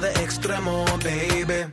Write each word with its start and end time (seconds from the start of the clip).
De 0.00 0.10
extremo, 0.22 0.84
baby. 1.02 1.72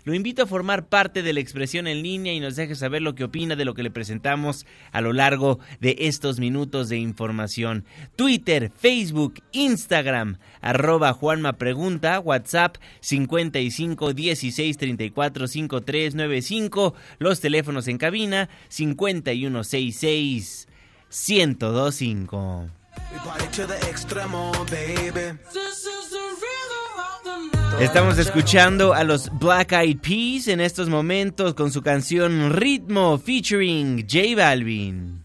lo 0.03 0.13
invito 0.13 0.43
a 0.43 0.47
formar 0.47 0.87
parte 0.87 1.21
de 1.23 1.33
la 1.33 1.39
expresión 1.39 1.87
en 1.87 2.01
línea 2.01 2.33
y 2.33 2.39
nos 2.39 2.55
deje 2.55 2.75
saber 2.75 3.01
lo 3.01 3.15
que 3.15 3.23
opina 3.23 3.55
de 3.55 3.65
lo 3.65 3.73
que 3.73 3.83
le 3.83 3.91
presentamos 3.91 4.65
a 4.91 5.01
lo 5.01 5.13
largo 5.13 5.59
de 5.79 5.95
estos 5.99 6.39
minutos 6.39 6.89
de 6.89 6.97
información. 6.97 7.85
Twitter, 8.15 8.71
Facebook, 8.75 9.41
Instagram, 9.51 10.37
arroba 10.61 11.13
Juanma 11.13 11.53
Pregunta, 11.53 12.19
WhatsApp 12.19 12.77
55 13.01 14.13
16 14.13 14.77
34 14.77 15.47
53 15.47 16.15
95, 16.15 16.93
los 17.19 17.39
teléfonos 17.39 17.87
en 17.87 17.97
cabina 17.97 18.49
5166 18.69 20.67
1025. 21.11 22.69
Estamos 27.79 28.17
escuchando 28.19 28.93
a 28.93 29.03
los 29.03 29.31
Black 29.39 29.71
Eyed 29.71 29.97
Peas 29.97 30.47
en 30.47 30.61
estos 30.61 30.87
momentos 30.89 31.55
con 31.55 31.71
su 31.71 31.81
canción 31.81 32.53
Ritmo 32.53 33.17
featuring 33.17 34.07
J 34.07 34.35
Balvin. 34.35 35.21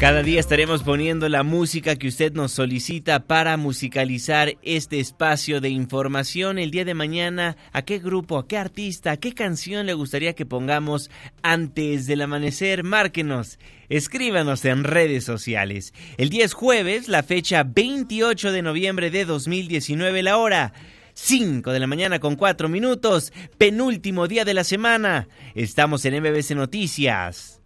Cada 0.00 0.22
día 0.22 0.40
estaremos 0.40 0.82
poniendo 0.82 1.28
la 1.30 1.44
música 1.44 1.96
que 1.96 2.08
usted 2.08 2.34
nos 2.34 2.52
solicita 2.52 3.26
para 3.26 3.56
musicalizar 3.56 4.54
este 4.60 5.00
espacio 5.00 5.62
de 5.62 5.70
información. 5.70 6.58
El 6.58 6.72
día 6.72 6.84
de 6.84 6.92
mañana, 6.92 7.56
¿a 7.72 7.82
qué 7.82 8.00
grupo, 8.00 8.36
a 8.36 8.46
qué 8.46 8.58
artista, 8.58 9.12
a 9.12 9.16
qué 9.16 9.32
canción 9.32 9.86
le 9.86 9.94
gustaría 9.94 10.34
que 10.34 10.44
pongamos 10.44 11.10
antes 11.42 12.06
del 12.06 12.20
amanecer? 12.20 12.84
Márquenos, 12.84 13.58
escríbanos 13.88 14.64
en 14.64 14.84
redes 14.84 15.24
sociales. 15.24 15.92
El 16.16 16.30
día 16.30 16.44
es 16.44 16.54
jueves, 16.54 17.08
la 17.08 17.22
fecha 17.22 17.64
28 17.64 18.52
de 18.52 18.62
noviembre 18.62 19.10
de 19.10 19.24
2019, 19.24 20.22
la 20.22 20.36
hora. 20.36 20.72
5 21.14 21.72
de 21.72 21.78
la 21.78 21.86
mañana 21.86 22.18
con 22.18 22.34
4 22.34 22.68
minutos, 22.68 23.32
penúltimo 23.56 24.26
día 24.26 24.44
de 24.44 24.54
la 24.54 24.64
semana. 24.64 25.28
Estamos 25.54 26.04
en 26.04 26.20
MBC 26.20 26.56
Noticias 26.56 27.60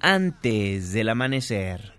antes 0.00 0.92
del 0.92 1.08
amanecer. 1.10 1.92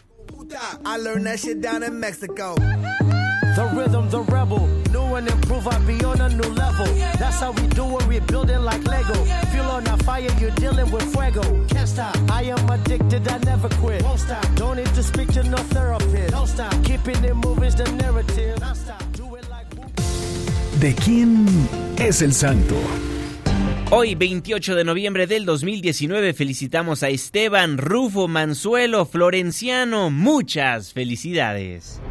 The 3.55 3.65
rhythm, 3.75 4.09
the 4.09 4.21
rebel. 4.21 4.67
New 4.91 5.15
and 5.15 5.27
improve, 5.27 5.67
I 5.67 5.77
be 5.85 6.03
on 6.03 6.19
a 6.21 6.29
new 6.29 6.49
level. 6.49 6.85
That's 7.19 7.39
how 7.39 7.51
we 7.51 7.67
do 7.67 7.97
it, 7.97 8.07
we 8.07 8.19
building 8.19 8.63
like 8.63 8.83
Lego. 8.83 9.13
Feel 9.51 9.65
on 9.65 9.85
fire, 9.99 10.27
you're 10.39 10.51
dealing 10.51 10.89
with 10.91 11.03
fuego. 11.13 11.43
Can't 11.67 11.87
stop, 11.87 12.15
I 12.31 12.43
am 12.43 12.69
addicted, 12.69 13.27
I 13.27 13.37
never 13.39 13.69
quit. 13.69 14.03
Won't 14.03 14.19
stop, 14.19 14.45
don't 14.55 14.77
need 14.77 14.93
to 14.95 15.03
speak 15.03 15.31
to 15.33 15.43
no 15.43 15.57
therapist. 15.57 16.31
Don't 16.31 16.47
stop, 16.47 16.73
keeping 16.83 17.23
it 17.23 17.35
moving's 17.35 17.75
the 17.75 17.89
narrative. 17.91 18.59
Don't 18.59 18.75
stop, 18.75 19.03
do 19.13 19.35
it 19.35 19.47
like... 19.49 19.67
¿De 20.79 20.93
quién 20.95 21.47
es 21.99 22.21
el 22.21 22.33
santo? 22.33 22.75
Hoy, 23.91 24.15
28 24.15 24.75
de 24.75 24.83
noviembre 24.83 25.27
del 25.27 25.45
2019, 25.45 26.33
felicitamos 26.33 27.03
a 27.03 27.09
Esteban, 27.09 27.77
Rufo, 27.77 28.27
Manzuelo, 28.27 29.05
Florenciano. 29.05 30.09
Muchas 30.09 30.93
felicidades. 30.93 32.01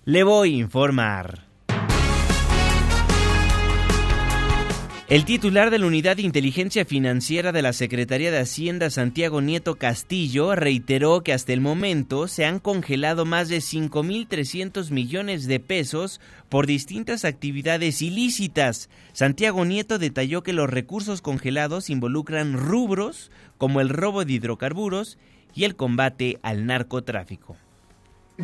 Le 0.05 0.23
voy 0.23 0.55
a 0.55 0.57
informar. 0.57 1.46
El 5.09 5.23
titular 5.23 5.69
de 5.69 5.79
la 5.79 5.87
Unidad 5.87 6.17
de 6.17 6.23
Inteligencia 6.23 6.83
Financiera 6.83 7.53
de 7.53 7.61
la 7.61 7.71
Secretaría 7.71 8.29
de 8.29 8.39
Hacienda, 8.39 8.89
Santiago 8.89 9.39
Nieto 9.39 9.75
Castillo, 9.75 10.53
reiteró 10.53 11.23
que 11.23 11.31
hasta 11.31 11.53
el 11.53 11.61
momento 11.61 12.27
se 12.27 12.43
han 12.43 12.59
congelado 12.59 13.23
más 13.23 13.47
de 13.47 13.59
5.300 13.59 14.91
millones 14.91 15.47
de 15.47 15.61
pesos 15.61 16.19
por 16.49 16.67
distintas 16.67 17.23
actividades 17.23 18.01
ilícitas. 18.01 18.89
Santiago 19.13 19.63
Nieto 19.63 19.97
detalló 19.97 20.43
que 20.43 20.51
los 20.51 20.69
recursos 20.69 21.21
congelados 21.21 21.89
involucran 21.89 22.57
rubros 22.57 23.31
como 23.57 23.79
el 23.79 23.87
robo 23.87 24.25
de 24.25 24.33
hidrocarburos 24.33 25.17
y 25.55 25.63
el 25.63 25.77
combate 25.77 26.37
al 26.41 26.65
narcotráfico. 26.65 27.55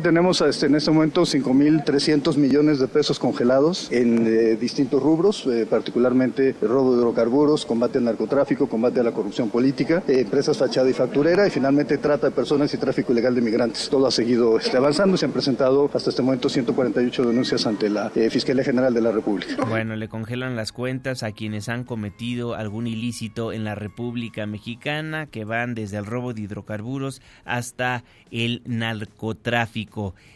Tenemos 0.02 0.40
este, 0.40 0.66
en 0.66 0.74
este 0.74 0.90
momento 0.90 1.22
5.300 1.22 2.36
millones 2.36 2.80
de 2.80 2.88
pesos 2.88 3.20
congelados 3.20 3.92
en 3.92 4.26
eh, 4.26 4.56
distintos 4.56 5.00
rubros, 5.00 5.46
eh, 5.46 5.66
particularmente 5.70 6.56
robo 6.60 6.96
de 6.96 6.98
hidrocarburos, 6.98 7.64
combate 7.64 7.98
al 7.98 8.04
narcotráfico, 8.04 8.68
combate 8.68 8.98
a 8.98 9.04
la 9.04 9.12
corrupción 9.12 9.50
política, 9.50 10.02
eh, 10.08 10.22
empresas 10.22 10.58
fachada 10.58 10.90
y 10.90 10.94
facturera 10.94 11.46
y 11.46 11.50
finalmente 11.50 11.98
trata 11.98 12.26
de 12.26 12.32
personas 12.32 12.74
y 12.74 12.78
tráfico 12.78 13.12
ilegal 13.12 13.36
de 13.36 13.40
migrantes. 13.40 13.88
Todo 13.88 14.08
ha 14.08 14.10
seguido 14.10 14.58
este, 14.58 14.76
avanzando. 14.76 15.16
Se 15.16 15.26
han 15.26 15.32
presentado 15.32 15.88
hasta 15.94 16.10
este 16.10 16.22
momento 16.22 16.48
148 16.48 17.24
denuncias 17.24 17.64
ante 17.64 17.88
la 17.88 18.10
Fiscalía 18.10 18.64
General 18.64 18.92
de 18.92 19.00
la 19.00 19.12
República. 19.12 19.64
Bueno, 19.64 19.94
le 19.94 20.08
congelan 20.08 20.56
las 20.56 20.72
cuentas 20.72 21.22
a 21.22 21.30
quienes 21.30 21.68
han 21.68 21.84
cometido 21.84 22.54
algún 22.54 22.88
ilícito 22.88 23.52
en 23.52 23.62
la 23.62 23.76
República 23.76 24.44
Mexicana, 24.44 25.26
que 25.26 25.44
van 25.44 25.74
desde 25.74 25.98
el 25.98 26.06
robo 26.06 26.34
de 26.34 26.42
hidrocarburos 26.42 27.22
hasta 27.44 28.02
el 28.32 28.60
narcotráfico. 28.66 29.83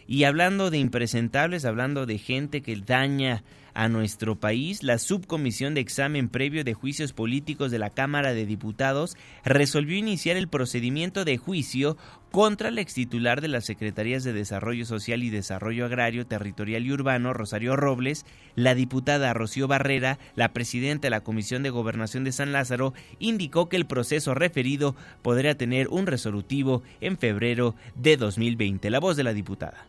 Y 0.07 0.25
hablando 0.25 0.71
de 0.71 0.79
impresentables, 0.79 1.65
hablando 1.65 2.07
de 2.07 2.19
gente 2.19 2.63
que 2.63 2.77
daña 2.77 3.45
a 3.75 3.89
nuestro 3.89 4.35
país, 4.35 4.83
la 4.83 4.99
subcomisión 4.99 5.75
de 5.75 5.81
examen 5.81 6.29
previo 6.29 6.65
de 6.65 6.75
juicios 6.75 7.13
políticos 7.13 7.71
de 7.71 7.79
la 7.79 7.91
Cámara 7.91 8.35
de 8.35 8.45
Diputados 8.45 9.17
resolvió 9.45 9.97
iniciar 9.97 10.37
el 10.37 10.49
procedimiento 10.49 11.25
de 11.25 11.37
juicio 11.37 11.97
contra 12.31 12.69
el 12.69 12.79
extitular 12.79 13.41
de 13.41 13.49
las 13.49 13.65
Secretarías 13.65 14.25
de 14.25 14.33
Desarrollo 14.33 14.85
Social 14.85 15.23
y 15.23 15.31
Desarrollo 15.31 15.87
Agrario, 15.87 16.27
Territorial 16.27 16.85
y 16.85 16.93
Urbano, 16.93 17.33
Rosario 17.33 17.77
Robles, 17.77 18.27
la 18.55 18.75
diputada 18.75 19.33
Rocío 19.35 19.69
Barrera, 19.69 20.19
la 20.35 20.53
presidenta 20.53 21.07
de 21.07 21.11
la 21.11 21.23
Comisión 21.23 21.63
de 21.63 21.71
Gobernación 21.71 22.25
de 22.25 22.33
San 22.33 22.53
Lázaro, 22.53 22.95
indicó 23.19 23.69
que 23.69 23.77
el 23.77 23.87
proceso 23.87 24.35
referido 24.35 24.95
podría 25.23 25.57
tener 25.57 25.89
un 25.89 26.07
resolutivo 26.07 26.83
en 27.01 27.19
febrero 27.19 27.75
de 27.95 28.17
2020. 28.17 28.91
La 28.91 29.01
voz 29.01 29.17
de 29.17 29.25
la 29.25 29.33
diputada. 29.33 29.87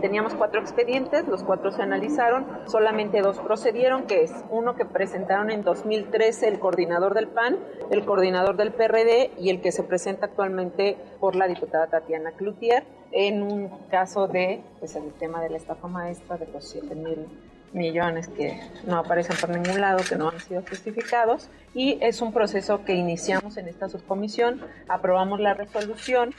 Teníamos 0.00 0.34
cuatro 0.34 0.60
expedientes, 0.60 1.26
los 1.28 1.42
cuatro 1.42 1.70
se 1.72 1.82
analizaron, 1.82 2.46
solamente 2.66 3.20
dos 3.20 3.38
procedieron, 3.38 4.06
que 4.06 4.22
es 4.22 4.32
uno 4.50 4.74
que 4.74 4.84
presentaron 4.84 5.50
en 5.50 5.62
2013 5.62 6.48
el 6.48 6.58
coordinador 6.58 7.14
del 7.14 7.28
PAN, 7.28 7.58
el 7.90 8.04
coordinador 8.04 8.56
del 8.56 8.72
PRD 8.72 9.32
y 9.38 9.50
el 9.50 9.60
que 9.60 9.72
se 9.72 9.82
presenta 9.82 10.26
actualmente 10.26 10.96
por 11.20 11.36
la 11.36 11.46
diputada 11.46 11.86
Tatiana 11.86 12.32
Cloutier 12.32 12.84
en 13.12 13.42
un 13.42 13.68
caso 13.90 14.26
de 14.26 14.62
pues, 14.80 14.96
el 14.96 15.12
tema 15.12 15.40
de 15.40 15.50
la 15.50 15.56
estafa 15.56 15.86
maestra 15.86 16.36
de 16.36 16.46
los 16.52 16.64
7 16.68 16.94
mil 16.94 17.26
millones 17.72 18.28
que 18.28 18.60
no 18.86 18.98
aparecen 18.98 19.36
por 19.40 19.50
ningún 19.50 19.80
lado, 19.80 20.00
que 20.08 20.16
no 20.16 20.28
han 20.30 20.40
sido 20.40 20.62
justificados, 20.68 21.48
y 21.74 21.98
es 22.00 22.22
un 22.22 22.32
proceso 22.32 22.84
que 22.84 22.94
iniciamos 22.94 23.56
en 23.56 23.68
esta 23.68 23.88
subcomisión, 23.88 24.60
aprobamos 24.88 25.40
la 25.40 25.54
resolución 25.54 26.34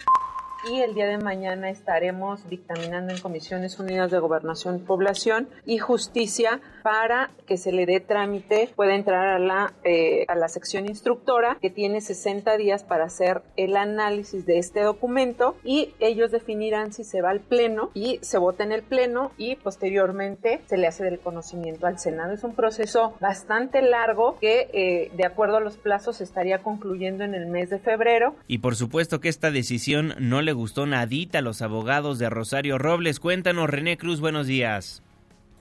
y 0.71 0.81
el 0.81 0.95
día 0.95 1.05
de 1.05 1.17
mañana 1.17 1.69
estaremos 1.69 2.49
dictaminando 2.49 3.13
en 3.13 3.19
Comisiones 3.19 3.79
Unidas 3.79 4.09
de 4.09 4.19
Gobernación, 4.19 4.79
Población 4.79 5.47
y 5.65 5.77
Justicia 5.77 6.59
para 6.85 7.31
que 7.47 7.57
se 7.57 7.71
le 7.71 7.87
dé 7.87 7.99
trámite, 7.99 8.69
pueda 8.75 8.93
entrar 8.93 9.25
a 9.25 9.39
la, 9.39 9.73
eh, 9.83 10.23
a 10.27 10.35
la 10.35 10.47
sección 10.47 10.85
instructora 10.85 11.57
que 11.59 11.71
tiene 11.71 11.99
60 11.99 12.57
días 12.57 12.83
para 12.83 13.05
hacer 13.05 13.41
el 13.57 13.75
análisis 13.75 14.45
de 14.45 14.59
este 14.59 14.81
documento 14.81 15.57
y 15.63 15.95
ellos 15.99 16.29
definirán 16.29 16.93
si 16.93 17.03
se 17.03 17.23
va 17.23 17.31
al 17.31 17.39
Pleno 17.39 17.89
y 17.95 18.19
se 18.21 18.37
vota 18.37 18.63
en 18.63 18.71
el 18.71 18.83
Pleno 18.83 19.31
y 19.35 19.55
posteriormente 19.55 20.61
se 20.67 20.77
le 20.77 20.85
hace 20.85 21.03
del 21.03 21.17
conocimiento 21.17 21.87
al 21.87 21.97
Senado. 21.97 22.33
Es 22.33 22.43
un 22.43 22.53
proceso 22.53 23.15
bastante 23.19 23.81
largo 23.81 24.37
que 24.39 24.69
eh, 24.71 25.11
de 25.17 25.25
acuerdo 25.25 25.57
a 25.57 25.61
los 25.61 25.77
plazos 25.77 26.21
estaría 26.21 26.61
concluyendo 26.61 27.23
en 27.23 27.33
el 27.33 27.47
mes 27.47 27.71
de 27.71 27.79
febrero. 27.79 28.35
Y 28.47 28.59
por 28.59 28.75
supuesto 28.75 29.19
que 29.19 29.29
esta 29.29 29.49
decisión 29.49 30.13
no 30.19 30.43
le 30.43 30.53
gustó 30.53 30.85
nadita 30.85 31.39
a 31.39 31.41
los 31.41 31.63
abogados 31.63 32.19
de 32.19 32.29
Rosario 32.29 32.77
Robles. 32.77 33.19
Cuéntanos, 33.19 33.71
René 33.71 33.97
Cruz, 33.97 34.21
buenos 34.21 34.45
días. 34.45 35.01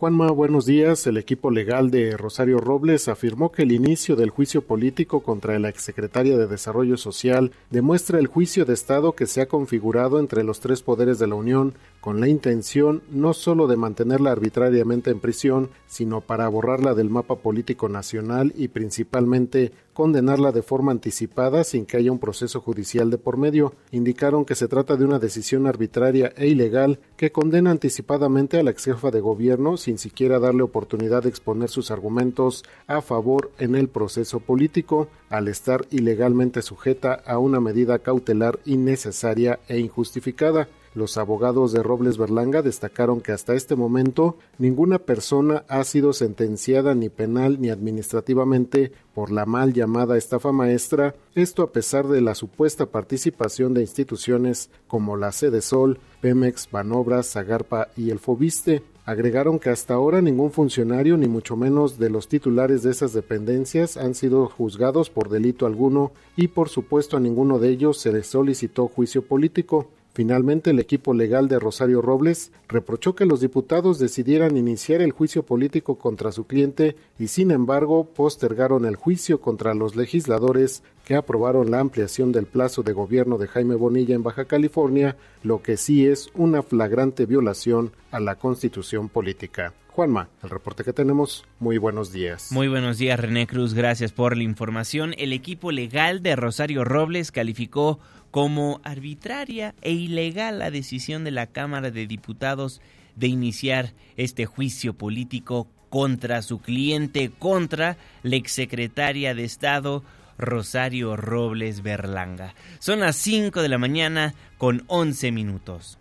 Juanma, 0.05 0.31
buenos 0.33 0.67
días. 0.67 1.07
El 1.07 1.17
equipo 1.17 1.51
legal 1.51 1.91
de 1.91 2.19
Rosario 2.19 2.59
Robles 2.59 3.09
afirmó 3.09 3.51
que 3.51 3.63
el 3.63 3.73
inicio 3.73 4.17
del 4.17 4.29
juicio 4.29 4.61
político 4.61 5.23
contra 5.23 5.59
la 5.59 5.71
exsecretaria 5.71 6.37
de 6.37 6.47
Desarrollo 6.47 6.99
Social 6.99 7.53
demuestra 7.71 8.19
el 8.19 8.27
juicio 8.27 8.67
de 8.67 8.75
Estado 8.75 9.13
que 9.13 9.25
se 9.25 9.41
ha 9.41 9.49
configurado 9.49 10.21
entre 10.21 10.45
los 10.45 10.61
tres 10.61 10.83
poderes 10.83 11.19
de 11.19 11.27
la 11.27 11.37
Unión 11.37 11.73
con 12.05 12.21
la 12.21 12.29
intención 12.29 13.03
no 13.09 13.33
solo 13.33 13.67
de 13.67 13.79
mantenerla 13.79 14.31
arbitrariamente 14.31 15.11
en 15.11 15.21
prisión, 15.21 15.71
sino 15.87 16.21
para 16.21 16.47
borrarla 16.49 16.93
del 16.93 17.09
mapa 17.09 17.37
político 17.37 17.89
nacional 17.89 18.53
y 18.59 18.69
principalmente 18.69 19.73
condenarla 19.95 20.53
de 20.53 20.61
forma 20.61 20.93
anticipada 20.93 21.65
sin 21.65 21.87
que 21.87 21.97
haya 21.97 22.13
un 22.13 22.19
proceso 22.19 22.61
judicial 22.61 23.09
de 23.09 23.17
por 23.17 23.39
medio. 23.39 23.73
Indicaron 23.91 24.45
que 24.45 24.55
se 24.55 24.69
trata 24.69 24.97
de 24.97 25.07
una 25.07 25.19
decisión 25.19 25.67
arbitraria 25.67 26.31
e 26.37 26.47
ilegal 26.47 26.99
que 27.17 27.33
condena 27.33 27.71
anticipadamente 27.71 28.59
a 28.59 28.63
la 28.63 28.73
ex 28.73 28.85
jefa 28.85 29.11
de 29.11 29.23
gobierno 29.23 29.79
sin 29.79 29.97
siquiera 29.97 30.39
darle 30.39 30.63
oportunidad 30.63 31.23
de 31.23 31.31
exponer 31.31 31.71
sus 31.71 31.91
argumentos 31.91 32.65
a 32.87 33.01
favor 33.01 33.51
en 33.59 33.77
el 33.77 33.89
proceso 33.89 34.41
político, 34.41 35.09
al 35.31 35.49
estar 35.49 35.87
ilegalmente 35.91 36.61
sujeta 36.61 37.15
a 37.15 37.39
una 37.39 37.61
medida 37.61 38.01
cautelar 38.01 38.59
innecesaria 38.67 39.61
e 39.69 39.79
injustificada. 39.79 40.69
Los 40.95 41.17
abogados 41.17 41.73
de 41.73 41.83
Robles 41.83 42.19
Berlanga 42.19 42.63
destacaron 42.63 43.21
que 43.21 43.33
hasta 43.33 43.55
este 43.55 43.75
momento 43.75 44.37
ninguna 44.59 45.01
persona 45.01 45.65
ha 45.67 45.83
sido 45.83 46.13
sentenciada 46.13 46.95
ni 46.95 47.09
penal 47.09 47.61
ni 47.61 47.71
administrativamente 47.71 48.93
por 49.13 49.33
la 49.33 49.45
mal 49.45 49.73
llamada 49.73 50.17
estafa 50.17 50.53
maestra, 50.53 51.17
esto 51.35 51.65
a 51.65 51.73
pesar 51.73 52.07
de 52.07 52.21
la 52.21 52.37
supuesta 52.37 52.87
participación 52.87 53.75
de 53.75 53.81
instituciones 53.81 54.71
como 54.87 55.17
la 55.17 55.33
Sede 55.33 55.63
Sol, 55.63 55.99
Pemex, 56.21 56.71
Banobras, 56.71 57.33
Zagarpa 57.33 57.89
y 57.97 58.11
el 58.11 58.21
Fobiste. 58.21 58.85
Agregaron 59.05 59.59
que 59.59 59.71
hasta 59.71 59.95
ahora 59.95 60.23
ningún 60.23 60.53
funcionario, 60.53 61.17
ni 61.17 61.27
mucho 61.27 61.57
menos 61.57 61.99
de 61.99 62.09
los 62.09 62.29
titulares 62.29 62.85
de 62.85 62.93
esas 62.93 63.13
dependencias, 63.13 63.97
han 63.97 64.15
sido 64.15 64.47
juzgados 64.47 65.11
por 65.11 65.29
delito 65.29 65.67
alguno 65.67 66.13
y 66.37 66.49
por 66.49 66.69
supuesto 66.69 67.17
a 67.17 67.21
ninguno 67.21 67.59
de 67.59 67.71
ellos 67.71 67.99
se 67.99 68.13
les 68.13 68.29
solicitó 68.29 68.87
juicio 68.87 69.23
político. 69.27 69.89
Finalmente, 70.15 70.71
el 70.71 70.79
equipo 70.79 71.13
legal 71.13 71.49
de 71.49 71.59
Rosario 71.59 72.01
Robles 72.01 72.53
reprochó 72.69 73.17
que 73.17 73.27
los 73.27 73.41
diputados 73.41 73.99
decidieran 73.99 74.57
iniciar 74.57 75.03
el 75.03 75.11
juicio 75.11 75.43
político 75.43 75.99
contra 75.99 76.31
su 76.31 76.47
cliente 76.47 76.95
y, 77.19 77.27
sin 77.27 77.51
embargo, 77.51 78.05
postergaron 78.05 78.85
el 78.85 78.95
juicio 78.95 79.41
contra 79.41 79.75
los 79.75 79.97
legisladores 79.97 80.85
que 81.05 81.17
aprobaron 81.17 81.73
la 81.73 81.81
ampliación 81.81 82.31
del 82.31 82.47
plazo 82.47 82.85
de 82.85 82.93
gobierno 82.93 83.39
de 83.39 83.49
Jaime 83.49 83.75
Bonilla 83.75 84.15
en 84.15 84.23
Baja 84.23 84.45
California, 84.45 85.17
lo 85.43 85.63
que 85.63 85.77
sí 85.77 86.07
es 86.07 86.31
una 86.35 86.63
flagrante 86.63 87.27
violación 87.27 87.91
a 88.13 88.21
la 88.21 88.37
constitución 88.37 89.09
política. 89.09 89.75
Juanma, 89.95 90.29
el 90.43 90.51
reporte 90.51 90.83
que 90.83 90.93
tenemos. 90.93 91.45
Muy 91.61 91.79
buenos 91.79 92.13
días. 92.13 92.51
Muy 92.51 92.67
buenos 92.67 92.99
días, 92.99 93.19
René 93.19 93.47
Cruz. 93.47 93.75
Gracias 93.75 94.11
por 94.11 94.37
la 94.37 94.43
información. 94.43 95.15
El 95.19 95.33
equipo 95.33 95.71
legal 95.71 96.21
de 96.21 96.35
Rosario 96.35 96.85
Robles 96.85 97.31
calificó 97.31 98.01
como 98.35 98.81
arbitraria 98.83 99.77
e 99.81 99.93
ilegal 99.93 100.59
la 100.59 100.73
decisión 100.73 101.23
de 101.23 101.31
la 101.31 101.47
Cámara 101.47 101.93
de 101.93 102.09
Diputados 102.09 102.81
de 103.15 103.29
iniciar 103.29 103.93
este 104.17 104.45
juicio 104.45 104.95
político 104.95 105.69
contra 105.89 106.43
su 106.43 106.59
cliente, 106.59 107.31
contra 107.31 107.97
la 108.25 108.35
exsecretaria 108.35 109.37
de 109.37 109.45
Estado 109.45 110.03
Rosario 110.37 111.15
Robles 111.15 111.85
Berlanga. 111.85 112.57
Son 112.81 112.99
las 112.99 113.15
5 113.15 113.63
de 113.63 113.69
la 113.69 113.79
mañana 113.79 114.35
con 114.59 114.83
11 114.89 115.31
minutos. 115.31 116.01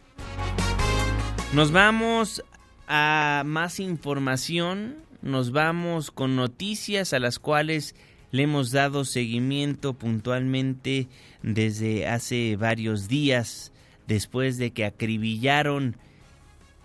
Nos 1.54 1.72
vamos 1.72 2.44
a 2.88 3.44
más 3.46 3.80
información, 3.80 4.96
nos 5.22 5.52
vamos 5.52 6.10
con 6.10 6.36
noticias 6.36 7.14
a 7.14 7.20
las 7.20 7.38
cuales 7.38 7.94
le 8.34 8.44
hemos 8.44 8.72
dado 8.72 9.06
seguimiento 9.06 9.94
puntualmente 9.94 11.08
desde 11.44 12.08
hace 12.08 12.56
varios 12.56 13.08
días, 13.08 13.72
después 14.08 14.58
de 14.58 14.72
que 14.72 14.86
acribillaron 14.86 15.98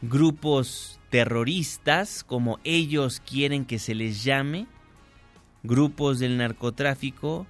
grupos 0.02 1.00
terroristas, 1.09 2.23
como 2.23 2.61
ellos 2.64 3.21
quieren 3.21 3.64
que 3.64 3.78
se 3.78 3.95
les 3.95 4.25
llame, 4.25 4.67
grupos 5.62 6.19
del 6.19 6.37
narcotráfico 6.37 7.47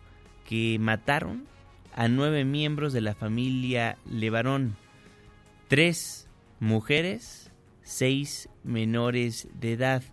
que 0.49 0.79
mataron 0.79 1.47
a 1.93 2.07
nueve 2.07 2.45
miembros 2.45 2.93
de 2.93 3.01
la 3.01 3.17
familia 3.17 3.99
Levarón, 4.09 4.77
tres 5.67 6.29
mujeres, 6.61 7.51
seis 7.83 8.49
menores 8.63 9.49
de 9.59 9.73
edad. 9.73 10.05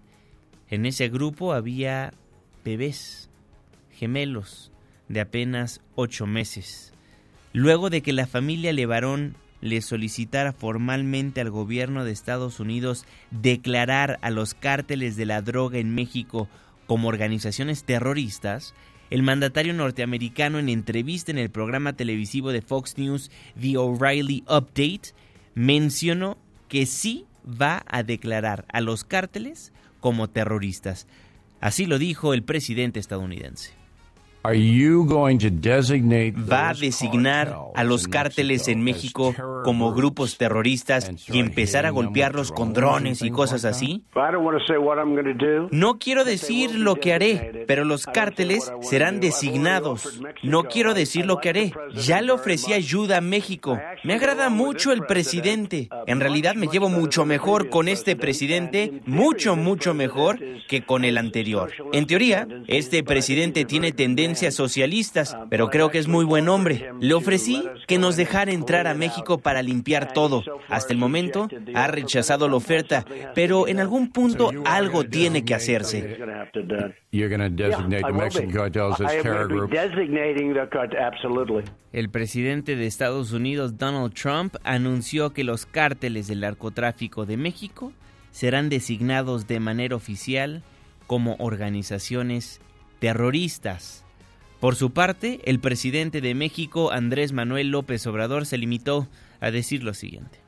En 0.71 0.87
ese 0.87 1.07
grupo 1.07 1.53
había 1.53 2.15
bebés, 2.63 3.24
gemelos, 3.95 4.71
de 5.07 5.21
apenas 5.21 5.81
ocho 5.95 6.27
meses. 6.27 6.93
Luego 7.53 7.89
de 7.89 8.01
que 8.01 8.13
la 8.13 8.27
familia 8.27 8.73
Levarón 8.73 9.35
le 9.61 9.81
solicitara 9.81 10.53
formalmente 10.53 11.41
al 11.41 11.49
gobierno 11.49 12.05
de 12.05 12.11
Estados 12.11 12.59
Unidos 12.59 13.05
declarar 13.31 14.19
a 14.21 14.29
los 14.29 14.53
cárteles 14.53 15.15
de 15.15 15.25
la 15.25 15.41
droga 15.41 15.79
en 15.79 15.95
México 15.95 16.47
como 16.85 17.07
organizaciones 17.07 17.83
terroristas, 17.83 18.75
el 19.09 19.23
mandatario 19.23 19.73
norteamericano 19.73 20.59
en 20.59 20.69
entrevista 20.69 21.31
en 21.31 21.37
el 21.37 21.49
programa 21.49 21.93
televisivo 21.93 22.51
de 22.51 22.61
Fox 22.61 22.97
News 22.97 23.31
The 23.59 23.77
O'Reilly 23.77 24.43
Update 24.47 25.13
mencionó 25.53 26.37
que 26.67 26.85
sí 26.85 27.25
va 27.45 27.83
a 27.87 28.03
declarar 28.03 28.65
a 28.69 28.81
los 28.81 29.03
cárteles 29.03 29.71
como 29.99 30.29
terroristas. 30.29 31.07
Así 31.61 31.85
lo 31.85 31.97
dijo 31.97 32.33
el 32.33 32.43
presidente 32.43 32.99
estadounidense. 32.99 33.84
¿Va 36.51 36.69
a 36.69 36.73
designar 36.73 37.57
a 37.73 37.83
los 37.83 38.07
cárteles 38.07 38.67
en 38.67 38.83
México 38.83 39.33
como 39.63 39.91
grupos 39.93 40.37
terroristas 40.37 41.11
y 41.27 41.39
empezar 41.39 41.87
a 41.87 41.89
golpearlos 41.89 42.51
con 42.51 42.73
drones 42.73 43.23
y 43.23 43.31
cosas 43.31 43.65
así? 43.65 44.03
No 45.71 45.97
quiero 45.97 46.23
decir 46.23 46.75
lo 46.75 46.95
que 46.97 47.13
haré, 47.13 47.65
pero 47.67 47.85
los 47.85 48.05
cárteles 48.05 48.71
serán 48.81 49.19
designados. 49.19 50.21
No 50.43 50.65
quiero 50.65 50.93
decir 50.93 51.25
lo 51.25 51.39
que 51.39 51.49
haré. 51.49 51.73
Ya 51.95 52.21
le 52.21 52.31
ofrecí 52.31 52.73
ayuda 52.73 53.17
a 53.17 53.21
México. 53.21 53.79
Me 54.03 54.13
agrada 54.13 54.49
mucho 54.49 54.91
el 54.91 55.05
presidente. 55.07 55.89
En 56.05 56.19
realidad 56.19 56.53
me 56.53 56.67
llevo 56.67 56.89
mucho 56.89 57.25
mejor 57.25 57.69
con 57.69 57.87
este 57.87 58.15
presidente, 58.15 59.01
mucho, 59.07 59.55
mucho 59.55 59.95
mejor 59.95 60.39
que 60.67 60.85
con 60.85 61.03
el 61.03 61.17
anterior. 61.17 61.71
En 61.93 62.05
teoría, 62.05 62.47
este 62.67 63.03
presidente 63.03 63.65
tiene 63.65 63.91
tendencia 63.91 64.34
socialistas, 64.35 65.37
pero 65.49 65.69
creo 65.69 65.89
que 65.89 65.97
es 65.97 66.07
muy 66.07 66.25
buen 66.25 66.49
hombre. 66.49 66.91
Le 66.99 67.13
ofrecí 67.13 67.63
que 67.87 67.97
nos 67.97 68.15
dejara 68.15 68.51
entrar 68.51 68.87
a 68.87 68.93
México 68.93 69.37
para 69.39 69.61
limpiar 69.61 70.13
todo. 70.13 70.43
Hasta 70.69 70.93
el 70.93 70.99
momento 70.99 71.47
ha 71.73 71.87
rechazado 71.87 72.47
la 72.49 72.55
oferta, 72.55 73.05
pero 73.33 73.67
en 73.67 73.79
algún 73.79 74.11
punto 74.11 74.51
algo 74.65 75.03
tiene 75.03 75.43
que 75.45 75.55
hacerse. 75.55 76.17
El 81.91 82.09
presidente 82.09 82.75
de 82.75 82.85
Estados 82.85 83.31
Unidos, 83.31 83.77
Donald 83.77 84.13
Trump, 84.13 84.55
anunció 84.63 85.31
que 85.31 85.43
los 85.43 85.65
cárteles 85.65 86.27
del 86.27 86.41
narcotráfico 86.41 87.25
de 87.25 87.37
México 87.37 87.93
serán 88.31 88.67
designados 88.69 89.47
de 89.47 89.59
manera 89.61 89.95
oficial 89.95 90.61
como 91.07 91.35
organizaciones 91.39 92.59
terroristas. 92.99 94.04
Por 94.59 94.75
su 94.75 94.91
parte, 94.91 95.41
el 95.43 95.59
presidente 95.59 96.21
de 96.21 96.33
México, 96.33 96.91
Andrés 96.91 97.33
Manuel 97.33 97.69
López 97.69 98.07
Obrador, 98.07 98.45
se 98.45 98.57
limitó 98.57 99.07
a 99.41 99.51
decir 99.51 99.83
lo 99.83 99.93
siguiente. 99.93 100.39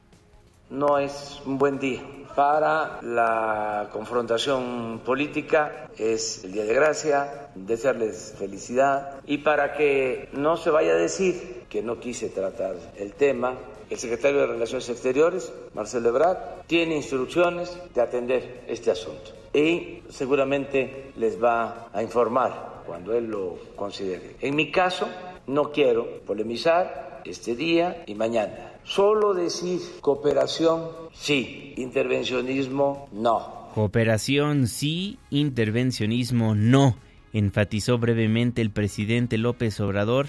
No 0.69 0.97
es 0.97 1.41
un 1.45 1.57
buen 1.57 1.77
día 1.77 2.01
para 2.35 3.01
la 3.01 3.89
confrontación 3.91 5.01
política, 5.05 5.89
es 5.97 6.43
el 6.43 6.53
Día 6.53 6.65
de 6.65 6.73
Gracia, 6.73 7.49
desearles 7.55 8.35
felicidad 8.37 9.21
y 9.25 9.39
para 9.39 9.73
que 9.73 10.29
no 10.33 10.55
se 10.55 10.69
vaya 10.69 10.91
a 10.91 10.97
decir 10.97 11.63
que 11.69 11.81
no 11.81 11.99
quise 11.99 12.29
tratar 12.29 12.75
el 12.97 13.13
tema, 13.13 13.55
el 13.89 13.97
secretario 13.97 14.41
de 14.41 14.47
Relaciones 14.47 14.87
Exteriores, 14.89 15.51
Marcelo 15.73 16.09
Ebrard, 16.09 16.37
tiene 16.67 16.97
instrucciones 16.97 17.77
de 17.95 18.01
atender 18.01 18.63
este 18.67 18.91
asunto 18.91 19.31
y 19.57 20.03
seguramente 20.09 21.11
les 21.17 21.41
va 21.41 21.89
a 21.91 22.03
informar 22.03 22.83
cuando 22.85 23.13
él 23.13 23.25
lo 23.25 23.57
considere. 23.75 24.35
En 24.41 24.55
mi 24.55 24.71
caso, 24.71 25.07
no 25.47 25.71
quiero 25.71 26.21
polemizar 26.25 27.21
este 27.25 27.55
día 27.55 28.03
y 28.05 28.15
mañana. 28.15 28.73
Solo 28.83 29.33
decir 29.33 29.81
cooperación, 30.01 30.89
sí, 31.13 31.73
intervencionismo, 31.77 33.09
no. 33.11 33.69
Cooperación, 33.73 34.67
sí, 34.67 35.19
intervencionismo, 35.29 36.55
no, 36.55 36.95
enfatizó 37.33 37.97
brevemente 37.97 38.61
el 38.61 38.71
presidente 38.71 39.37
López 39.37 39.79
Obrador 39.79 40.27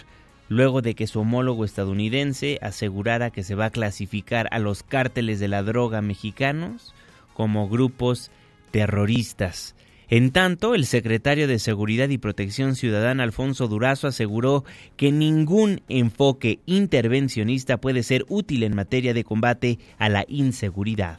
luego 0.49 0.81
de 0.81 0.95
que 0.95 1.07
su 1.07 1.21
homólogo 1.21 1.65
estadounidense 1.65 2.59
asegurara 2.63 3.31
que 3.31 3.45
se 3.45 3.55
va 3.55 3.67
a 3.67 3.71
clasificar 3.71 4.49
a 4.51 4.59
los 4.59 4.83
cárteles 4.83 5.41
de 5.41 5.49
la 5.49 5.63
droga 5.63 6.01
mexicanos 6.01 6.95
como 7.35 7.69
grupos 7.69 8.31
terroristas. 8.71 9.75
En 10.11 10.33
tanto, 10.33 10.75
el 10.75 10.87
secretario 10.87 11.47
de 11.47 11.59
Seguridad 11.59 12.09
y 12.09 12.17
Protección 12.17 12.77
Ciudadana, 12.77 13.25
Alfonso 13.25 13.69
Durazo, 13.69 14.07
aseguró 14.07 14.65
que 14.97 15.13
ningún 15.13 15.83
enfoque 15.91 16.61
intervencionista 16.65 17.77
puede 17.77 18.03
ser 18.03 18.25
útil 18.29 18.63
en 18.63 18.75
materia 18.75 19.13
de 19.13 19.25
combate 19.25 19.79
a 19.99 20.09
la 20.09 20.25
inseguridad. 20.27 21.19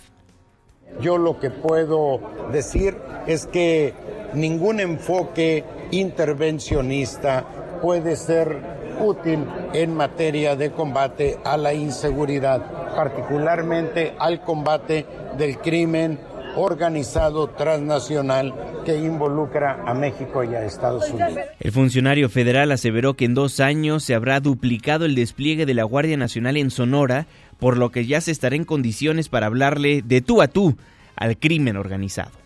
Yo 1.02 1.20
lo 1.20 1.40
que 1.40 1.52
puedo 1.52 2.20
decir 2.52 2.98
es 3.28 3.46
que 3.46 3.94
ningún 4.34 4.80
enfoque 4.80 5.64
intervencionista 5.92 7.46
puede 7.84 8.16
ser 8.16 8.58
útil 9.00 9.46
en 9.74 9.96
materia 9.96 10.56
de 10.56 10.72
combate 10.72 11.38
a 11.46 11.58
la 11.58 11.74
inseguridad, 11.74 12.96
particularmente 12.96 14.16
al 14.18 14.42
combate 14.42 15.06
del 15.38 15.60
crimen 15.60 16.20
organizado 16.56 17.48
transnacional 17.48 18.54
que 18.86 18.98
involucra 18.98 19.84
a 19.86 19.94
México 19.94 20.44
y 20.44 20.56
a 20.56 20.66
Estados 20.66 21.10
Unidos. 21.10 21.40
El 21.60 21.72
funcionario 21.72 22.30
federal 22.30 22.72
aseveró 22.72 23.16
que 23.16 23.26
en 23.26 23.34
dos 23.34 23.60
años 23.60 24.04
se 24.04 24.16
habrá 24.16 24.40
duplicado 24.40 25.06
el 25.06 25.16
despliegue 25.16 25.66
de 25.66 25.74
la 25.74 25.84
Guardia 25.84 26.18
Nacional 26.18 26.58
en 26.58 26.72
Sonora, 26.72 27.28
por 27.60 27.78
lo 27.78 27.92
que 27.92 28.06
ya 28.06 28.22
se 28.22 28.32
estará 28.32 28.56
en 28.56 28.66
condiciones 28.66 29.30
para 29.30 29.48
hablarle 29.48 30.02
de 30.02 30.22
tú 30.22 30.42
a 30.42 30.48
tú 30.48 30.78
al 31.16 31.38
crimen 31.38 31.78
organizado. 31.78 32.39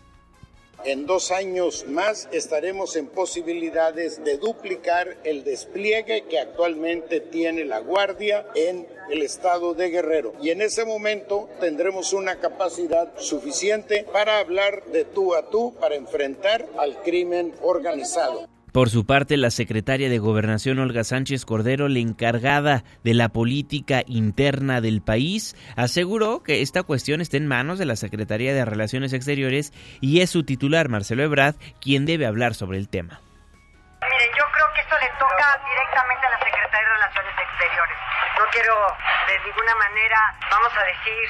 En 0.85 1.05
dos 1.05 1.31
años 1.31 1.85
más 1.87 2.27
estaremos 2.33 2.97
en 2.97 3.07
posibilidades 3.07 4.21
de 4.25 4.37
duplicar 4.37 5.15
el 5.23 5.45
despliegue 5.45 6.25
que 6.29 6.39
actualmente 6.39 7.21
tiene 7.21 7.63
la 7.63 7.79
Guardia 7.79 8.45
en 8.53 8.85
el 9.09 9.21
estado 9.21 9.73
de 9.75 9.89
Guerrero. 9.89 10.33
Y 10.41 10.49
en 10.49 10.61
ese 10.61 10.83
momento 10.83 11.47
tendremos 11.61 12.11
una 12.11 12.41
capacidad 12.41 13.17
suficiente 13.17 14.05
para 14.11 14.39
hablar 14.39 14.83
de 14.87 15.05
tú 15.05 15.35
a 15.35 15.49
tú, 15.49 15.73
para 15.79 15.95
enfrentar 15.95 16.67
al 16.77 17.01
crimen 17.01 17.53
organizado. 17.61 18.52
Por 18.73 18.89
su 18.89 19.05
parte, 19.05 19.37
la 19.37 19.51
secretaria 19.51 20.09
de 20.09 20.17
Gobernación 20.17 20.79
Olga 20.79 21.03
Sánchez 21.03 21.45
Cordero, 21.45 21.87
la 21.89 21.99
encargada 21.99 22.83
de 23.03 23.13
la 23.13 23.29
política 23.29 24.03
interna 24.07 24.81
del 24.81 25.01
país, 25.01 25.55
aseguró 25.75 26.41
que 26.41 26.63
esta 26.63 26.81
cuestión 26.81 27.21
está 27.21 27.37
en 27.37 27.45
manos 27.45 27.77
de 27.77 27.85
la 27.85 27.95
Secretaría 27.95 28.51
de 28.51 28.65
Relaciones 28.65 29.13
Exteriores 29.13 29.73
y 30.01 30.21
es 30.21 30.31
su 30.31 30.41
titular, 30.43 30.89
Marcelo 30.89 31.21
Ebrard, 31.21 31.53
quien 31.79 32.07
debe 32.07 32.25
hablar 32.25 32.55
sobre 32.55 32.79
el 32.79 32.89
tema. 32.89 33.21
Directamente 35.61 36.27
a 36.27 36.29
la 36.29 36.39
Secretaría 36.39 36.87
de 36.87 36.93
Relaciones 36.93 37.33
Exteriores. 37.37 37.97
No 38.37 38.45
quiero 38.51 38.73
de 39.27 39.39
ninguna 39.45 39.75
manera, 39.75 40.19
vamos 40.49 40.73
a 40.77 40.83
decir, 40.83 41.29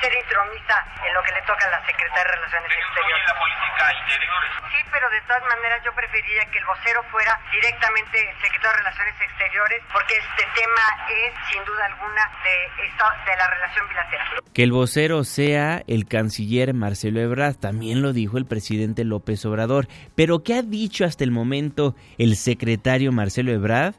ser 0.00 0.12
intromisa 0.14 0.84
en 1.06 1.14
lo 1.14 1.22
que 1.22 1.32
le 1.32 1.42
toca 1.42 1.66
a 1.66 1.70
la 1.70 1.86
Secretaría 1.86 2.24
de 2.24 2.30
Relaciones 2.36 2.72
Exteriores. 2.72 3.26
la 3.26 3.38
política 3.38 3.84
interiores. 4.00 4.50
Sí, 4.70 4.80
pero 4.92 5.10
de 5.10 5.20
todas 5.22 5.44
maneras 5.44 5.82
yo 5.84 5.92
preferiría 5.94 6.44
que 6.50 6.58
el 6.58 6.64
vocero 6.64 7.02
fuera 7.10 7.38
directamente 7.50 8.18
secretario 8.42 8.70
de 8.70 8.76
Relaciones 8.78 9.14
Exteriores, 9.20 9.82
porque 9.92 10.14
este 10.16 10.44
tema 10.54 10.84
es, 11.10 11.32
sin 11.50 11.64
duda 11.64 11.86
alguna, 11.86 12.22
de, 12.44 12.54
de 12.86 13.36
la 13.36 13.46
relación 13.48 13.88
bilateral. 13.88 14.26
Que 14.54 14.62
el 14.62 14.72
vocero 14.72 15.24
sea 15.24 15.82
el 15.86 16.06
canciller 16.06 16.72
Marcelo 16.72 17.20
Ebrard, 17.20 17.56
también 17.56 18.02
lo 18.02 18.12
dijo 18.12 18.38
el 18.38 18.46
presidente 18.46 19.04
López 19.04 19.44
Obrador. 19.44 19.88
Pero 20.14 20.42
¿qué 20.42 20.54
ha 20.54 20.62
dicho 20.62 21.04
hasta 21.04 21.24
el 21.24 21.30
momento 21.30 21.94
el 22.18 22.36
secretario 22.36 23.12
Marcelo 23.16 23.50
Ebrard? 23.50 23.96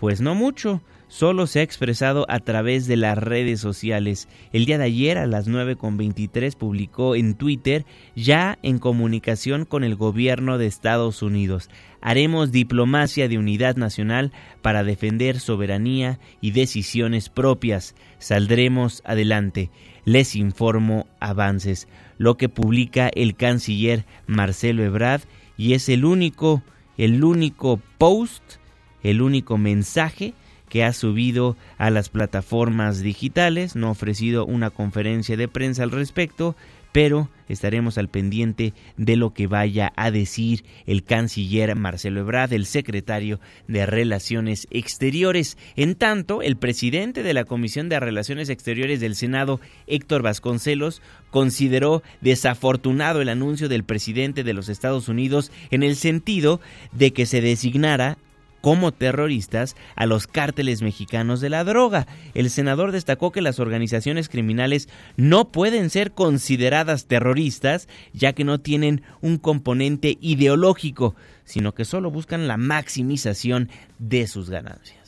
Pues 0.00 0.20
no 0.20 0.34
mucho 0.34 0.82
solo 1.08 1.46
se 1.46 1.60
ha 1.60 1.62
expresado 1.62 2.26
a 2.28 2.40
través 2.40 2.86
de 2.86 2.96
las 2.96 3.16
redes 3.16 3.60
sociales. 3.60 4.28
El 4.52 4.66
día 4.66 4.78
de 4.78 4.84
ayer 4.84 5.18
a 5.18 5.26
las 5.26 5.48
9.23 5.48 6.56
publicó 6.56 7.14
en 7.14 7.34
Twitter 7.34 7.84
ya 8.14 8.58
en 8.62 8.78
comunicación 8.78 9.64
con 9.64 9.84
el 9.84 9.94
gobierno 9.96 10.58
de 10.58 10.66
Estados 10.66 11.22
Unidos. 11.22 11.70
Haremos 12.00 12.52
diplomacia 12.52 13.28
de 13.28 13.38
unidad 13.38 13.76
nacional 13.76 14.32
para 14.62 14.84
defender 14.84 15.40
soberanía 15.40 16.18
y 16.40 16.50
decisiones 16.50 17.28
propias. 17.28 17.94
Saldremos 18.18 19.02
adelante. 19.04 19.70
Les 20.04 20.36
informo 20.36 21.06
avances. 21.20 21.88
Lo 22.18 22.36
que 22.36 22.48
publica 22.48 23.08
el 23.08 23.36
canciller 23.36 24.04
Marcelo 24.26 24.84
Ebrard 24.84 25.22
y 25.56 25.72
es 25.72 25.88
el 25.88 26.04
único, 26.04 26.62
el 26.98 27.22
único 27.24 27.80
post, 27.98 28.42
el 29.02 29.22
único 29.22 29.58
mensaje 29.58 30.34
que 30.68 30.84
ha 30.84 30.92
subido 30.92 31.56
a 31.78 31.90
las 31.90 32.08
plataformas 32.08 33.00
digitales, 33.00 33.76
no 33.76 33.88
ha 33.88 33.90
ofrecido 33.90 34.44
una 34.44 34.70
conferencia 34.70 35.36
de 35.36 35.48
prensa 35.48 35.82
al 35.82 35.90
respecto, 35.90 36.56
pero 36.96 37.28
estaremos 37.46 37.98
al 37.98 38.08
pendiente 38.08 38.72
de 38.96 39.16
lo 39.16 39.34
que 39.34 39.46
vaya 39.46 39.92
a 39.96 40.10
decir 40.10 40.64
el 40.86 41.04
canciller 41.04 41.76
Marcelo 41.76 42.20
Ebrard, 42.20 42.54
el 42.54 42.64
secretario 42.64 43.38
de 43.68 43.84
Relaciones 43.84 44.66
Exteriores. 44.70 45.58
En 45.76 45.94
tanto, 45.94 46.40
el 46.40 46.56
presidente 46.56 47.22
de 47.22 47.34
la 47.34 47.44
Comisión 47.44 47.90
de 47.90 48.00
Relaciones 48.00 48.48
Exteriores 48.48 48.98
del 48.98 49.14
Senado, 49.14 49.60
Héctor 49.86 50.22
Vasconcelos, 50.22 51.02
consideró 51.30 52.02
desafortunado 52.22 53.20
el 53.20 53.28
anuncio 53.28 53.68
del 53.68 53.84
presidente 53.84 54.42
de 54.42 54.54
los 54.54 54.70
Estados 54.70 55.10
Unidos 55.10 55.52
en 55.70 55.82
el 55.82 55.96
sentido 55.96 56.62
de 56.92 57.12
que 57.12 57.26
se 57.26 57.42
designara 57.42 58.16
como 58.66 58.90
terroristas 58.90 59.76
a 59.94 60.06
los 60.06 60.26
cárteles 60.26 60.82
mexicanos 60.82 61.40
de 61.40 61.50
la 61.50 61.62
droga. 61.62 62.08
El 62.34 62.50
senador 62.50 62.90
destacó 62.90 63.30
que 63.30 63.40
las 63.40 63.60
organizaciones 63.60 64.28
criminales 64.28 64.88
no 65.16 65.52
pueden 65.52 65.88
ser 65.88 66.10
consideradas 66.10 67.06
terroristas 67.06 67.86
ya 68.12 68.32
que 68.32 68.42
no 68.42 68.58
tienen 68.58 69.02
un 69.20 69.38
componente 69.38 70.18
ideológico, 70.20 71.14
sino 71.44 71.74
que 71.74 71.84
solo 71.84 72.10
buscan 72.10 72.48
la 72.48 72.56
maximización 72.56 73.70
de 74.00 74.26
sus 74.26 74.50
ganancias. 74.50 75.05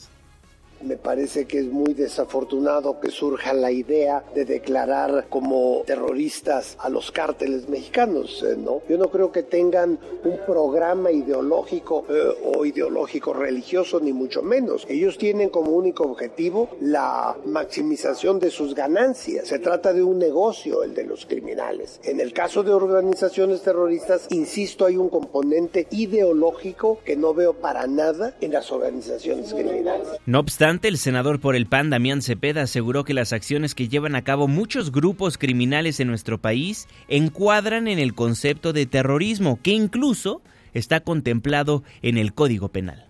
Me 0.82 0.97
parece 0.97 1.47
que 1.47 1.58
es 1.58 1.66
muy 1.66 1.94
desafortunado 1.94 3.00
que 3.00 3.11
surja 3.11 3.52
la 3.52 3.70
idea 3.70 4.25
de 4.35 4.44
declarar 4.44 5.26
como 5.28 5.82
terroristas 5.87 6.76
a 6.78 6.88
los 6.88 7.11
cárteles 7.11 7.68
mexicanos, 7.68 8.44
eh, 8.47 8.56
¿no? 8.56 8.82
Yo 8.88 8.97
no 8.99 9.11
creo 9.11 9.32
que 9.32 9.42
tengan 9.42 9.99
un 10.25 10.38
programa 10.47 11.11
ideológico 11.11 12.04
eh, 12.08 12.54
o 12.54 12.64
ideológico 12.64 13.32
religioso, 13.32 14.00
ni 14.00 14.12
mucho 14.12 14.42
menos. 14.42 14.87
Ellos 14.88 15.18
tienen 15.18 15.49
como 15.49 15.73
único 15.73 16.04
objetivo 16.04 16.68
la 16.80 17.37
maximización 17.44 18.38
de 18.38 18.50
sus 18.50 18.75
ganancias. 18.75 19.49
Se 19.49 19.58
trata 19.58 19.92
de 19.92 20.02
un 20.02 20.18
negocio, 20.18 20.82
el 20.82 20.94
de 20.94 21.04
los 21.04 21.26
criminales. 21.26 22.00
En 22.04 22.20
el 22.20 22.32
caso 22.32 22.62
de 22.62 22.73
organizaciones 22.73 23.62
terroristas, 23.62 24.26
insisto, 24.30 24.87
hay 24.87 24.97
un 24.97 25.08
componente 25.08 25.87
ideológico 25.90 27.00
que 27.04 27.16
no 27.16 27.35
veo 27.35 27.54
para 27.54 27.87
nada 27.87 28.37
en 28.40 28.52
las 28.52 28.70
organizaciones 28.70 29.52
criminales. 29.52 30.08
No 30.26 30.40
obstante, 30.40 30.68
el 30.69 30.99
senador 30.99 31.41
por 31.41 31.57
el 31.57 31.67
PAN, 31.67 31.89
Damián 31.89 32.21
Cepeda, 32.21 32.63
aseguró 32.63 33.05
que 33.05 33.15
las 33.15 33.33
acciones 33.33 33.75
que 33.75 33.89
llevan 33.89 34.15
a 34.15 34.23
cabo 34.23 34.49
muchos 34.49 34.93
grupos 34.93 35.39
criminales 35.39 35.99
en 35.99 36.09
nuestro 36.09 36.39
país 36.39 36.89
encuadran 37.09 37.89
en 37.89 37.99
el 37.99 38.15
concepto 38.15 38.75
de 38.75 38.85
terrorismo, 38.85 39.59
que 39.63 39.71
incluso 39.71 40.43
está 40.75 41.01
contemplado 41.01 41.85
en 42.03 42.19
el 42.19 42.35
Código 42.35 42.69
Penal. 42.69 43.08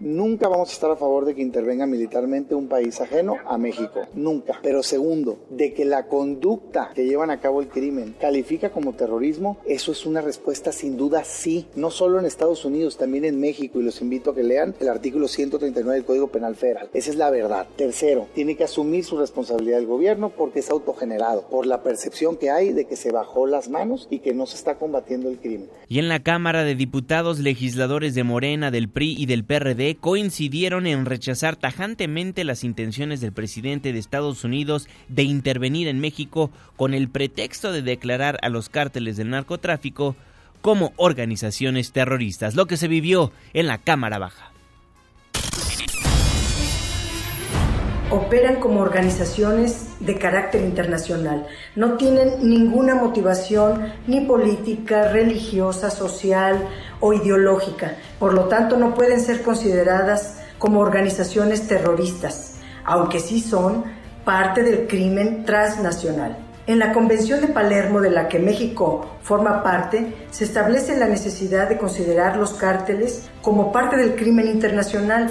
Nunca 0.00 0.48
vamos 0.48 0.70
a 0.70 0.72
estar 0.72 0.90
a 0.90 0.96
favor 0.96 1.24
de 1.24 1.34
que 1.34 1.42
intervenga 1.42 1.86
militarmente 1.86 2.54
un 2.54 2.68
país 2.68 3.00
ajeno 3.00 3.36
a 3.46 3.56
México. 3.58 4.02
Nunca. 4.14 4.58
Pero 4.62 4.82
segundo, 4.82 5.38
de 5.50 5.72
que 5.72 5.84
la 5.84 6.08
conducta 6.08 6.90
que 6.94 7.06
llevan 7.06 7.30
a 7.30 7.40
cabo 7.40 7.60
el 7.60 7.68
crimen 7.68 8.14
califica 8.20 8.70
como 8.70 8.94
terrorismo, 8.94 9.58
eso 9.66 9.92
es 9.92 10.04
una 10.04 10.20
respuesta 10.20 10.72
sin 10.72 10.96
duda 10.96 11.22
sí. 11.24 11.66
No 11.76 11.90
solo 11.90 12.18
en 12.18 12.26
Estados 12.26 12.64
Unidos, 12.64 12.96
también 12.96 13.24
en 13.24 13.40
México. 13.40 13.80
Y 13.80 13.84
los 13.84 14.00
invito 14.00 14.30
a 14.30 14.34
que 14.34 14.42
lean 14.42 14.74
el 14.80 14.88
artículo 14.88 15.28
139 15.28 15.94
del 15.94 16.04
Código 16.04 16.28
Penal 16.28 16.56
Federal. 16.56 16.90
Esa 16.92 17.10
es 17.10 17.16
la 17.16 17.30
verdad. 17.30 17.66
Tercero, 17.76 18.26
tiene 18.34 18.56
que 18.56 18.64
asumir 18.64 19.04
su 19.04 19.16
responsabilidad 19.16 19.78
el 19.78 19.86
gobierno 19.86 20.30
porque 20.30 20.58
es 20.58 20.70
autogenerado. 20.70 21.48
Por 21.48 21.66
la 21.66 21.82
percepción 21.82 22.36
que 22.36 22.50
hay 22.50 22.72
de 22.72 22.86
que 22.86 22.96
se 22.96 23.12
bajó 23.12 23.46
las 23.46 23.68
manos 23.68 24.08
y 24.10 24.18
que 24.18 24.34
no 24.34 24.46
se 24.46 24.56
está 24.56 24.74
combatiendo 24.74 25.30
el 25.30 25.38
crimen. 25.38 25.68
Y 25.88 25.98
en 25.98 26.08
la 26.08 26.22
Cámara 26.22 26.64
de 26.64 26.74
Diputados, 26.74 27.38
legisladores 27.38 28.14
de 28.14 28.24
Morena, 28.24 28.70
del 28.70 28.88
PRI 28.88 29.14
y 29.18 29.26
del 29.26 29.44
PRD 29.44 29.83
coincidieron 30.00 30.86
en 30.86 31.04
rechazar 31.04 31.56
tajantemente 31.56 32.44
las 32.44 32.64
intenciones 32.64 33.20
del 33.20 33.32
presidente 33.32 33.92
de 33.92 33.98
Estados 33.98 34.42
Unidos 34.44 34.88
de 35.08 35.24
intervenir 35.24 35.88
en 35.88 36.00
México 36.00 36.50
con 36.76 36.94
el 36.94 37.08
pretexto 37.08 37.72
de 37.72 37.82
declarar 37.82 38.38
a 38.42 38.48
los 38.48 38.68
cárteles 38.68 39.16
del 39.18 39.30
narcotráfico 39.30 40.16
como 40.62 40.94
organizaciones 40.96 41.92
terroristas, 41.92 42.54
lo 42.54 42.64
que 42.66 42.78
se 42.78 42.88
vivió 42.88 43.32
en 43.52 43.66
la 43.66 43.76
Cámara 43.76 44.18
Baja. 44.18 44.53
Operan 48.14 48.56
como 48.56 48.80
organizaciones 48.80 49.88
de 50.00 50.18
carácter 50.18 50.62
internacional. 50.62 51.46
No 51.74 51.96
tienen 51.96 52.48
ninguna 52.48 52.94
motivación 52.94 53.92
ni 54.06 54.22
política, 54.22 55.08
religiosa, 55.08 55.90
social 55.90 56.68
o 57.00 57.12
ideológica. 57.12 57.96
Por 58.18 58.34
lo 58.34 58.44
tanto, 58.44 58.76
no 58.76 58.94
pueden 58.94 59.20
ser 59.20 59.42
consideradas 59.42 60.40
como 60.58 60.80
organizaciones 60.80 61.66
terroristas, 61.68 62.56
aunque 62.84 63.20
sí 63.20 63.40
son 63.40 63.84
parte 64.24 64.62
del 64.62 64.86
crimen 64.86 65.44
transnacional. 65.44 66.38
En 66.66 66.78
la 66.78 66.94
Convención 66.94 67.42
de 67.42 67.48
Palermo, 67.48 68.00
de 68.00 68.10
la 68.10 68.26
que 68.26 68.38
México 68.38 69.18
forma 69.22 69.62
parte, 69.62 70.14
se 70.30 70.44
establece 70.44 70.96
la 70.96 71.06
necesidad 71.06 71.68
de 71.68 71.76
considerar 71.76 72.38
los 72.38 72.54
cárteles 72.54 73.28
como 73.42 73.70
parte 73.70 73.98
del 73.98 74.14
crimen 74.14 74.48
internacional. 74.48 75.30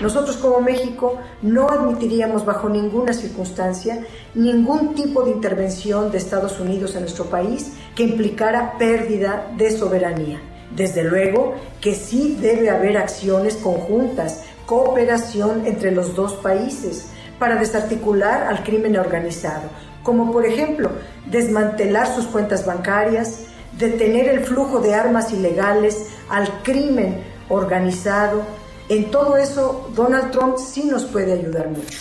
Nosotros 0.00 0.36
como 0.36 0.60
México 0.60 1.18
no 1.42 1.68
admitiríamos 1.68 2.44
bajo 2.44 2.68
ninguna 2.68 3.12
circunstancia 3.12 4.04
ningún 4.34 4.94
tipo 4.94 5.24
de 5.24 5.32
intervención 5.32 6.10
de 6.12 6.18
Estados 6.18 6.60
Unidos 6.60 6.94
en 6.94 7.00
nuestro 7.00 7.24
país 7.24 7.72
que 7.96 8.04
implicara 8.04 8.78
pérdida 8.78 9.50
de 9.56 9.76
soberanía. 9.76 10.40
Desde 10.74 11.02
luego 11.02 11.54
que 11.80 11.94
sí 11.94 12.38
debe 12.40 12.70
haber 12.70 12.96
acciones 12.96 13.56
conjuntas, 13.56 14.44
cooperación 14.66 15.66
entre 15.66 15.90
los 15.90 16.14
dos 16.14 16.34
países 16.34 17.06
para 17.38 17.56
desarticular 17.56 18.42
al 18.42 18.62
crimen 18.62 18.96
organizado, 18.98 19.68
como 20.02 20.30
por 20.30 20.44
ejemplo 20.44 20.90
desmantelar 21.26 22.06
sus 22.06 22.26
cuentas 22.26 22.66
bancarias, 22.66 23.46
detener 23.78 24.28
el 24.28 24.40
flujo 24.40 24.80
de 24.80 24.94
armas 24.94 25.32
ilegales 25.32 26.06
al 26.28 26.62
crimen 26.62 27.22
organizado, 27.48 28.42
en 28.88 29.10
todo 29.10 29.36
eso, 29.36 29.90
Donald 29.94 30.30
Trump 30.30 30.56
sí 30.56 30.84
nos 30.84 31.04
puede 31.04 31.34
ayudar 31.34 31.68
mucho. 31.68 31.98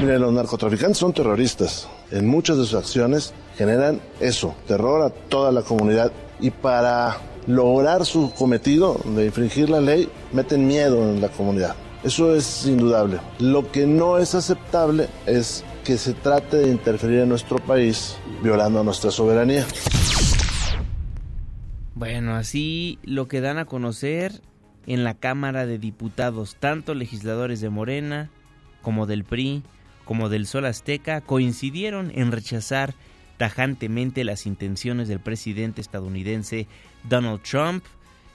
Miren, 0.00 0.20
los 0.20 0.32
narcotraficantes 0.32 0.98
son 0.98 1.12
terroristas. 1.12 1.88
En 2.10 2.26
muchas 2.26 2.58
de 2.58 2.64
sus 2.64 2.74
acciones 2.74 3.32
generan 3.56 4.00
eso, 4.20 4.54
terror 4.66 5.02
a 5.02 5.10
toda 5.10 5.50
la 5.50 5.62
comunidad. 5.62 6.12
Y 6.38 6.50
para 6.50 7.16
lograr 7.46 8.04
su 8.04 8.30
cometido 8.32 9.00
de 9.04 9.26
infringir 9.26 9.70
la 9.70 9.80
ley, 9.80 10.08
meten 10.32 10.66
miedo 10.66 11.02
en 11.02 11.20
la 11.20 11.28
comunidad. 11.28 11.74
Eso 12.04 12.34
es 12.34 12.66
indudable. 12.66 13.18
Lo 13.38 13.72
que 13.72 13.86
no 13.86 14.18
es 14.18 14.34
aceptable 14.34 15.08
es 15.24 15.64
que 15.82 15.96
se 15.96 16.12
trate 16.12 16.58
de 16.58 16.68
interferir 16.68 17.20
en 17.20 17.28
nuestro 17.28 17.58
país 17.58 18.16
violando 18.42 18.84
nuestra 18.84 19.10
soberanía. 19.10 19.66
Bueno, 21.94 22.34
así 22.34 22.98
lo 23.02 23.26
que 23.28 23.40
dan 23.40 23.56
a 23.56 23.64
conocer 23.64 24.42
en 24.86 25.04
la 25.04 25.14
Cámara 25.14 25.66
de 25.66 25.78
Diputados, 25.78 26.56
tanto 26.58 26.94
legisladores 26.94 27.60
de 27.60 27.70
Morena 27.70 28.30
como 28.82 29.06
del 29.06 29.24
PRI, 29.24 29.62
como 30.04 30.28
del 30.28 30.46
Sol 30.46 30.66
Azteca, 30.66 31.20
coincidieron 31.20 32.12
en 32.14 32.32
rechazar 32.32 32.94
tajantemente 33.36 34.24
las 34.24 34.46
intenciones 34.46 35.08
del 35.08 35.20
presidente 35.20 35.80
estadounidense 35.80 36.66
Donald 37.08 37.42
Trump 37.42 37.84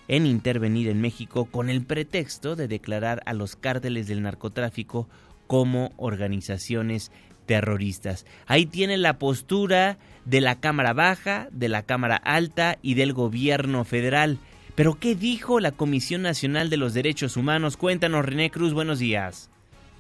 en 0.07 0.25
intervenir 0.25 0.89
en 0.89 1.01
México 1.01 1.45
con 1.45 1.69
el 1.69 1.83
pretexto 1.83 2.55
de 2.55 2.67
declarar 2.67 3.23
a 3.25 3.33
los 3.33 3.55
cárteles 3.55 4.07
del 4.07 4.21
narcotráfico 4.21 5.07
como 5.47 5.91
organizaciones 5.97 7.11
terroristas. 7.45 8.25
Ahí 8.45 8.65
tiene 8.65 8.97
la 8.97 9.17
postura 9.17 9.97
de 10.25 10.41
la 10.41 10.59
Cámara 10.59 10.93
Baja, 10.93 11.47
de 11.51 11.69
la 11.69 11.83
Cámara 11.83 12.15
Alta 12.15 12.77
y 12.81 12.95
del 12.95 13.13
gobierno 13.13 13.83
federal. 13.83 14.37
Pero 14.75 14.97
¿qué 14.99 15.15
dijo 15.15 15.59
la 15.59 15.71
Comisión 15.71 16.21
Nacional 16.21 16.69
de 16.69 16.77
los 16.77 16.93
Derechos 16.93 17.35
Humanos? 17.35 17.75
Cuéntanos, 17.75 18.25
René 18.25 18.49
Cruz, 18.51 18.73
buenos 18.73 18.99
días. 18.99 19.49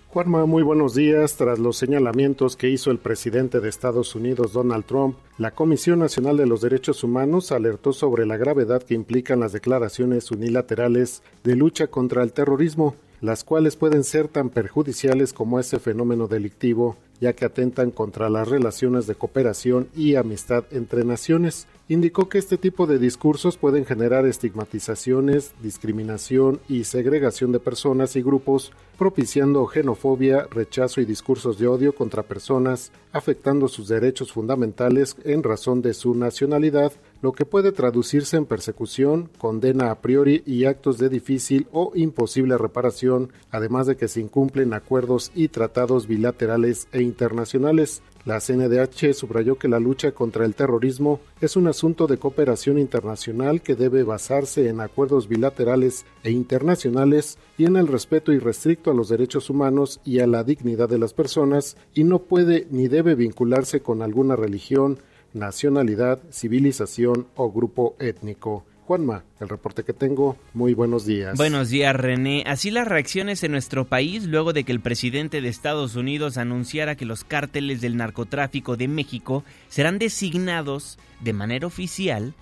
Juanma, 0.07 0.45
muy 0.45 0.63
buenos 0.63 0.93
días. 0.93 1.35
Tras 1.35 1.59
los 1.59 1.77
señalamientos 1.77 2.55
que 2.55 2.69
hizo 2.69 2.91
el 2.91 2.97
presidente 2.97 3.59
de 3.59 3.69
Estados 3.69 4.15
Unidos, 4.15 4.53
Donald 4.53 4.85
Trump, 4.85 5.17
la 5.37 5.51
Comisión 5.51 5.99
Nacional 5.99 6.37
de 6.37 6.45
los 6.45 6.61
Derechos 6.61 7.03
Humanos 7.03 7.51
alertó 7.51 7.93
sobre 7.93 8.25
la 8.25 8.37
gravedad 8.37 8.83
que 8.83 8.93
implican 8.93 9.41
las 9.41 9.53
declaraciones 9.53 10.31
unilaterales 10.31 11.21
de 11.43 11.55
lucha 11.55 11.87
contra 11.87 12.23
el 12.23 12.33
terrorismo, 12.33 12.95
las 13.21 13.43
cuales 13.43 13.75
pueden 13.75 14.03
ser 14.03 14.27
tan 14.27 14.49
perjudiciales 14.49 15.31
como 15.31 15.59
ese 15.59 15.79
fenómeno 15.79 16.27
delictivo, 16.27 16.97
ya 17.21 17.33
que 17.33 17.45
atentan 17.45 17.91
contra 17.91 18.29
las 18.29 18.47
relaciones 18.47 19.07
de 19.07 19.15
cooperación 19.15 19.89
y 19.95 20.15
amistad 20.15 20.63
entre 20.71 21.05
naciones 21.05 21.67
indicó 21.91 22.29
que 22.29 22.37
este 22.37 22.57
tipo 22.57 22.87
de 22.87 22.99
discursos 22.99 23.57
pueden 23.57 23.85
generar 23.85 24.25
estigmatizaciones, 24.25 25.53
discriminación 25.61 26.61
y 26.69 26.85
segregación 26.85 27.51
de 27.51 27.59
personas 27.59 28.15
y 28.15 28.21
grupos, 28.21 28.71
propiciando 28.97 29.67
xenofobia, 29.67 30.47
rechazo 30.49 31.01
y 31.01 31.05
discursos 31.05 31.59
de 31.59 31.67
odio 31.67 31.93
contra 31.93 32.23
personas, 32.23 32.93
afectando 33.11 33.67
sus 33.67 33.89
derechos 33.89 34.31
fundamentales 34.31 35.17
en 35.25 35.43
razón 35.43 35.81
de 35.81 35.93
su 35.93 36.15
nacionalidad, 36.15 36.93
lo 37.21 37.33
que 37.33 37.45
puede 37.45 37.71
traducirse 37.71 38.37
en 38.37 38.45
persecución, 38.45 39.29
condena 39.37 39.91
a 39.91 40.01
priori 40.01 40.41
y 40.45 40.65
actos 40.65 40.97
de 40.97 41.09
difícil 41.09 41.67
o 41.71 41.91
imposible 41.95 42.57
reparación, 42.57 43.31
además 43.51 43.87
de 43.87 43.95
que 43.95 44.07
se 44.07 44.21
incumplen 44.21 44.73
acuerdos 44.73 45.31
y 45.35 45.49
tratados 45.49 46.07
bilaterales 46.07 46.87
e 46.91 47.01
internacionales. 47.01 48.01
La 48.23 48.39
CNDH 48.39 49.13
subrayó 49.13 49.57
que 49.57 49.67
la 49.67 49.79
lucha 49.79 50.11
contra 50.11 50.45
el 50.45 50.53
terrorismo 50.53 51.21
es 51.41 51.55
un 51.55 51.67
asunto 51.67 52.05
de 52.05 52.17
cooperación 52.17 52.77
internacional 52.77 53.61
que 53.61 53.75
debe 53.75 54.03
basarse 54.03 54.69
en 54.69 54.79
acuerdos 54.79 55.27
bilaterales 55.27 56.05
e 56.23 56.29
internacionales 56.29 57.39
y 57.57 57.65
en 57.65 57.77
el 57.77 57.87
respeto 57.87 58.31
irrestricto 58.31 58.91
a 58.91 58.93
los 58.93 59.09
derechos 59.09 59.49
humanos 59.49 60.01
y 60.05 60.19
a 60.19 60.27
la 60.27 60.43
dignidad 60.43 60.87
de 60.87 60.99
las 60.99 61.13
personas 61.13 61.77
y 61.95 62.03
no 62.03 62.19
puede 62.19 62.67
ni 62.69 62.87
debe 62.87 63.15
vincularse 63.15 63.81
con 63.81 64.03
alguna 64.03 64.35
religión, 64.35 64.99
nacionalidad, 65.33 66.19
civilización 66.31 67.27
o 67.35 67.51
grupo 67.51 67.95
étnico. 67.99 68.65
Juanma, 68.85 69.23
el 69.39 69.47
reporte 69.47 69.83
que 69.83 69.93
tengo, 69.93 70.35
muy 70.53 70.73
buenos 70.73 71.05
días. 71.05 71.37
Buenos 71.37 71.69
días, 71.69 71.95
René. 71.95 72.43
Así 72.45 72.71
las 72.71 72.87
reacciones 72.87 73.41
en 73.43 73.53
nuestro 73.53 73.85
país 73.85 74.25
luego 74.25 74.51
de 74.51 74.65
que 74.65 74.73
el 74.73 74.81
presidente 74.81 75.39
de 75.39 75.47
Estados 75.47 75.95
Unidos 75.95 76.37
anunciara 76.37 76.95
que 76.95 77.05
los 77.05 77.23
cárteles 77.23 77.79
del 77.79 77.95
narcotráfico 77.95 78.75
de 78.75 78.89
México 78.89 79.45
serán 79.69 79.97
designados 79.97 80.99
de 81.21 81.31
manera 81.31 81.67
oficial 81.67 82.33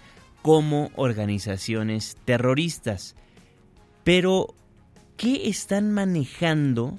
como 0.42 0.90
organizaciones 0.96 2.18
terroristas. 2.26 3.16
Pero, 4.04 4.56
¿qué 5.18 5.50
están 5.50 5.92
manejando 5.92 6.98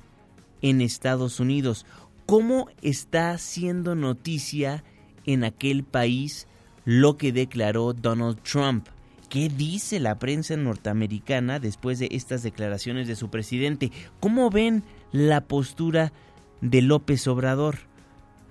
en 0.63 0.81
Estados 0.81 1.41
Unidos? 1.41 1.87
¿Cómo 2.27 2.69
está 2.83 3.33
haciendo 3.33 3.97
noticia 3.97 4.85
en 5.27 5.45
aquel 5.45 5.85
país 5.85 6.47
lo 6.85 7.17
que 7.17 7.33
declaró 7.33 7.93
Donald 7.93 8.39
Trump? 8.43 8.87
¿Qué 9.29 9.49
dice 9.49 10.01
la 10.01 10.19
prensa 10.19 10.57
norteamericana 10.57 11.61
después 11.61 11.99
de 12.01 12.09
estas 12.11 12.43
declaraciones 12.43 13.07
de 13.07 13.15
su 13.15 13.31
presidente? 13.31 13.93
¿Cómo 14.19 14.51
ven 14.51 14.83
la 15.13 15.43
postura 15.43 16.13
de 16.61 16.83
López 16.83 17.29
Obrador? 17.29 17.79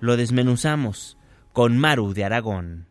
Lo 0.00 0.16
desmenuzamos 0.16 1.18
con 1.52 1.76
Maru 1.76 2.14
de 2.14 2.24
Aragón. 2.24 2.86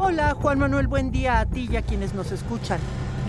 Hola 0.00 0.34
Juan 0.34 0.58
Manuel, 0.58 0.88
buen 0.88 1.12
día 1.12 1.38
a 1.38 1.46
ti 1.46 1.68
y 1.70 1.76
a 1.76 1.82
quienes 1.82 2.14
nos 2.14 2.32
escuchan. 2.32 2.80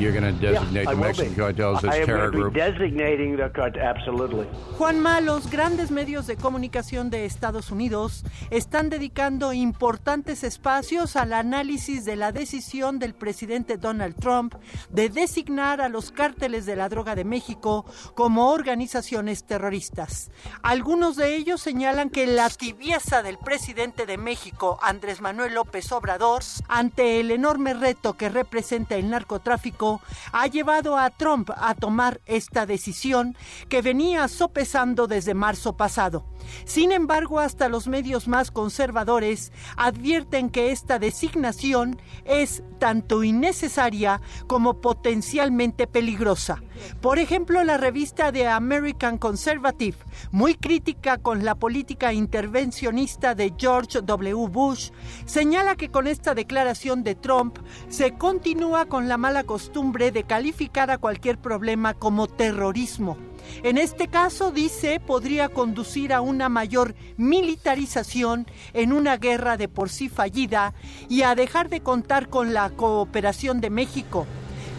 You're 0.02 0.20
going 0.20 0.24
to 0.24 0.42
designate 0.42 0.88
the 0.88 0.96
Mexican 0.96 1.36
cartels 1.36 1.84
as 1.84 2.06
terror 2.08 2.32
groups. 2.32 2.56
designating 2.56 3.38
the 3.38 3.52
cartel, 3.52 3.84
absolutely. 3.84 4.48
Juanma, 4.80 5.22
los 5.22 5.48
grandes 5.48 5.92
medios 5.92 6.26
de 6.26 6.38
comunicación 6.38 7.12
de 7.12 7.26
Estados 7.26 7.70
Unidos 7.70 8.24
están 8.50 8.90
dedicando 8.90 9.54
importantes 9.54 10.44
espacios 10.44 11.16
al 11.16 11.34
análisis 11.34 12.04
de 12.04 12.16
la 12.16 12.32
decisión 12.32 12.98
del 12.98 13.14
presidente 13.14 13.78
Donald 13.78 14.16
Trump 14.16 14.56
de 14.90 15.10
designar 15.10 15.82
a 15.82 15.90
los 15.90 16.12
cárteles 16.12 16.66
de 16.66 16.76
la 16.76 16.90
droga 16.90 17.14
de 17.14 17.24
México 17.24 17.86
como 18.16 18.50
organizaciones 18.50 19.44
terroristas. 19.44 20.32
Algunos 20.64 21.16
de 21.16 21.36
ellos 21.36 21.62
señalan 21.62 22.10
que 22.10 22.26
la 22.26 22.50
tibieza 22.50 23.22
del 23.22 23.38
presidente 23.38 24.08
de 24.08 24.18
México, 24.18 24.80
Andrés 24.82 25.22
Manuel 25.22 25.54
López 25.54 25.92
Obrador, 25.92 26.42
ante 26.68 27.20
el 27.20 27.30
enorme 27.30 27.76
reto 27.76 28.14
que 28.14 28.30
representa 28.30 28.96
el 28.96 29.10
narcotráfico, 29.10 29.91
ha 30.32 30.48
llevado 30.48 30.98
a 30.98 31.10
Trump 31.10 31.50
a 31.56 31.74
tomar 31.76 32.22
esta 32.26 32.66
decisión 32.66 33.36
que 33.68 33.82
venía 33.82 34.28
sopesando 34.28 35.08
desde 35.08 35.34
marzo 35.34 35.76
pasado. 35.76 36.26
Sin 36.66 36.92
embargo, 36.92 37.40
hasta 37.40 37.70
los 37.70 37.88
medios 37.88 38.28
más 38.28 38.52
conservadores 38.52 39.52
advierten 39.78 40.50
que 40.50 40.72
esta 40.72 41.00
designación 41.00 42.00
es 42.26 42.64
tanto 42.80 43.24
innecesaria 43.24 44.22
como 44.48 44.82
potencialmente 44.82 45.88
peligrosa. 45.88 46.62
Por 47.00 47.20
ejemplo, 47.20 47.64
la 47.64 47.78
revista 47.78 48.32
The 48.32 48.48
American 48.48 49.18
Conservative, 49.18 49.98
muy 50.32 50.56
crítica 50.56 51.18
con 51.18 51.46
la 51.46 51.56
política 51.56 52.12
intervencionista 52.12 53.36
de 53.36 53.54
George 53.58 54.02
W. 54.02 54.48
Bush, 54.48 54.90
señala 55.26 55.76
que 55.76 55.90
con 55.90 56.08
esta 56.08 56.34
declaración 56.34 57.04
de 57.04 57.16
Trump 57.16 57.60
se 57.88 58.18
continúa 58.18 58.86
con 58.88 59.08
la 59.08 59.18
mala 59.18 59.44
costumbre 59.44 59.71
de 60.12 60.24
calificar 60.24 60.92
a 60.92 60.98
cualquier 60.98 61.38
problema 61.38 61.94
como 61.94 62.28
terrorismo. 62.28 63.18
En 63.64 63.78
este 63.78 64.08
caso, 64.08 64.52
dice, 64.52 65.00
podría 65.00 65.50
conducir 65.50 66.14
a 66.14 66.22
una 66.22 66.50
mayor 66.50 66.96
militarización 67.18 68.48
en 68.74 68.94
una 68.94 69.18
guerra 69.18 69.58
de 69.58 69.68
por 69.68 69.90
sí 69.90 70.10
fallida 70.10 70.74
y 71.10 71.24
a 71.24 71.36
dejar 71.36 71.70
de 71.70 71.82
contar 71.82 72.30
con 72.30 72.54
la 72.54 72.70
cooperación 72.70 73.62
de 73.62 73.70
México. 73.70 74.26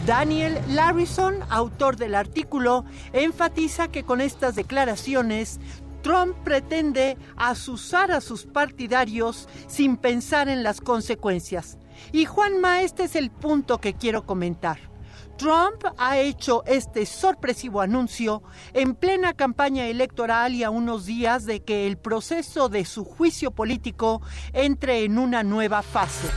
Daniel 0.07 0.59
Larrison, 0.68 1.37
autor 1.48 1.96
del 1.96 2.14
artículo, 2.14 2.85
enfatiza 3.12 3.88
que 3.88 4.02
con 4.02 4.20
estas 4.20 4.57
declaraciones 4.57 5.61
Trump 6.02 6.37
pretende 6.44 7.16
asusar 7.37 8.11
a 8.11 8.20
sus 8.20 8.44
partidarios 8.44 9.48
sin 9.68 9.96
pensar 9.96 10.48
en 10.48 10.62
las 10.62 10.81
consecuencias. 10.81 11.78
Y 12.10 12.24
Juanma, 12.24 12.82
este 12.82 13.04
es 13.04 13.16
el 13.16 13.30
punto 13.30 13.78
que 13.78 13.94
quiero 13.94 14.26
comentar. 14.26 14.92
Trump 15.36 15.84
ha 15.98 16.18
hecho 16.18 16.62
este 16.66 17.06
sorpresivo 17.06 17.80
anuncio 17.80 18.42
en 18.74 18.94
plena 18.94 19.32
campaña 19.32 19.86
electoral 19.86 20.54
y 20.54 20.62
a 20.62 20.70
unos 20.70 21.06
días 21.06 21.46
de 21.46 21.60
que 21.60 21.86
el 21.86 21.96
proceso 21.96 22.68
de 22.68 22.84
su 22.84 23.04
juicio 23.04 23.50
político 23.50 24.22
entre 24.52 25.04
en 25.04 25.18
una 25.18 25.42
nueva 25.42 25.82
fase. 25.82 26.28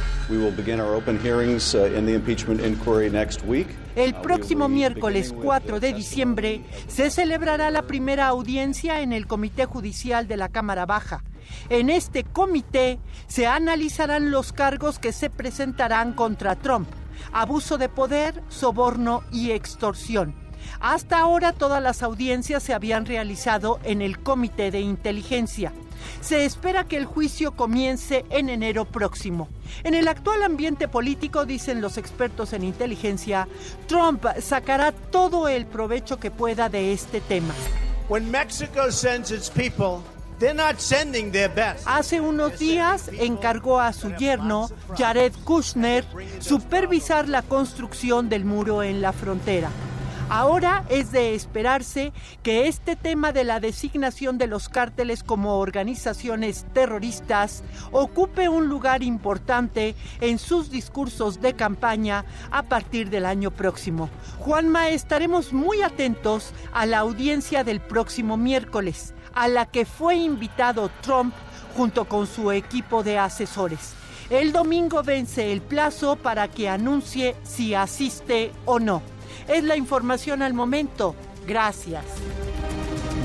El 3.95 4.15
próximo 4.15 4.69
miércoles 4.69 5.34
4 5.39 5.80
de 5.80 5.93
diciembre 5.93 6.62
se 6.88 7.12
celebrará 7.12 7.69
la 7.69 7.84
primera 7.84 8.28
audiencia 8.28 9.01
en 9.01 9.13
el 9.13 9.28
Comité 9.28 9.65
Judicial 9.65 10.28
de 10.28 10.38
la 10.38 10.49
Cámara 10.49 10.88
Baja. 10.88 11.23
En 11.69 11.89
este 11.89 12.23
comité 12.23 12.99
se 13.27 13.47
analizarán 13.47 14.31
los 14.31 14.53
cargos 14.53 14.99
que 14.99 15.12
se 15.12 15.29
presentarán 15.29 16.13
contra 16.13 16.55
Trump 16.55 16.88
abuso 17.31 17.77
de 17.77 17.89
poder, 17.89 18.41
soborno 18.49 19.23
y 19.31 19.51
extorsión. 19.51 20.36
Hasta 20.79 21.19
ahora 21.19 21.53
todas 21.53 21.81
las 21.81 22.01
audiencias 22.01 22.63
se 22.63 22.73
habían 22.73 23.05
realizado 23.05 23.79
en 23.84 24.01
el 24.01 24.19
Comité 24.19 24.71
de 24.71 24.81
Inteligencia. 24.81 25.73
Se 26.21 26.45
espera 26.45 26.86
que 26.86 26.97
el 26.97 27.05
juicio 27.05 27.51
comience 27.55 28.25
en 28.29 28.49
enero 28.49 28.86
próximo. 28.86 29.47
En 29.84 29.93
el 29.93 30.08
actual 30.08 30.43
ambiente 30.43 30.88
político, 30.88 31.45
dicen 31.45 31.81
los 31.81 31.97
expertos 31.97 32.53
en 32.53 32.63
inteligencia, 32.63 33.47
Trump 33.88 34.25
sacará 34.39 34.91
todo 34.91 35.47
el 35.47 35.65
provecho 35.65 36.17
que 36.17 36.31
pueda 36.31 36.69
de 36.69 36.93
este 36.93 37.21
tema. 37.21 37.53
Hace 41.86 42.19
unos 42.19 42.60
días 42.60 43.10
encargó 43.19 43.80
a 43.80 43.93
su 43.93 44.13
yerno, 44.15 44.69
Jared 44.98 45.32
Kushner, 45.45 46.06
supervisar 46.39 47.30
la 47.30 47.41
construcción 47.41 48.28
del 48.28 48.43
muro 48.43 48.84
en 48.84 49.02
la 49.02 49.13
frontera. 49.13 49.69
Ahora 50.28 50.84
es 50.89 51.12
de 51.12 51.36
esperarse 51.36 52.12
que 52.41 52.67
este 52.67 52.95
tema 52.95 53.32
de 53.32 53.43
la 53.43 53.60
designación 53.60 54.39
de 54.39 54.48
los 54.48 54.69
cárteles 54.69 55.24
como 55.24 55.60
organizaciones 55.60 56.65
terroristas 56.74 57.63
ocupe 57.91 58.50
un 58.50 58.67
lugar 58.67 59.04
importante 59.04 59.93
en 60.21 60.39
sus 60.39 60.71
discursos 60.71 61.41
de 61.41 61.54
campaña 61.54 62.26
a 62.50 62.63
partir 62.63 63.12
del 63.12 63.28
año 63.28 63.52
próximo. 63.52 64.10
Juanma, 64.39 64.89
estaremos 64.89 65.54
muy 65.54 65.84
atentos 65.84 66.54
a 66.74 66.88
la 66.88 67.00
audiencia 67.00 67.63
del 67.63 67.80
próximo 67.80 68.36
miércoles 68.36 69.13
a 69.36 69.48
la 69.48 69.65
que 69.65 69.86
fue 69.86 70.15
invitado 70.15 70.89
Trump 71.02 71.34
junto 71.76 72.06
con 72.06 72.26
su 72.26 72.52
equipo 72.52 73.04
de 73.04 73.19
asesores. 73.19 73.93
El 74.30 74.52
domingo 74.52 75.04
vence 75.04 75.52
el 75.52 75.62
plazo 75.62 76.15
para 76.15 76.48
que 76.48 76.67
anuncie 76.67 77.36
si 77.43 77.76
asiste 77.76 78.52
o 78.65 78.80
no. 78.80 79.04
Es 79.48 79.63
la 79.63 79.76
información 79.76 80.41
al 80.41 80.54
momento. 80.54 81.15
Gracias. 81.45 82.04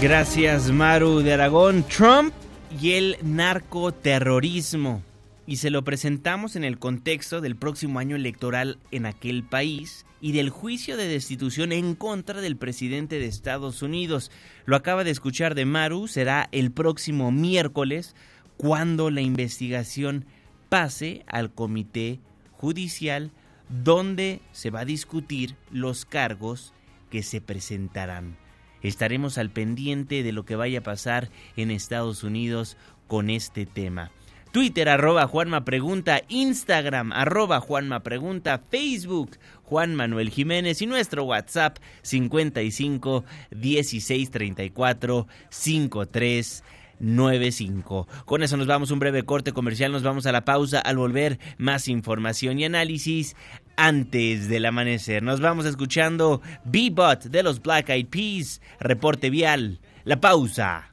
Gracias, 0.00 0.70
Maru 0.70 1.20
de 1.20 1.32
Aragón. 1.32 1.84
Trump 1.84 2.34
y 2.80 2.92
el 2.92 3.16
narcoterrorismo. 3.22 5.02
Y 5.50 5.56
se 5.56 5.70
lo 5.70 5.82
presentamos 5.82 6.54
en 6.54 6.62
el 6.62 6.78
contexto 6.78 7.40
del 7.40 7.56
próximo 7.56 7.98
año 7.98 8.14
electoral 8.14 8.78
en 8.92 9.04
aquel 9.04 9.42
país 9.42 10.06
y 10.20 10.30
del 10.30 10.48
juicio 10.48 10.96
de 10.96 11.08
destitución 11.08 11.72
en 11.72 11.96
contra 11.96 12.40
del 12.40 12.56
presidente 12.56 13.18
de 13.18 13.26
Estados 13.26 13.82
Unidos. 13.82 14.30
Lo 14.64 14.76
acaba 14.76 15.02
de 15.02 15.10
escuchar 15.10 15.56
de 15.56 15.64
Maru, 15.64 16.06
será 16.06 16.48
el 16.52 16.70
próximo 16.70 17.32
miércoles 17.32 18.14
cuando 18.58 19.10
la 19.10 19.22
investigación 19.22 20.24
pase 20.68 21.24
al 21.26 21.52
comité 21.52 22.20
judicial 22.52 23.32
donde 23.68 24.42
se 24.52 24.70
va 24.70 24.82
a 24.82 24.84
discutir 24.84 25.56
los 25.72 26.04
cargos 26.04 26.74
que 27.10 27.24
se 27.24 27.40
presentarán. 27.40 28.36
Estaremos 28.82 29.36
al 29.36 29.50
pendiente 29.50 30.22
de 30.22 30.30
lo 30.30 30.44
que 30.44 30.54
vaya 30.54 30.78
a 30.78 30.84
pasar 30.84 31.28
en 31.56 31.72
Estados 31.72 32.22
Unidos 32.22 32.76
con 33.08 33.30
este 33.30 33.66
tema. 33.66 34.12
Twitter 34.52 34.88
arroba 34.88 35.28
Juanma 35.28 35.64
Pregunta, 35.64 36.22
Instagram 36.28 37.12
arroba 37.12 37.60
Juanma 37.60 38.02
Pregunta, 38.02 38.60
Facebook 38.70 39.38
Juan 39.62 39.94
Manuel 39.94 40.30
Jiménez 40.30 40.82
y 40.82 40.86
nuestro 40.86 41.24
WhatsApp 41.24 41.78
55 42.02 43.24
16 43.50 44.30
34 44.30 45.26
53 45.50 46.64
95. 47.00 48.08
Con 48.26 48.42
eso 48.42 48.56
nos 48.56 48.66
vamos 48.66 48.90
un 48.90 48.98
breve 48.98 49.22
corte 49.22 49.52
comercial, 49.52 49.92
nos 49.92 50.02
vamos 50.02 50.26
a 50.26 50.32
la 50.32 50.44
pausa 50.44 50.80
al 50.80 50.96
volver 50.96 51.38
más 51.56 51.88
información 51.88 52.58
y 52.58 52.64
análisis 52.64 53.36
antes 53.76 54.48
del 54.48 54.66
amanecer. 54.66 55.22
Nos 55.22 55.40
vamos 55.40 55.64
escuchando 55.64 56.42
B-Bot 56.64 57.24
de 57.24 57.42
los 57.42 57.62
Black 57.62 57.88
Eyed 57.88 58.08
Peas, 58.08 58.60
reporte 58.78 59.30
vial, 59.30 59.80
la 60.04 60.20
pausa. 60.20 60.90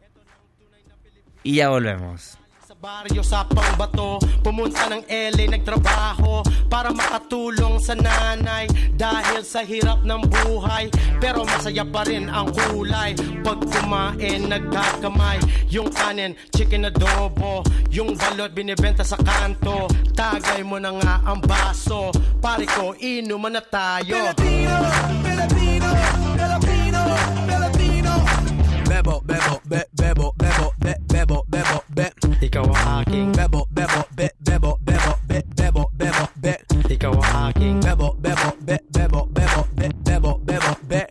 Y 1.44 1.56
ya 1.56 1.70
volvemos. 1.70 2.37
Baryo 2.88 3.20
sa 3.20 3.44
pangbato 3.44 4.16
Pumunta 4.40 4.88
ng 4.88 5.04
LA 5.12 5.52
nagtrabaho 5.52 6.40
Para 6.72 6.96
makatulong 6.96 7.84
sa 7.84 8.00
nanay 8.00 8.72
Dahil 8.98 9.46
sa 9.46 9.62
hirap 9.62 10.02
ng 10.02 10.26
buhay. 10.26 10.90
Pero 11.22 11.46
masaya 11.46 11.86
pa 11.86 12.02
rin 12.10 12.26
ang 12.34 12.50
kulay. 12.50 13.14
Pag 13.46 13.62
kumain 13.70 14.50
nagkakamay. 14.50 15.38
Yung 15.70 15.94
kanin, 15.94 16.34
chicken 16.50 16.90
adobo. 16.90 17.62
Yung 17.94 18.18
balot 18.18 18.58
binibenta 18.58 19.06
sa 19.06 19.22
kanto. 19.22 19.86
Tagay 20.18 20.66
mo 20.66 20.82
na 20.82 20.98
nga 20.98 21.22
ang 21.30 21.46
baso. 21.46 22.10
Pare 22.42 22.66
ko, 22.66 22.98
inuman 22.98 23.54
na 23.54 23.62
tayo. 23.62 24.18
Filipino, 24.34 24.76
Filipino, 25.22 25.88
Filipino, 26.34 27.00
Filipino 27.46 28.12
Bebo, 28.90 29.22
bebo, 29.22 29.62
be, 29.62 29.86
bebo, 29.86 29.86
bebo, 29.86 29.86
be, 29.86 29.86
bebo, 29.86 29.86
bebo, 29.86 29.87
Bebo, 32.58 33.68
bebo, 33.70 34.08
be, 34.16 34.32
bebo, 34.40 34.80
bebo, 34.82 35.20
be, 35.28 35.44
bebo, 35.56 35.92
bebo, 35.94 36.30
be 36.36 36.58
Bebo, 37.80 38.16
bebo, 38.20 38.54
be, 38.62 38.80
bebo, 38.90 39.28
bebo, 39.32 39.68
be, 39.76 39.92
bebo, 40.04 40.40
bebo, 40.44 40.78
be 40.88 41.08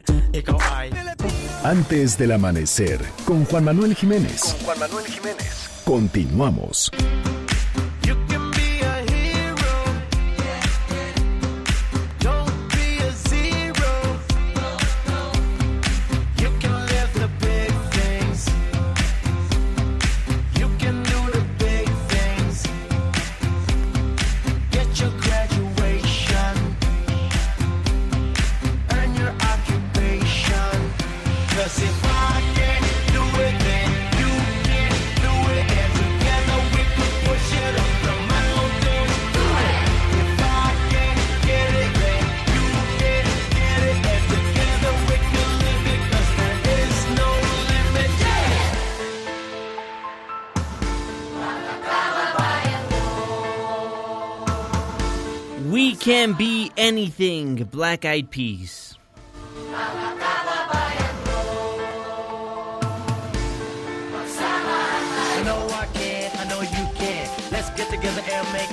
Antes 1.63 2.19
del 2.19 2.33
amanecer, 2.33 3.01
con 3.25 3.45
Juan 3.45 3.65
Manuel 3.65 3.95
Jiménez. 3.95 4.57
Juan 4.65 4.79
Manuel 4.81 5.07
Jiménez. 5.07 5.71
Continuamos. 5.85 6.91
Black 57.87 58.05
Eyed 58.05 58.31
Peas. 58.33 58.99
I 59.55 59.83
know 65.44 65.68
I 65.70 65.87
can, 65.94 66.33
I 66.37 66.44
know 66.49 66.62
you 66.62 66.88
can. 66.96 67.31
Let's 67.53 67.70
get 67.77 67.88
together 67.88 68.22
and 68.29 68.53
make 68.53 68.70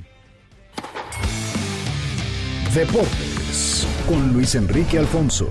Deportes 2.75 3.87
con 4.09 4.33
Luis 4.33 4.57
Enrique 4.57 4.99
Alfonso. 4.99 5.49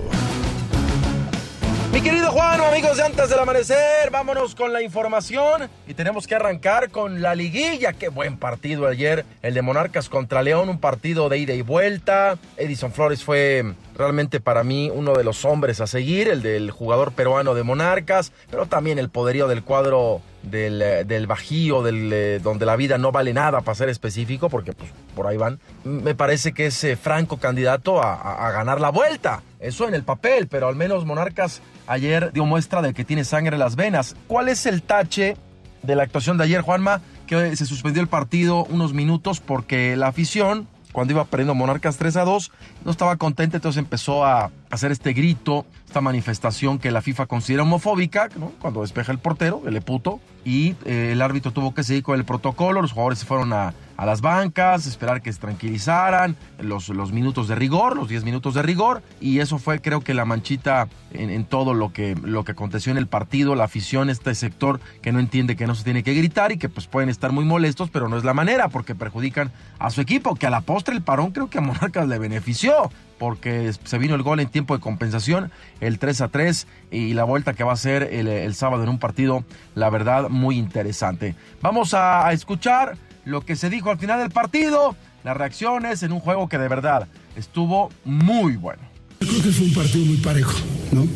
Mi 1.94 2.02
querido 2.02 2.32
Juan, 2.32 2.60
amigos 2.60 2.96
de 2.96 3.04
antes 3.04 3.30
del 3.30 3.38
amanecer, 3.38 4.10
vámonos 4.10 4.56
con 4.56 4.72
la 4.72 4.82
información 4.82 5.70
y 5.86 5.94
tenemos 5.94 6.26
que 6.26 6.34
arrancar 6.34 6.90
con 6.90 7.22
la 7.22 7.36
liguilla. 7.36 7.92
Qué 7.92 8.08
buen 8.08 8.36
partido 8.36 8.88
ayer, 8.88 9.24
el 9.42 9.54
de 9.54 9.62
Monarcas 9.62 10.08
contra 10.08 10.42
León, 10.42 10.68
un 10.68 10.80
partido 10.80 11.28
de 11.28 11.38
ida 11.38 11.54
y 11.54 11.62
vuelta. 11.62 12.36
Edison 12.56 12.90
Flores 12.90 13.22
fue 13.22 13.74
realmente 13.96 14.40
para 14.40 14.64
mí 14.64 14.90
uno 14.92 15.12
de 15.12 15.22
los 15.22 15.44
hombres 15.44 15.80
a 15.80 15.86
seguir, 15.86 16.26
el 16.26 16.42
del 16.42 16.72
jugador 16.72 17.12
peruano 17.12 17.54
de 17.54 17.62
Monarcas, 17.62 18.32
pero 18.50 18.66
también 18.66 18.98
el 18.98 19.08
poderío 19.08 19.46
del 19.46 19.62
cuadro 19.62 20.20
del, 20.50 20.80
eh, 20.82 21.04
del 21.04 21.26
Bajío, 21.26 21.82
del, 21.82 22.10
eh, 22.12 22.40
donde 22.42 22.66
la 22.66 22.76
vida 22.76 22.98
no 22.98 23.12
vale 23.12 23.32
nada 23.32 23.60
para 23.62 23.74
ser 23.74 23.88
específico, 23.88 24.48
porque 24.48 24.72
pues 24.72 24.90
por 25.14 25.26
ahí 25.26 25.36
van. 25.36 25.58
Me 25.84 26.14
parece 26.14 26.52
que 26.52 26.66
es 26.66 26.86
franco 27.00 27.38
candidato 27.38 28.02
a- 28.02 28.46
a 28.46 28.50
ganar 28.52 28.80
la 28.80 28.90
vuelta. 28.90 29.42
Eso 29.60 29.88
en 29.88 29.94
el 29.94 30.02
papel, 30.02 30.46
pero 30.48 30.68
al 30.68 30.76
menos 30.76 31.04
Monarcas 31.06 31.62
ayer 31.86 32.32
dio 32.32 32.44
muestra 32.44 32.82
de 32.82 32.92
que 32.94 33.04
tiene 33.04 33.24
sangre 33.24 33.56
en 33.56 33.60
las 33.60 33.76
venas. 33.76 34.14
¿Cuál 34.26 34.48
es 34.48 34.66
el 34.66 34.82
tache 34.82 35.36
de 35.82 35.96
la 35.96 36.02
actuación 36.02 36.36
de 36.38 36.44
ayer, 36.44 36.60
Juanma? 36.60 37.00
Que 37.26 37.56
se 37.56 37.64
suspendió 37.66 38.02
el 38.02 38.08
partido 38.08 38.64
unos 38.64 38.92
minutos 38.92 39.40
porque 39.40 39.96
la 39.96 40.08
afición, 40.08 40.68
cuando 40.94 41.12
iba 41.12 41.24
perdiendo 41.24 41.56
Monarcas 41.56 41.96
3 41.96 42.16
a 42.18 42.24
2, 42.24 42.52
no 42.84 42.90
estaba 42.92 43.16
contenta, 43.16 43.56
entonces 43.56 43.80
empezó 43.80 44.24
a 44.24 44.52
hacer 44.70 44.92
este 44.92 45.12
grito, 45.12 45.66
esta 45.84 46.00
manifestación 46.00 46.78
que 46.78 46.92
la 46.92 47.02
FIFA 47.02 47.26
considera 47.26 47.64
homofóbica, 47.64 48.28
¿no? 48.38 48.52
cuando 48.60 48.82
despeja 48.82 49.10
el 49.10 49.18
portero, 49.18 49.62
el 49.66 49.82
puto, 49.82 50.20
y 50.44 50.76
eh, 50.84 51.10
el 51.10 51.20
árbitro 51.20 51.50
tuvo 51.50 51.74
que 51.74 51.82
seguir 51.82 52.04
con 52.04 52.16
el 52.16 52.24
protocolo, 52.24 52.80
los 52.80 52.92
jugadores 52.92 53.18
se 53.18 53.26
fueron 53.26 53.52
a, 53.52 53.74
a 53.96 54.06
las 54.06 54.20
bancas, 54.20 54.86
esperar 54.86 55.22
que 55.22 55.32
se 55.32 55.40
tranquilizaran, 55.40 56.36
los, 56.58 56.88
los 56.88 57.12
minutos 57.12 57.48
de 57.48 57.54
rigor, 57.54 57.96
los 57.96 58.08
10 58.08 58.24
minutos 58.24 58.54
de 58.54 58.62
rigor, 58.62 59.02
y 59.20 59.40
eso 59.40 59.58
fue 59.58 59.80
creo 59.80 60.00
que 60.00 60.14
la 60.14 60.24
manchita 60.24 60.88
en, 61.12 61.44
todo 61.44 61.74
lo 61.74 61.92
que, 61.92 62.16
lo 62.22 62.44
que 62.44 62.52
aconteció 62.52 62.90
en 62.90 62.98
el 62.98 63.06
partido, 63.06 63.54
la 63.54 63.64
afición, 63.64 64.10
este 64.10 64.34
sector 64.34 64.80
que 65.02 65.12
no 65.12 65.20
entiende 65.20 65.56
que 65.56 65.66
no 65.66 65.74
se 65.74 65.84
tiene 65.84 66.02
que 66.02 66.14
gritar 66.14 66.52
y 66.52 66.58
que 66.58 66.68
pues 66.68 66.86
pueden 66.86 67.08
estar 67.08 67.32
muy 67.32 67.44
molestos, 67.44 67.90
pero 67.90 68.08
no 68.08 68.16
es 68.16 68.24
la 68.24 68.34
manera 68.34 68.68
porque 68.68 68.94
perjudican 68.94 69.52
a 69.78 69.90
su 69.90 70.00
equipo, 70.00 70.34
que 70.34 70.46
a 70.46 70.50
la 70.50 70.62
postre 70.62 70.94
el 70.94 71.02
parón 71.02 71.30
creo 71.30 71.48
que 71.48 71.58
a 71.58 71.60
Monarcas 71.60 72.08
le 72.08 72.18
benefició 72.18 72.90
porque 73.18 73.72
se 73.72 73.98
vino 73.98 74.16
el 74.16 74.22
gol 74.22 74.40
en 74.40 74.48
tiempo 74.48 74.74
de 74.74 74.80
compensación, 74.80 75.52
el 75.80 75.98
3 75.98 76.20
a 76.22 76.28
3 76.28 76.66
y 76.90 77.14
la 77.14 77.24
vuelta 77.24 77.54
que 77.54 77.64
va 77.64 77.72
a 77.72 77.76
ser 77.76 78.02
el, 78.12 78.26
el 78.26 78.54
sábado 78.54 78.82
en 78.82 78.88
un 78.88 78.98
partido, 78.98 79.44
la 79.74 79.88
verdad, 79.88 80.28
muy 80.28 80.58
interesante. 80.58 81.36
Vamos 81.62 81.94
a 81.94 82.32
escuchar 82.32 82.96
lo 83.24 83.40
que 83.42 83.56
se 83.56 83.70
dijo 83.70 83.90
al 83.90 83.98
final 83.98 84.20
del 84.20 84.30
partido, 84.30 84.96
las 85.24 85.36
reacciones 85.36 86.02
en 86.02 86.12
un 86.12 86.20
juego 86.20 86.48
que 86.48 86.58
de 86.58 86.68
verdad 86.68 87.08
estuvo 87.36 87.90
muy 88.04 88.56
bueno. 88.56 88.82
Yo 89.20 89.28
creo 89.28 89.42
que 89.42 89.50
fue 89.52 89.66
un 89.66 89.74
partido 89.74 90.04
muy 90.04 90.16
parejo, 90.18 90.58
¿no? 90.92 91.06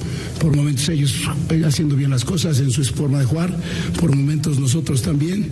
Por 0.40 0.56
momentos 0.56 0.88
ellos 0.88 1.14
haciendo 1.66 1.94
bien 1.94 2.10
las 2.10 2.24
cosas 2.24 2.58
en 2.60 2.70
su 2.70 2.82
forma 2.84 3.18
de 3.18 3.26
jugar, 3.26 3.54
por 4.00 4.14
momentos 4.14 4.58
nosotros 4.58 5.02
también. 5.02 5.50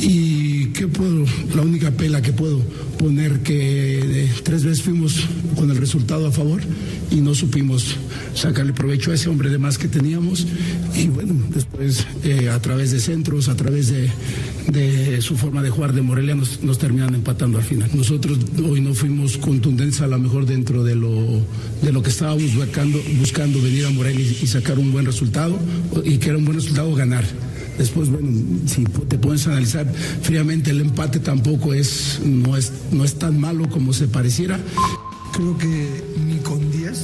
Y 0.00 0.37
puedo, 0.68 1.24
la 1.54 1.62
única 1.62 1.90
pela 1.90 2.22
que 2.22 2.32
puedo 2.32 2.62
poner 2.98 3.40
que 3.40 4.24
eh, 4.24 4.32
tres 4.42 4.64
veces 4.64 4.82
fuimos 4.82 5.26
con 5.56 5.70
el 5.70 5.76
resultado 5.76 6.26
a 6.26 6.32
favor 6.32 6.60
y 7.10 7.16
no 7.16 7.34
supimos 7.34 7.96
sacarle 8.34 8.72
provecho 8.72 9.10
a 9.10 9.14
ese 9.14 9.28
hombre 9.28 9.50
de 9.50 9.58
más 9.58 9.78
que 9.78 9.88
teníamos. 9.88 10.46
Y 10.96 11.06
bueno, 11.06 11.34
después 11.54 12.06
eh, 12.24 12.48
a 12.50 12.60
través 12.60 12.90
de 12.90 13.00
centros, 13.00 13.48
a 13.48 13.56
través 13.56 13.88
de, 13.88 14.10
de, 14.72 15.20
su 15.22 15.36
forma 15.36 15.62
de 15.62 15.70
jugar 15.70 15.92
de 15.92 16.02
Morelia, 16.02 16.34
nos, 16.34 16.62
nos, 16.62 16.78
terminan 16.78 17.14
empatando 17.14 17.58
al 17.58 17.64
final. 17.64 17.90
Nosotros 17.94 18.38
hoy 18.64 18.80
no 18.80 18.94
fuimos 18.94 19.36
contundentes 19.38 20.00
a 20.00 20.06
lo 20.06 20.18
mejor 20.18 20.46
dentro 20.46 20.84
de 20.84 20.94
lo, 20.94 21.40
de 21.82 21.92
lo 21.92 22.02
que 22.02 22.10
estábamos 22.10 22.54
buscando, 22.54 23.00
buscando 23.18 23.60
venir 23.62 23.86
a 23.86 23.90
Morelia 23.90 24.24
y, 24.24 24.38
y 24.42 24.46
sacar 24.46 24.78
un 24.78 24.92
buen 24.92 25.06
resultado, 25.06 25.58
y 26.04 26.18
que 26.18 26.28
era 26.28 26.38
un 26.38 26.44
buen 26.44 26.56
resultado 26.56 26.94
ganar. 26.94 27.24
Después, 27.78 28.10
bueno, 28.10 28.28
si 28.66 28.84
te 28.84 29.18
puedes 29.18 29.46
analizar 29.46 29.86
fríamente, 30.22 30.72
el 30.72 30.80
empate 30.80 31.20
tampoco 31.20 31.72
es 31.72 32.20
no, 32.24 32.56
es, 32.56 32.72
no 32.90 33.04
es 33.04 33.14
tan 33.14 33.40
malo 33.40 33.70
como 33.70 33.92
se 33.92 34.08
pareciera. 34.08 34.58
Creo 35.32 35.56
que 35.56 36.02
ni 36.26 36.38
con 36.38 36.72
10 36.72 36.98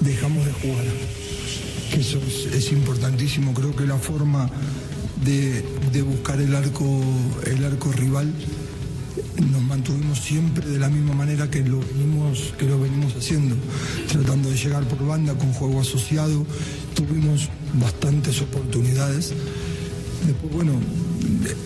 dejamos 0.00 0.46
de 0.46 0.52
jugar, 0.52 0.84
eso 1.98 2.18
es, 2.26 2.54
es 2.54 2.72
importantísimo. 2.72 3.52
Creo 3.52 3.76
que 3.76 3.84
la 3.84 3.98
forma 3.98 4.48
de, 5.24 5.62
de, 5.92 6.02
buscar 6.02 6.40
el 6.40 6.54
arco, 6.54 7.02
el 7.44 7.62
arco 7.64 7.92
rival 7.92 8.32
nos 9.52 9.62
mantuvimos 9.62 10.18
siempre 10.20 10.66
de 10.66 10.78
la 10.78 10.88
misma 10.88 11.14
manera 11.14 11.50
que 11.50 11.62
lo, 11.62 11.80
venimos, 11.80 12.54
que 12.58 12.66
lo 12.66 12.80
venimos 12.80 13.14
haciendo, 13.14 13.56
tratando 14.10 14.50
de 14.50 14.56
llegar 14.56 14.84
por 14.84 15.06
banda 15.06 15.34
con 15.34 15.52
juego 15.52 15.80
asociado. 15.80 16.46
Tuvimos 16.94 17.50
bastantes 17.74 18.40
oportunidades 18.40 19.34
Bueno, 20.52 20.72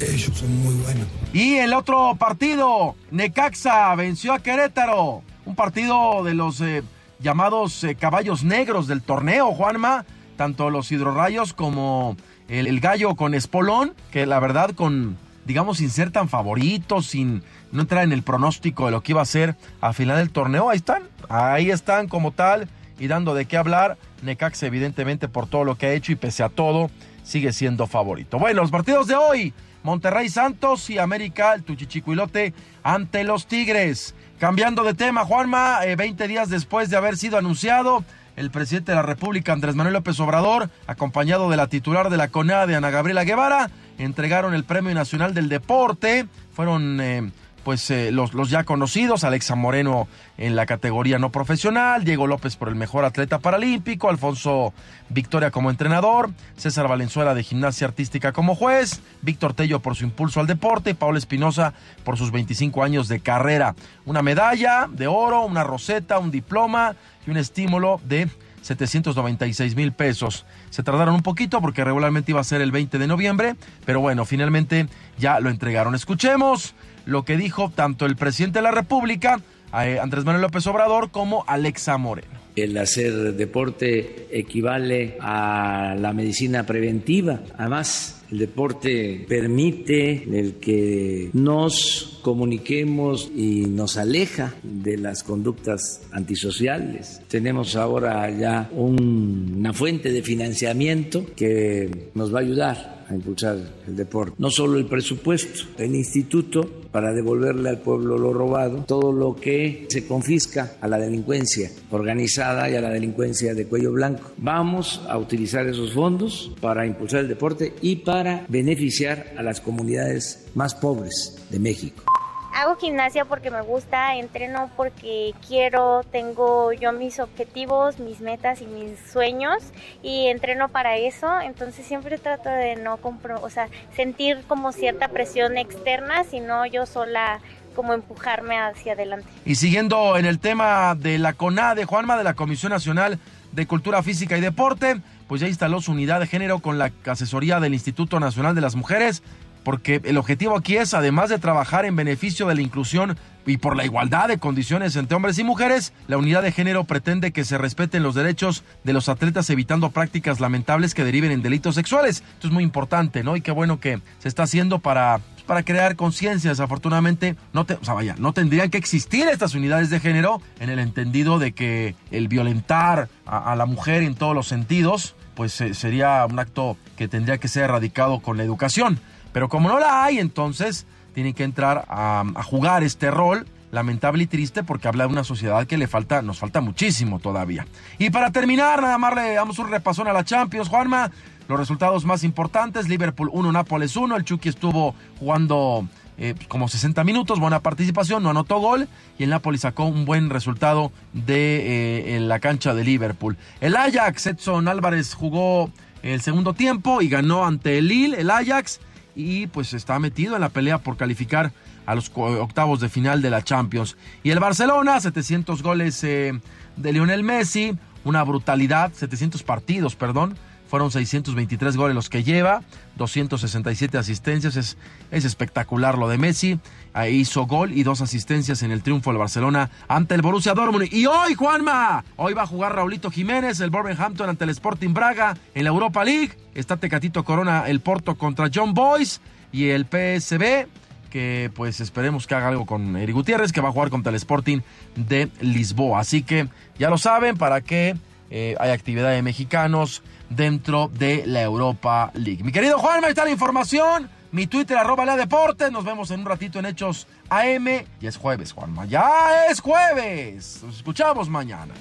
ellos 0.00 0.36
son 0.36 0.62
muy 0.62 0.74
buenos. 0.74 1.06
Y 1.32 1.54
el 1.54 1.72
otro 1.72 2.16
partido, 2.18 2.94
Necaxa 3.10 3.94
venció 3.94 4.32
a 4.32 4.40
Querétaro. 4.40 5.22
Un 5.44 5.54
partido 5.54 6.22
de 6.24 6.34
los 6.34 6.60
eh, 6.60 6.82
llamados 7.20 7.82
eh, 7.84 7.94
caballos 7.94 8.44
negros 8.44 8.86
del 8.86 9.02
torneo, 9.02 9.52
Juanma. 9.52 10.04
Tanto 10.36 10.70
los 10.70 10.90
hidrorrayos 10.92 11.52
como 11.52 12.16
el, 12.48 12.66
el, 12.66 12.80
gallo 12.80 13.14
con 13.14 13.34
Espolón, 13.34 13.94
que 14.10 14.26
la 14.26 14.40
verdad 14.40 14.70
con, 14.70 15.16
digamos, 15.44 15.78
sin 15.78 15.90
ser 15.90 16.10
tan 16.10 16.28
favoritos, 16.28 17.06
sin 17.06 17.42
no 17.70 17.82
entrar 17.82 18.04
en 18.04 18.12
el 18.12 18.22
pronóstico 18.22 18.86
de 18.86 18.92
lo 18.92 19.02
que 19.02 19.12
iba 19.12 19.22
a 19.22 19.26
ser 19.26 19.56
a 19.80 19.92
final 19.92 20.18
del 20.18 20.30
torneo. 20.30 20.70
Ahí 20.70 20.78
están, 20.78 21.02
ahí 21.28 21.70
están 21.70 22.08
como 22.08 22.32
tal 22.32 22.68
y 22.98 23.06
dando 23.06 23.34
de 23.34 23.46
qué 23.46 23.56
hablar. 23.56 23.98
Necaxa 24.22 24.66
evidentemente 24.66 25.28
por 25.28 25.46
todo 25.46 25.64
lo 25.64 25.76
que 25.76 25.86
ha 25.86 25.92
hecho 25.92 26.12
y 26.12 26.16
pese 26.16 26.42
a 26.42 26.48
todo 26.48 26.90
sigue 27.22 27.52
siendo 27.52 27.86
favorito. 27.86 28.38
Bueno, 28.38 28.62
los 28.62 28.70
partidos 28.70 29.06
de 29.06 29.16
hoy. 29.16 29.54
Monterrey 29.82 30.28
Santos 30.28 30.88
y 30.90 30.98
América, 30.98 31.54
el 31.54 31.64
Tuchichicuilote 31.64 32.54
ante 32.82 33.24
los 33.24 33.46
Tigres. 33.46 34.14
Cambiando 34.38 34.84
de 34.84 34.94
tema, 34.94 35.24
Juanma, 35.24 35.80
20 35.96 36.24
eh, 36.24 36.28
días 36.28 36.48
después 36.48 36.88
de 36.90 36.96
haber 36.96 37.16
sido 37.16 37.38
anunciado, 37.38 38.04
el 38.36 38.50
presidente 38.50 38.92
de 38.92 38.96
la 38.96 39.02
República, 39.02 39.52
Andrés 39.52 39.74
Manuel 39.74 39.94
López 39.94 40.18
Obrador, 40.20 40.70
acompañado 40.86 41.50
de 41.50 41.56
la 41.56 41.66
titular 41.66 42.10
de 42.10 42.16
la 42.16 42.28
CONADE, 42.28 42.76
Ana 42.76 42.90
Gabriela 42.90 43.24
Guevara, 43.24 43.70
entregaron 43.98 44.54
el 44.54 44.64
Premio 44.64 44.94
Nacional 44.94 45.34
del 45.34 45.48
Deporte. 45.48 46.26
Fueron 46.52 47.00
eh, 47.00 47.30
pues 47.64 47.90
eh, 47.90 48.10
los, 48.12 48.32
ya 48.50 48.64
conocidos, 48.64 49.24
Alexa 49.24 49.54
Moreno 49.54 50.08
en 50.38 50.56
la 50.56 50.66
categoría 50.66 51.18
no 51.18 51.30
profesional, 51.30 52.04
Diego 52.04 52.26
López 52.26 52.56
por 52.56 52.68
el 52.68 52.74
mejor 52.74 53.04
atleta 53.04 53.38
paralímpico, 53.38 54.08
Alfonso 54.08 54.72
Victoria 55.08 55.50
como 55.50 55.70
entrenador, 55.70 56.30
César 56.56 56.88
Valenzuela 56.88 57.34
de 57.34 57.42
gimnasia 57.42 57.86
artística 57.86 58.32
como 58.32 58.54
juez, 58.54 59.00
Víctor 59.22 59.54
Tello 59.54 59.80
por 59.80 59.94
su 59.94 60.04
impulso 60.04 60.40
al 60.40 60.46
deporte 60.46 60.90
y 60.90 60.94
Paula 60.94 61.18
Espinosa 61.18 61.74
por 62.04 62.16
sus 62.16 62.30
25 62.30 62.82
años 62.82 63.08
de 63.08 63.20
carrera. 63.20 63.74
Una 64.04 64.22
medalla 64.22 64.88
de 64.90 65.06
oro, 65.06 65.42
una 65.42 65.64
roseta, 65.64 66.18
un 66.18 66.30
diploma 66.30 66.96
y 67.26 67.30
un 67.30 67.36
estímulo 67.36 68.00
de 68.04 68.28
796 68.62 69.76
mil 69.76 69.92
pesos. 69.92 70.46
Se 70.70 70.82
tardaron 70.82 71.14
un 71.14 71.22
poquito 71.22 71.60
porque 71.60 71.84
regularmente 71.84 72.32
iba 72.32 72.40
a 72.40 72.44
ser 72.44 72.60
el 72.60 72.72
20 72.72 72.98
de 72.98 73.06
noviembre, 73.06 73.56
pero 73.84 74.00
bueno, 74.00 74.24
finalmente 74.24 74.86
ya 75.18 75.40
lo 75.40 75.50
entregaron. 75.50 75.94
Escuchemos 75.94 76.74
lo 77.06 77.24
que 77.24 77.36
dijo 77.36 77.72
tanto 77.74 78.06
el 78.06 78.16
presidente 78.16 78.58
de 78.58 78.62
la 78.64 78.70
República, 78.70 79.40
eh, 79.80 79.98
Andrés 80.00 80.24
Manuel 80.24 80.42
López 80.42 80.66
Obrador, 80.66 81.10
como 81.10 81.44
Alexa 81.46 81.96
Moreno. 81.98 82.42
El 82.54 82.76
hacer 82.76 83.34
deporte 83.34 84.28
equivale 84.30 85.16
a 85.20 85.96
la 85.98 86.12
medicina 86.12 86.66
preventiva. 86.66 87.40
Además, 87.56 88.22
el 88.30 88.38
deporte 88.38 89.24
permite 89.26 90.24
el 90.38 90.54
que 90.54 91.30
nos 91.32 92.18
comuniquemos 92.22 93.30
y 93.34 93.66
nos 93.66 93.96
aleja 93.96 94.54
de 94.62 94.98
las 94.98 95.22
conductas 95.22 96.02
antisociales. 96.12 97.22
Tenemos 97.28 97.74
ahora 97.74 98.30
ya 98.30 98.68
un, 98.72 99.54
una 99.58 99.72
fuente 99.72 100.12
de 100.12 100.22
financiamiento 100.22 101.24
que 101.34 102.10
nos 102.14 102.34
va 102.34 102.38
a 102.38 102.42
ayudar 102.42 103.01
impulsar 103.14 103.58
el 103.86 103.96
deporte. 103.96 104.34
No 104.38 104.50
solo 104.50 104.78
el 104.78 104.86
presupuesto, 104.86 105.64
el 105.78 105.94
instituto 105.94 106.68
para 106.92 107.12
devolverle 107.12 107.70
al 107.70 107.80
pueblo 107.80 108.18
lo 108.18 108.32
robado, 108.32 108.84
todo 108.86 109.12
lo 109.12 109.34
que 109.34 109.86
se 109.88 110.06
confisca 110.06 110.76
a 110.80 110.88
la 110.88 110.98
delincuencia 110.98 111.70
organizada 111.90 112.68
y 112.68 112.76
a 112.76 112.80
la 112.80 112.90
delincuencia 112.90 113.54
de 113.54 113.66
cuello 113.66 113.92
blanco. 113.92 114.30
Vamos 114.36 115.00
a 115.08 115.16
utilizar 115.16 115.66
esos 115.66 115.92
fondos 115.94 116.52
para 116.60 116.86
impulsar 116.86 117.20
el 117.20 117.28
deporte 117.28 117.74
y 117.80 117.96
para 117.96 118.44
beneficiar 118.48 119.32
a 119.36 119.42
las 119.42 119.60
comunidades 119.60 120.46
más 120.54 120.74
pobres 120.74 121.36
de 121.50 121.58
México. 121.58 122.11
Hago 122.54 122.76
gimnasia 122.76 123.24
porque 123.24 123.50
me 123.50 123.62
gusta, 123.62 124.16
entreno 124.16 124.70
porque 124.76 125.34
quiero, 125.46 126.02
tengo 126.12 126.72
yo 126.74 126.92
mis 126.92 127.18
objetivos, 127.18 127.98
mis 127.98 128.20
metas 128.20 128.60
y 128.60 128.66
mis 128.66 128.98
sueños 129.10 129.62
y 130.02 130.26
entreno 130.26 130.68
para 130.68 130.98
eso, 130.98 131.40
entonces 131.40 131.86
siempre 131.86 132.18
trato 132.18 132.50
de 132.50 132.76
no 132.76 132.98
compro, 132.98 133.40
o 133.40 133.48
sea, 133.48 133.68
sentir 133.96 134.42
como 134.48 134.72
cierta 134.72 135.08
presión 135.08 135.56
externa, 135.56 136.24
sino 136.24 136.66
yo 136.66 136.84
sola 136.84 137.40
como 137.74 137.94
empujarme 137.94 138.58
hacia 138.58 138.92
adelante. 138.92 139.26
Y 139.46 139.54
siguiendo 139.54 140.18
en 140.18 140.26
el 140.26 140.38
tema 140.38 140.94
de 140.94 141.18
la 141.18 141.32
CONADE, 141.32 141.86
Juanma, 141.86 142.18
de 142.18 142.24
la 142.24 142.34
Comisión 142.34 142.70
Nacional 142.70 143.18
de 143.52 143.66
Cultura 143.66 144.02
Física 144.02 144.36
y 144.36 144.42
Deporte, 144.42 145.00
pues 145.26 145.40
ya 145.40 145.48
instaló 145.48 145.80
su 145.80 145.92
unidad 145.92 146.20
de 146.20 146.26
género 146.26 146.58
con 146.58 146.78
la 146.78 146.92
asesoría 147.06 147.60
del 147.60 147.72
Instituto 147.72 148.20
Nacional 148.20 148.54
de 148.54 148.60
las 148.60 148.76
Mujeres 148.76 149.22
porque 149.64 150.00
el 150.04 150.18
objetivo 150.18 150.56
aquí 150.56 150.76
es, 150.76 150.94
además 150.94 151.28
de 151.30 151.38
trabajar 151.38 151.84
en 151.84 151.96
beneficio 151.96 152.48
de 152.48 152.54
la 152.54 152.62
inclusión 152.62 153.16
y 153.46 153.56
por 153.56 153.76
la 153.76 153.84
igualdad 153.84 154.28
de 154.28 154.38
condiciones 154.38 154.94
entre 154.96 155.16
hombres 155.16 155.38
y 155.38 155.44
mujeres, 155.44 155.92
la 156.06 156.16
unidad 156.16 156.42
de 156.42 156.52
género 156.52 156.84
pretende 156.84 157.32
que 157.32 157.44
se 157.44 157.58
respeten 157.58 158.02
los 158.02 158.14
derechos 158.14 158.62
de 158.84 158.92
los 158.92 159.08
atletas 159.08 159.50
evitando 159.50 159.90
prácticas 159.90 160.40
lamentables 160.40 160.94
que 160.94 161.04
deriven 161.04 161.32
en 161.32 161.42
delitos 161.42 161.74
sexuales. 161.74 162.22
Esto 162.34 162.48
es 162.48 162.52
muy 162.52 162.62
importante, 162.62 163.24
¿no? 163.24 163.36
Y 163.36 163.40
qué 163.40 163.50
bueno 163.50 163.80
que 163.80 164.00
se 164.20 164.28
está 164.28 164.44
haciendo 164.44 164.78
para 164.78 165.20
pues, 165.42 165.48
para 165.48 165.62
crear 165.64 165.96
conciencia. 165.96 166.50
Desafortunadamente, 166.50 167.36
no 167.52 167.64
te, 167.64 167.74
o 167.74 167.84
sea, 167.84 167.94
vaya, 167.94 168.14
no 168.18 168.32
tendrían 168.32 168.70
que 168.70 168.78
existir 168.78 169.26
estas 169.28 169.54
unidades 169.54 169.90
de 169.90 170.00
género 170.00 170.40
en 170.60 170.70
el 170.70 170.78
entendido 170.78 171.38
de 171.38 171.52
que 171.52 171.94
el 172.10 172.28
violentar 172.28 173.08
a, 173.26 173.52
a 173.52 173.56
la 173.56 173.66
mujer 173.66 174.02
en 174.02 174.14
todos 174.14 174.34
los 174.34 174.46
sentidos, 174.46 175.14
pues 175.34 175.60
eh, 175.60 175.74
sería 175.74 176.24
un 176.26 176.38
acto 176.38 176.76
que 176.96 177.08
tendría 177.08 177.38
que 177.38 177.48
ser 177.48 177.64
erradicado 177.64 178.20
con 178.20 178.36
la 178.36 178.44
educación. 178.44 179.00
Pero 179.32 179.48
como 179.48 179.68
no 179.68 179.78
la 179.78 180.04
hay, 180.04 180.18
entonces 180.18 180.86
tiene 181.14 181.34
que 181.34 181.44
entrar 181.44 181.84
a, 181.88 182.24
jugar 182.44 182.82
este 182.82 183.10
rol 183.10 183.46
lamentable 183.70 184.24
y 184.24 184.26
triste 184.26 184.62
porque 184.62 184.88
habla 184.88 185.06
de 185.06 185.12
una 185.12 185.24
sociedad 185.24 185.66
que 185.66 185.78
le 185.78 185.86
falta, 185.86 186.20
nos 186.22 186.38
falta 186.38 186.60
muchísimo 186.60 187.18
todavía. 187.18 187.66
Y 187.98 188.10
para 188.10 188.30
terminar, 188.30 188.82
nada 188.82 188.98
más 188.98 189.14
le 189.14 189.34
damos 189.34 189.58
un 189.58 189.70
repasón 189.70 190.08
a 190.08 190.12
la 190.12 190.24
Champions, 190.24 190.68
Juanma. 190.68 191.10
Los 191.48 191.58
resultados 191.58 192.04
más 192.04 192.22
importantes, 192.22 192.88
Liverpool 192.88 193.28
1, 193.32 193.50
Nápoles 193.50 193.96
1, 193.96 194.16
el 194.16 194.24
Chucky 194.24 194.48
estuvo 194.48 194.94
jugando 195.18 195.86
eh, 196.18 196.34
como 196.46 196.68
60 196.68 197.02
minutos, 197.04 197.40
buena 197.40 197.60
participación, 197.60 198.22
no 198.22 198.30
anotó 198.30 198.58
gol 198.58 198.86
y 199.18 199.24
el 199.24 199.30
Napoli 199.30 199.58
sacó 199.58 199.86
un 199.86 200.04
buen 200.04 200.30
resultado 200.30 200.92
de 201.12 202.16
eh, 202.16 202.20
la 202.20 202.38
cancha 202.38 202.74
de 202.74 202.84
Liverpool. 202.84 203.36
El 203.60 203.76
Ajax, 203.76 204.26
Edson 204.26 204.68
Álvarez 204.68 205.14
jugó 205.14 205.70
el 206.02 206.20
segundo 206.20 206.52
tiempo 206.54 207.02
y 207.02 207.08
ganó 207.08 207.44
ante 207.44 207.78
el 207.78 207.88
Lille, 207.88 208.20
el 208.20 208.30
Ajax 208.30 208.80
y 209.14 209.46
pues 209.48 209.74
está 209.74 209.98
metido 209.98 210.34
en 210.34 210.40
la 210.40 210.48
pelea 210.48 210.78
por 210.78 210.96
calificar 210.96 211.52
a 211.86 211.94
los 211.94 212.10
octavos 212.14 212.80
de 212.80 212.88
final 212.88 213.22
de 213.22 213.30
la 213.30 213.42
Champions. 213.42 213.96
Y 214.22 214.30
el 214.30 214.40
Barcelona, 214.40 215.00
700 215.00 215.62
goles 215.62 216.02
eh, 216.04 216.38
de 216.76 216.92
Lionel 216.92 217.22
Messi, 217.22 217.76
una 218.04 218.22
brutalidad, 218.22 218.92
700 218.92 219.42
partidos, 219.42 219.96
perdón. 219.96 220.36
Fueron 220.72 220.90
623 220.90 221.76
goles 221.76 221.94
los 221.94 222.08
que 222.08 222.24
lleva, 222.24 222.62
267 222.96 223.98
asistencias. 223.98 224.56
Es, 224.56 224.78
es 225.10 225.26
espectacular 225.26 225.98
lo 225.98 226.08
de 226.08 226.16
Messi. 226.16 226.58
Ahí 226.94 227.16
hizo 227.16 227.44
gol 227.44 227.72
y 227.72 227.82
dos 227.82 228.00
asistencias 228.00 228.62
en 228.62 228.70
el 228.70 228.82
triunfo 228.82 229.10
del 229.10 229.18
Barcelona 229.18 229.68
ante 229.86 230.14
el 230.14 230.22
Borussia 230.22 230.54
Dortmund. 230.54 230.88
Y 230.90 231.04
hoy, 231.04 231.34
Juanma, 231.34 232.06
hoy 232.16 232.32
va 232.32 232.44
a 232.44 232.46
jugar 232.46 232.74
Raulito 232.74 233.10
Jiménez, 233.10 233.60
el 233.60 233.68
Wolverhampton 233.68 234.30
ante 234.30 234.44
el 234.44 234.50
Sporting 234.50 234.94
Braga 234.94 235.36
en 235.54 235.64
la 235.64 235.68
Europa 235.68 236.06
League. 236.06 236.32
Está 236.54 236.78
Tecatito 236.78 237.22
Corona, 237.22 237.68
el 237.68 237.80
Porto 237.80 238.14
contra 238.14 238.48
John 238.50 238.72
Boyce 238.72 239.20
y 239.52 239.68
el 239.68 239.84
PSB 239.84 240.68
que 241.10 241.50
pues 241.54 241.82
esperemos 241.82 242.26
que 242.26 242.34
haga 242.34 242.48
algo 242.48 242.64
con 242.64 242.96
Eric 242.96 243.14
Gutiérrez, 243.14 243.52
que 243.52 243.60
va 243.60 243.68
a 243.68 243.72
jugar 243.72 243.90
contra 243.90 244.08
el 244.08 244.16
Sporting 244.16 244.60
de 244.96 245.28
Lisboa. 245.42 246.00
Así 246.00 246.22
que 246.22 246.48
ya 246.78 246.88
lo 246.88 246.96
saben, 246.96 247.36
para 247.36 247.60
que 247.60 247.94
eh, 248.30 248.56
hay 248.58 248.70
actividad 248.70 249.10
de 249.10 249.20
mexicanos 249.20 250.02
dentro 250.34 250.90
de 250.92 251.24
la 251.26 251.42
Europa 251.42 252.10
League. 252.14 252.42
Mi 252.42 252.52
querido 252.52 252.78
Juan, 252.78 253.04
ahí 253.04 253.10
está 253.10 253.24
la 253.24 253.30
información. 253.30 254.08
Mi 254.32 254.46
Twitter, 254.46 254.78
arroba 254.78 255.04
la 255.04 255.16
deportes. 255.16 255.70
Nos 255.70 255.84
vemos 255.84 256.10
en 256.10 256.20
un 256.20 256.26
ratito 256.26 256.58
en 256.58 256.66
Hechos 256.66 257.06
AM. 257.28 257.68
Y 258.00 258.06
es 258.06 258.16
jueves, 258.16 258.52
Juanma. 258.52 258.86
Ya 258.86 259.46
es 259.50 259.60
jueves. 259.60 260.60
Nos 260.64 260.76
escuchamos 260.76 261.28
mañana. 261.28 261.74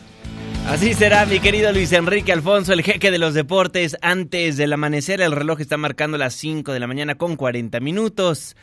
Así 0.68 0.94
será, 0.94 1.26
mi 1.26 1.40
querido 1.40 1.72
Luis 1.72 1.92
Enrique 1.92 2.32
Alfonso, 2.32 2.74
el 2.74 2.84
jeque 2.84 3.10
de 3.10 3.18
los 3.18 3.34
deportes. 3.34 3.98
Antes 4.02 4.58
del 4.58 4.74
amanecer, 4.74 5.22
el 5.22 5.32
reloj 5.32 5.60
está 5.62 5.78
marcando 5.78 6.18
las 6.18 6.34
5 6.36 6.72
de 6.72 6.80
la 6.80 6.88
mañana 6.88 7.16
con 7.16 7.36
40 7.36 7.80
minutos. 7.80 8.56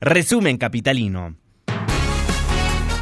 Resumen 0.00 0.58
capitalino. 0.58 1.41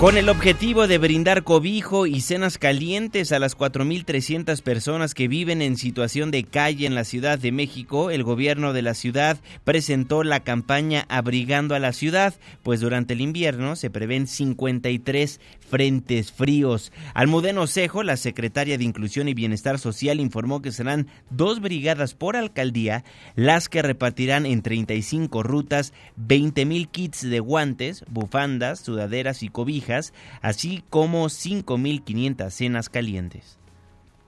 Con 0.01 0.17
el 0.17 0.31
objetivo 0.31 0.87
de 0.89 0.97
brindar 0.97 1.45
cobijo 1.45 2.07
y 2.07 2.23
cenas 2.23 2.57
calientes 2.57 3.33
a 3.33 3.39
las 3.39 3.55
4.300 3.55 4.63
personas 4.63 5.13
que 5.13 5.29
viven 5.29 5.61
en 5.61 5.77
situación 5.77 6.31
de 6.31 6.45
calle 6.45 6.87
en 6.87 6.95
la 6.95 7.05
Ciudad 7.05 7.39
de 7.39 7.53
México, 7.53 8.11
el 8.11 8.25
gobierno 8.25 8.73
de 8.73 8.81
la 8.81 8.95
ciudad 8.95 9.37
presentó 9.65 10.25
la 10.25 10.41
campaña 10.41 11.05
Abrigando 11.11 11.75
a 11.75 11.79
la 11.81 11.93
Ciudad, 11.93 12.33
pues 12.63 12.81
durante 12.81 13.13
el 13.13 13.21
invierno 13.21 13.77
se 13.77 13.91
prevén 13.91 14.27
53 14.27 15.39
frentes 15.71 16.33
fríos. 16.33 16.93
Almudeno 17.15 17.67
Cejo, 17.67 18.03
la 18.03 18.17
secretaria 18.17 18.77
de 18.77 18.85
Inclusión 18.85 19.29
y 19.29 19.35
Bienestar 19.35 19.79
Social, 19.79 20.21
informó 20.21 20.61
que 20.61 20.73
serán 20.73 21.07
dos 21.31 21.61
brigadas 21.61 22.15
por 22.15 22.37
alcaldía 22.37 23.05
las 23.37 23.69
que 23.69 23.83
repartirán 23.83 24.45
en 24.45 24.63
35 24.63 25.43
rutas 25.43 25.93
20.000 26.19 26.89
kits 26.91 27.23
de 27.23 27.41
guantes, 27.41 28.05
bufandas, 28.11 28.81
sudaderas 28.81 29.43
y 29.43 29.49
cobijas, 29.49 30.13
así 30.43 30.83
como 30.91 31.27
5.500 31.27 32.51
cenas 32.51 32.89
calientes. 32.89 33.60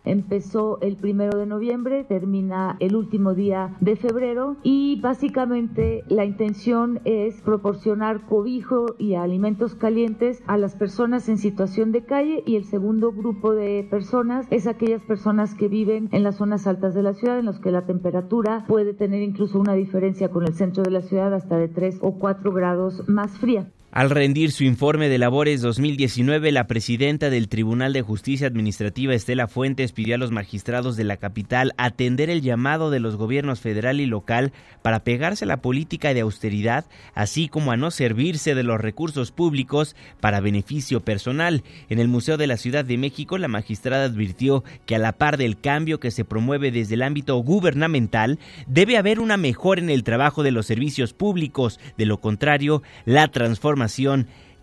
Empezó 0.04 0.80
el 0.80 0.96
primero 0.96 1.38
de 1.38 1.46
noviembre, 1.46 2.04
termina 2.04 2.76
el 2.80 2.96
último 2.96 3.34
día 3.34 3.76
de 3.80 3.94
febrero 3.94 4.56
y 4.62 5.00
básicamente 5.00 6.02
la 6.08 6.24
intención 6.24 7.00
es 7.04 7.40
proporcionar 7.42 8.26
cobijo 8.26 8.96
y 8.98 9.14
alimentos 9.14 9.74
calientes 9.76 10.42
a 10.46 10.58
las 10.58 10.74
personas 10.74 11.28
en 11.28 11.38
situación 11.38 11.92
de 11.92 12.04
calle 12.04 12.42
y 12.46 12.56
el 12.56 12.64
segundo 12.64 13.12
grupo 13.12 13.52
de 13.54 13.86
personas 13.88 14.46
es 14.50 14.66
aquellas 14.66 15.02
personas 15.02 15.54
que 15.54 15.68
viven 15.68 16.08
en 16.10 16.24
las 16.24 16.36
zonas 16.36 16.66
altas 16.66 16.94
de 16.94 17.02
la 17.02 17.14
ciudad 17.14 17.38
en 17.38 17.46
las 17.46 17.60
que 17.60 17.70
la 17.70 17.86
temperatura 17.86 18.64
puede 18.66 18.94
tener 18.94 19.22
incluso 19.22 19.60
una 19.60 19.74
diferencia 19.74 20.30
con 20.30 20.42
el 20.42 20.54
centro 20.54 20.82
de 20.82 20.90
la 20.90 21.02
ciudad 21.02 21.32
hasta 21.32 21.56
de 21.56 21.68
3 21.68 21.98
o 22.00 22.18
4 22.18 22.52
grados 22.52 23.08
más 23.08 23.38
fría. 23.38 23.70
Al 23.94 24.08
rendir 24.08 24.52
su 24.52 24.64
informe 24.64 25.10
de 25.10 25.18
labores 25.18 25.60
2019, 25.60 26.50
la 26.50 26.66
presidenta 26.66 27.28
del 27.28 27.50
Tribunal 27.50 27.92
de 27.92 28.00
Justicia 28.00 28.46
Administrativa, 28.46 29.12
Estela 29.12 29.48
Fuentes, 29.48 29.92
pidió 29.92 30.14
a 30.14 30.18
los 30.18 30.30
magistrados 30.30 30.96
de 30.96 31.04
la 31.04 31.18
capital 31.18 31.74
atender 31.76 32.30
el 32.30 32.40
llamado 32.40 32.90
de 32.90 33.00
los 33.00 33.16
gobiernos 33.16 33.60
federal 33.60 34.00
y 34.00 34.06
local 34.06 34.54
para 34.80 35.04
pegarse 35.04 35.44
a 35.44 35.48
la 35.48 35.60
política 35.60 36.14
de 36.14 36.22
austeridad, 36.22 36.86
así 37.12 37.50
como 37.50 37.70
a 37.70 37.76
no 37.76 37.90
servirse 37.90 38.54
de 38.54 38.62
los 38.62 38.80
recursos 38.80 39.30
públicos 39.30 39.94
para 40.20 40.40
beneficio 40.40 41.00
personal. 41.00 41.62
En 41.90 41.98
el 41.98 42.08
Museo 42.08 42.38
de 42.38 42.46
la 42.46 42.56
Ciudad 42.56 42.86
de 42.86 42.96
México, 42.96 43.36
la 43.36 43.48
magistrada 43.48 44.06
advirtió 44.06 44.64
que 44.86 44.94
a 44.94 45.00
la 45.00 45.12
par 45.12 45.36
del 45.36 45.60
cambio 45.60 46.00
que 46.00 46.10
se 46.10 46.24
promueve 46.24 46.70
desde 46.70 46.94
el 46.94 47.02
ámbito 47.02 47.36
gubernamental, 47.36 48.38
debe 48.66 48.96
haber 48.96 49.20
una 49.20 49.36
mejora 49.36 49.82
en 49.82 49.90
el 49.90 50.02
trabajo 50.02 50.42
de 50.42 50.50
los 50.50 50.64
servicios 50.64 51.12
públicos. 51.12 51.78
De 51.98 52.06
lo 52.06 52.22
contrario, 52.22 52.82
la 53.04 53.28
transformación 53.28 53.81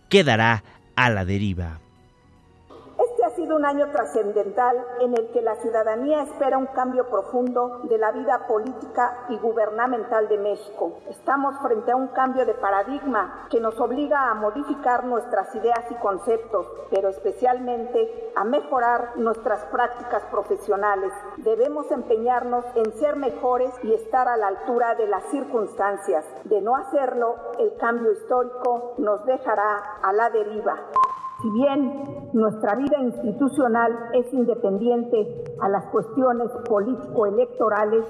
quedará 0.09 0.63
a 0.95 1.09
la 1.09 1.25
deriva 1.25 1.79
un 3.55 3.65
año 3.65 3.89
trascendental 3.91 4.75
en 5.01 5.13
el 5.17 5.31
que 5.31 5.41
la 5.41 5.55
ciudadanía 5.55 6.23
espera 6.23 6.57
un 6.57 6.67
cambio 6.67 7.09
profundo 7.09 7.81
de 7.83 7.97
la 7.97 8.11
vida 8.11 8.47
política 8.47 9.25
y 9.29 9.37
gubernamental 9.37 10.27
de 10.27 10.37
México. 10.37 10.99
Estamos 11.09 11.55
frente 11.61 11.91
a 11.91 11.95
un 11.95 12.07
cambio 12.09 12.45
de 12.45 12.53
paradigma 12.53 13.47
que 13.49 13.59
nos 13.59 13.79
obliga 13.79 14.29
a 14.29 14.33
modificar 14.33 15.05
nuestras 15.05 15.53
ideas 15.55 15.85
y 15.89 15.95
conceptos, 15.95 16.67
pero 16.89 17.09
especialmente 17.09 18.31
a 18.35 18.43
mejorar 18.43 19.17
nuestras 19.17 19.63
prácticas 19.65 20.23
profesionales. 20.31 21.11
Debemos 21.37 21.91
empeñarnos 21.91 22.65
en 22.75 22.91
ser 22.99 23.15
mejores 23.15 23.71
y 23.83 23.93
estar 23.93 24.27
a 24.27 24.37
la 24.37 24.47
altura 24.47 24.95
de 24.95 25.07
las 25.07 25.23
circunstancias. 25.25 26.25
De 26.45 26.61
no 26.61 26.75
hacerlo, 26.75 27.35
el 27.57 27.75
cambio 27.77 28.11
histórico 28.11 28.93
nos 28.97 29.25
dejará 29.25 29.99
a 30.01 30.13
la 30.13 30.29
deriva. 30.29 30.75
Si 31.41 31.49
bien 31.51 32.29
nuestra 32.33 32.75
vida 32.75 32.99
institucional 32.99 34.09
es 34.13 34.33
independiente 34.33 35.45
a 35.61 35.69
las 35.69 35.85
cuestiones 35.85 36.51
político-electorales, 36.67 38.05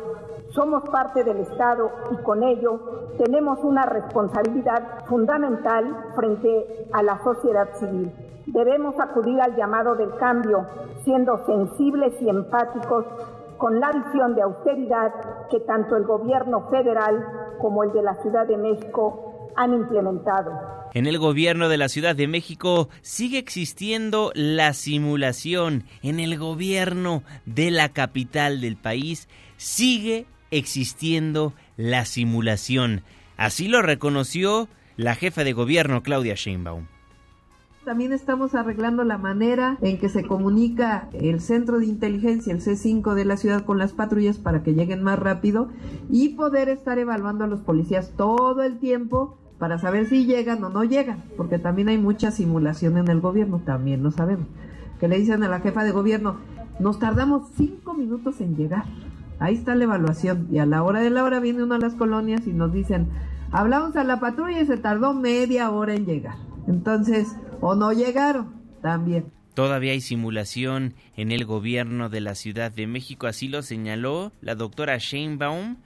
somos 0.49 0.81
parte 0.89 1.23
del 1.23 1.37
Estado 1.37 1.91
y 2.11 2.23
con 2.23 2.41
ello 2.41 2.79
tenemos 3.19 3.63
una 3.63 3.85
responsabilidad 3.85 5.05
fundamental 5.05 6.05
frente 6.15 6.87
a 6.91 7.03
la 7.03 7.23
sociedad 7.23 7.69
civil. 7.75 8.11
Debemos 8.47 8.99
acudir 8.99 9.39
al 9.39 9.55
llamado 9.55 9.93
del 9.93 10.15
cambio, 10.15 10.65
siendo 11.03 11.37
sensibles 11.45 12.19
y 12.23 12.29
empáticos 12.29 13.05
con 13.59 13.79
la 13.79 13.91
visión 13.91 14.33
de 14.33 14.41
austeridad 14.41 15.11
que 15.51 15.59
tanto 15.59 15.97
el 15.97 16.05
gobierno 16.05 16.61
federal 16.71 17.27
como 17.61 17.83
el 17.83 17.91
de 17.91 18.01
la 18.01 18.15
Ciudad 18.23 18.47
de 18.47 18.57
México 18.57 19.28
han 19.55 19.73
implementado. 19.73 20.51
En 20.93 21.07
el 21.07 21.17
gobierno 21.17 21.69
de 21.69 21.77
la 21.77 21.89
Ciudad 21.89 22.15
de 22.15 22.27
México 22.27 22.89
sigue 23.01 23.37
existiendo 23.37 24.31
la 24.33 24.73
simulación. 24.73 25.83
En 26.01 26.19
el 26.19 26.37
gobierno 26.37 27.23
de 27.45 27.71
la 27.71 27.89
capital 27.89 28.61
del 28.61 28.75
país 28.75 29.27
sigue 29.57 30.25
existiendo 30.51 31.53
la 31.77 32.05
simulación. 32.05 33.03
Así 33.37 33.67
lo 33.67 33.81
reconoció 33.81 34.67
la 34.97 35.15
jefa 35.15 35.43
de 35.43 35.53
gobierno 35.53 36.03
Claudia 36.03 36.35
Sheinbaum. 36.35 36.87
También 37.85 38.11
estamos 38.11 38.55
arreglando 38.55 39.05
la 39.05 39.17
manera 39.17 39.77
en 39.81 39.97
que 39.99 40.09
se 40.09 40.25
comunica 40.25 41.07
el 41.13 41.39
centro 41.39 41.79
de 41.79 41.85
inteligencia, 41.85 42.53
el 42.53 42.61
C5 42.61 43.13
de 43.13 43.23
la 43.23 43.37
ciudad 43.37 43.63
con 43.63 43.77
las 43.77 43.93
patrullas 43.93 44.37
para 44.37 44.63
que 44.63 44.73
lleguen 44.73 45.01
más 45.01 45.17
rápido 45.17 45.69
y 46.09 46.29
poder 46.29 46.67
estar 46.67 46.99
evaluando 46.99 47.45
a 47.45 47.47
los 47.47 47.61
policías 47.61 48.11
todo 48.17 48.63
el 48.63 48.79
tiempo 48.79 49.37
para 49.57 49.79
saber 49.79 50.07
si 50.07 50.25
llegan 50.25 50.63
o 50.63 50.69
no 50.69 50.83
llegan, 50.83 51.23
porque 51.37 51.57
también 51.57 51.89
hay 51.89 51.97
mucha 51.97 52.31
simulación 52.31 52.97
en 52.97 53.07
el 53.07 53.21
gobierno, 53.21 53.61
también 53.65 54.03
lo 54.03 54.11
sabemos. 54.11 54.47
Que 54.99 55.07
le 55.07 55.17
dicen 55.17 55.43
a 55.43 55.49
la 55.49 55.61
jefa 55.61 55.83
de 55.83 55.91
gobierno, 55.91 56.37
nos 56.79 56.99
tardamos 56.99 57.49
cinco 57.55 57.93
minutos 57.93 58.41
en 58.41 58.55
llegar. 58.55 58.83
Ahí 59.39 59.55
está 59.55 59.73
la 59.75 59.85
evaluación. 59.85 60.47
Y 60.51 60.59
a 60.59 60.65
la 60.65 60.83
hora 60.83 60.99
de 60.99 61.09
la 61.09 61.23
hora 61.23 61.39
viene 61.39 61.63
una 61.63 61.75
de 61.75 61.81
las 61.81 61.95
colonias 61.95 62.45
y 62.45 62.51
nos 62.51 62.73
dicen, 62.73 63.07
hablamos 63.51 63.95
a 63.95 64.03
la 64.03 64.19
patrulla 64.19 64.61
y 64.61 64.65
se 64.65 64.77
tardó 64.77 65.13
media 65.13 65.71
hora 65.71 65.93
en 65.93 66.05
llegar. 66.05 66.35
Entonces, 66.67 67.35
o 67.61 67.75
no 67.75 67.91
llegaron, 67.91 68.61
también. 68.81 69.31
Todavía 69.53 69.91
hay 69.91 70.01
simulación 70.01 70.93
en 71.17 71.31
el 71.31 71.45
gobierno 71.45 72.09
de 72.09 72.21
la 72.21 72.35
Ciudad 72.35 72.71
de 72.71 72.87
México, 72.87 73.27
así 73.27 73.47
lo 73.47 73.61
señaló 73.61 74.31
la 74.41 74.55
doctora 74.55 74.97
Sheinbaum 74.97 75.77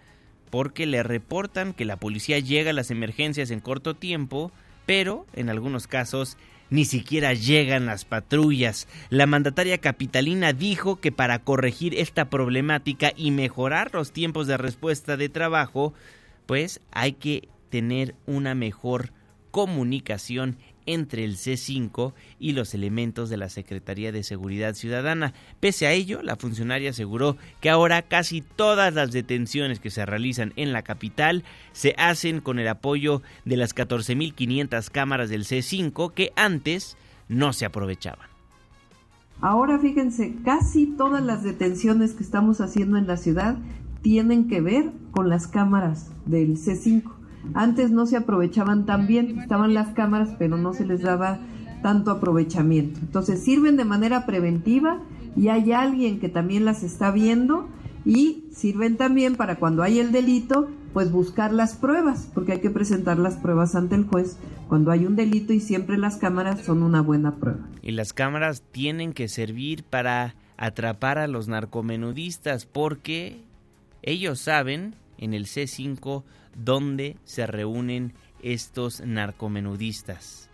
porque 0.50 0.86
le 0.86 1.02
reportan 1.02 1.74
que 1.74 1.86
la 1.86 1.98
policía 1.98 2.38
llega 2.38 2.70
a 2.70 2.74
las 2.74 2.92
emergencias 2.92 3.50
en 3.50 3.60
corto 3.60 3.96
tiempo, 3.96 4.52
pero 4.86 5.26
en 5.34 5.50
algunos 5.50 5.88
casos 5.88 6.38
ni 6.70 6.86
siquiera 6.86 7.34
llegan 7.34 7.88
las 7.88 8.06
patrullas. 8.06 8.88
La 9.10 9.26
mandataria 9.26 9.80
capitalina 9.80 10.54
dijo 10.54 11.00
que 11.00 11.12
para 11.12 11.40
corregir 11.40 11.96
esta 11.96 12.30
problemática 12.30 13.14
y 13.16 13.32
mejorar 13.32 13.92
los 13.94 14.12
tiempos 14.12 14.46
de 14.46 14.58
respuesta 14.58 15.18
de 15.18 15.30
trabajo, 15.30 15.94
pues 16.46 16.82
hay 16.92 17.14
que 17.14 17.50
tener 17.70 18.14
una 18.28 18.54
mejor 18.54 19.12
comunicación 19.50 20.58
entre 20.86 21.24
el 21.24 21.36
C5 21.36 22.14
y 22.40 22.54
los 22.54 22.74
elementos 22.74 23.30
de 23.30 23.38
la 23.38 23.50
Secretaría 23.50 24.12
de 24.12 24.24
Seguridad 24.24 24.74
Ciudadana. 24.74 25.34
Pese 25.60 25.88
a 25.88 25.92
ello, 25.92 26.22
la 26.22 26.36
funcionaria 26.36 26.92
aseguró 26.92 27.38
que 27.62 27.70
ahora 27.70 28.02
casi 28.02 28.42
todas 28.42 28.94
las 28.94 29.12
detenciones 29.12 29.80
que 29.80 29.90
se 29.90 30.06
realizan 30.06 30.54
en 30.56 30.74
la 30.74 30.82
capital 30.82 31.44
se 31.72 31.96
hacen 31.98 32.42
con 32.42 32.60
el 32.60 32.68
apoyo 32.68 33.22
de 33.46 33.58
las 33.58 33.76
14.500 33.76 34.90
cámaras 34.90 35.30
del 35.30 35.46
C5 35.46 36.14
que 36.14 36.32
antes 36.36 36.98
no 37.30 37.54
se 37.54 37.66
aprovechaban. 37.66 38.28
Ahora 39.42 39.80
fíjense, 39.80 40.36
casi 40.46 40.86
todas 40.86 41.24
las 41.24 41.44
detenciones 41.44 42.14
que 42.14 42.24
estamos 42.24 42.62
haciendo 42.62 42.98
en 42.98 43.08
la 43.08 43.18
ciudad 43.18 43.58
tienen 44.02 44.48
que 44.48 44.62
ver 44.62 44.92
con 45.12 45.30
las 45.30 45.48
cámaras 45.48 46.12
del 46.26 46.58
C5 46.58 47.23
antes 47.54 47.92
no 47.92 48.06
se 48.06 48.18
aprovechaban 48.18 48.86
tan 48.86 49.08
bien, 49.08 49.40
estaban 49.40 49.74
las 49.74 49.94
cámaras, 49.94 50.30
pero 50.40 50.58
no 50.58 50.74
se 50.74 50.86
les 50.86 51.02
daba 51.02 51.40
tanto 51.82 52.12
aprovechamiento. 52.12 53.00
Entonces 53.00 53.44
sirven 53.44 53.78
de 53.78 53.86
manera 53.86 54.26
preventiva 54.26 55.02
y 55.36 55.50
hay 55.50 55.72
alguien 55.72 56.20
que 56.20 56.30
también 56.30 56.66
las 56.66 56.84
está 56.84 57.12
viendo 57.12 57.68
y 58.06 58.46
sirven 58.52 58.98
también 58.98 59.36
para 59.36 59.58
cuando 59.58 59.84
hay 59.84 60.00
el 60.00 60.12
delito, 60.12 60.70
pues 60.94 61.12
buscar 61.12 61.54
las 61.54 61.76
pruebas, 61.76 62.30
porque 62.34 62.54
hay 62.54 62.60
que 62.60 62.70
presentar 62.70 63.18
las 63.18 63.36
pruebas 63.36 63.76
ante 63.76 63.96
el 63.96 64.06
juez 64.06 64.38
cuando 64.68 64.92
hay 64.92 65.06
un 65.06 65.16
delito 65.16 65.54
y 65.54 65.60
siempre 65.60 65.98
las 65.98 66.18
cámaras 66.18 66.62
son 66.62 66.84
una 66.84 67.02
buena 67.02 67.36
prueba. 67.36 67.68
Y 67.82 67.92
las 67.92 68.14
cámaras 68.14 68.64
tienen 68.72 69.14
que 69.14 69.28
servir 69.28 69.84
para 69.84 70.36
atrapar 70.58 71.18
a 71.18 71.28
los 71.28 71.48
narcomenudistas 71.48 72.66
porque 72.66 73.42
ellos 74.02 74.40
saben 74.40 74.96
en 75.18 75.34
el 75.34 75.46
C5 75.46 76.24
dónde 76.56 77.18
se 77.24 77.48
reúnen 77.48 78.14
estos 78.42 79.02
narcomenudistas. 79.02 80.50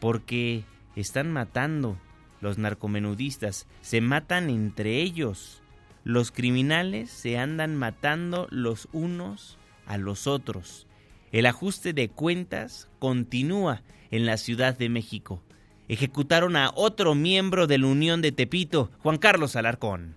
Porque 0.00 0.64
están 0.96 1.32
matando 1.32 1.98
los 2.40 2.58
narcomenudistas, 2.58 3.66
se 3.80 4.00
matan 4.00 4.50
entre 4.50 5.00
ellos. 5.00 5.62
Los 6.04 6.30
criminales 6.30 7.10
se 7.10 7.38
andan 7.38 7.76
matando 7.76 8.46
los 8.50 8.88
unos 8.92 9.58
a 9.86 9.98
los 9.98 10.26
otros. 10.26 10.86
El 11.32 11.46
ajuste 11.46 11.92
de 11.92 12.08
cuentas 12.08 12.88
continúa 12.98 13.82
en 14.10 14.24
la 14.24 14.36
Ciudad 14.36 14.76
de 14.76 14.88
México. 14.88 15.42
Ejecutaron 15.88 16.56
a 16.56 16.70
otro 16.74 17.14
miembro 17.14 17.66
de 17.66 17.78
la 17.78 17.86
Unión 17.86 18.22
de 18.22 18.32
Tepito, 18.32 18.90
Juan 19.02 19.18
Carlos 19.18 19.56
Alarcón. 19.56 20.14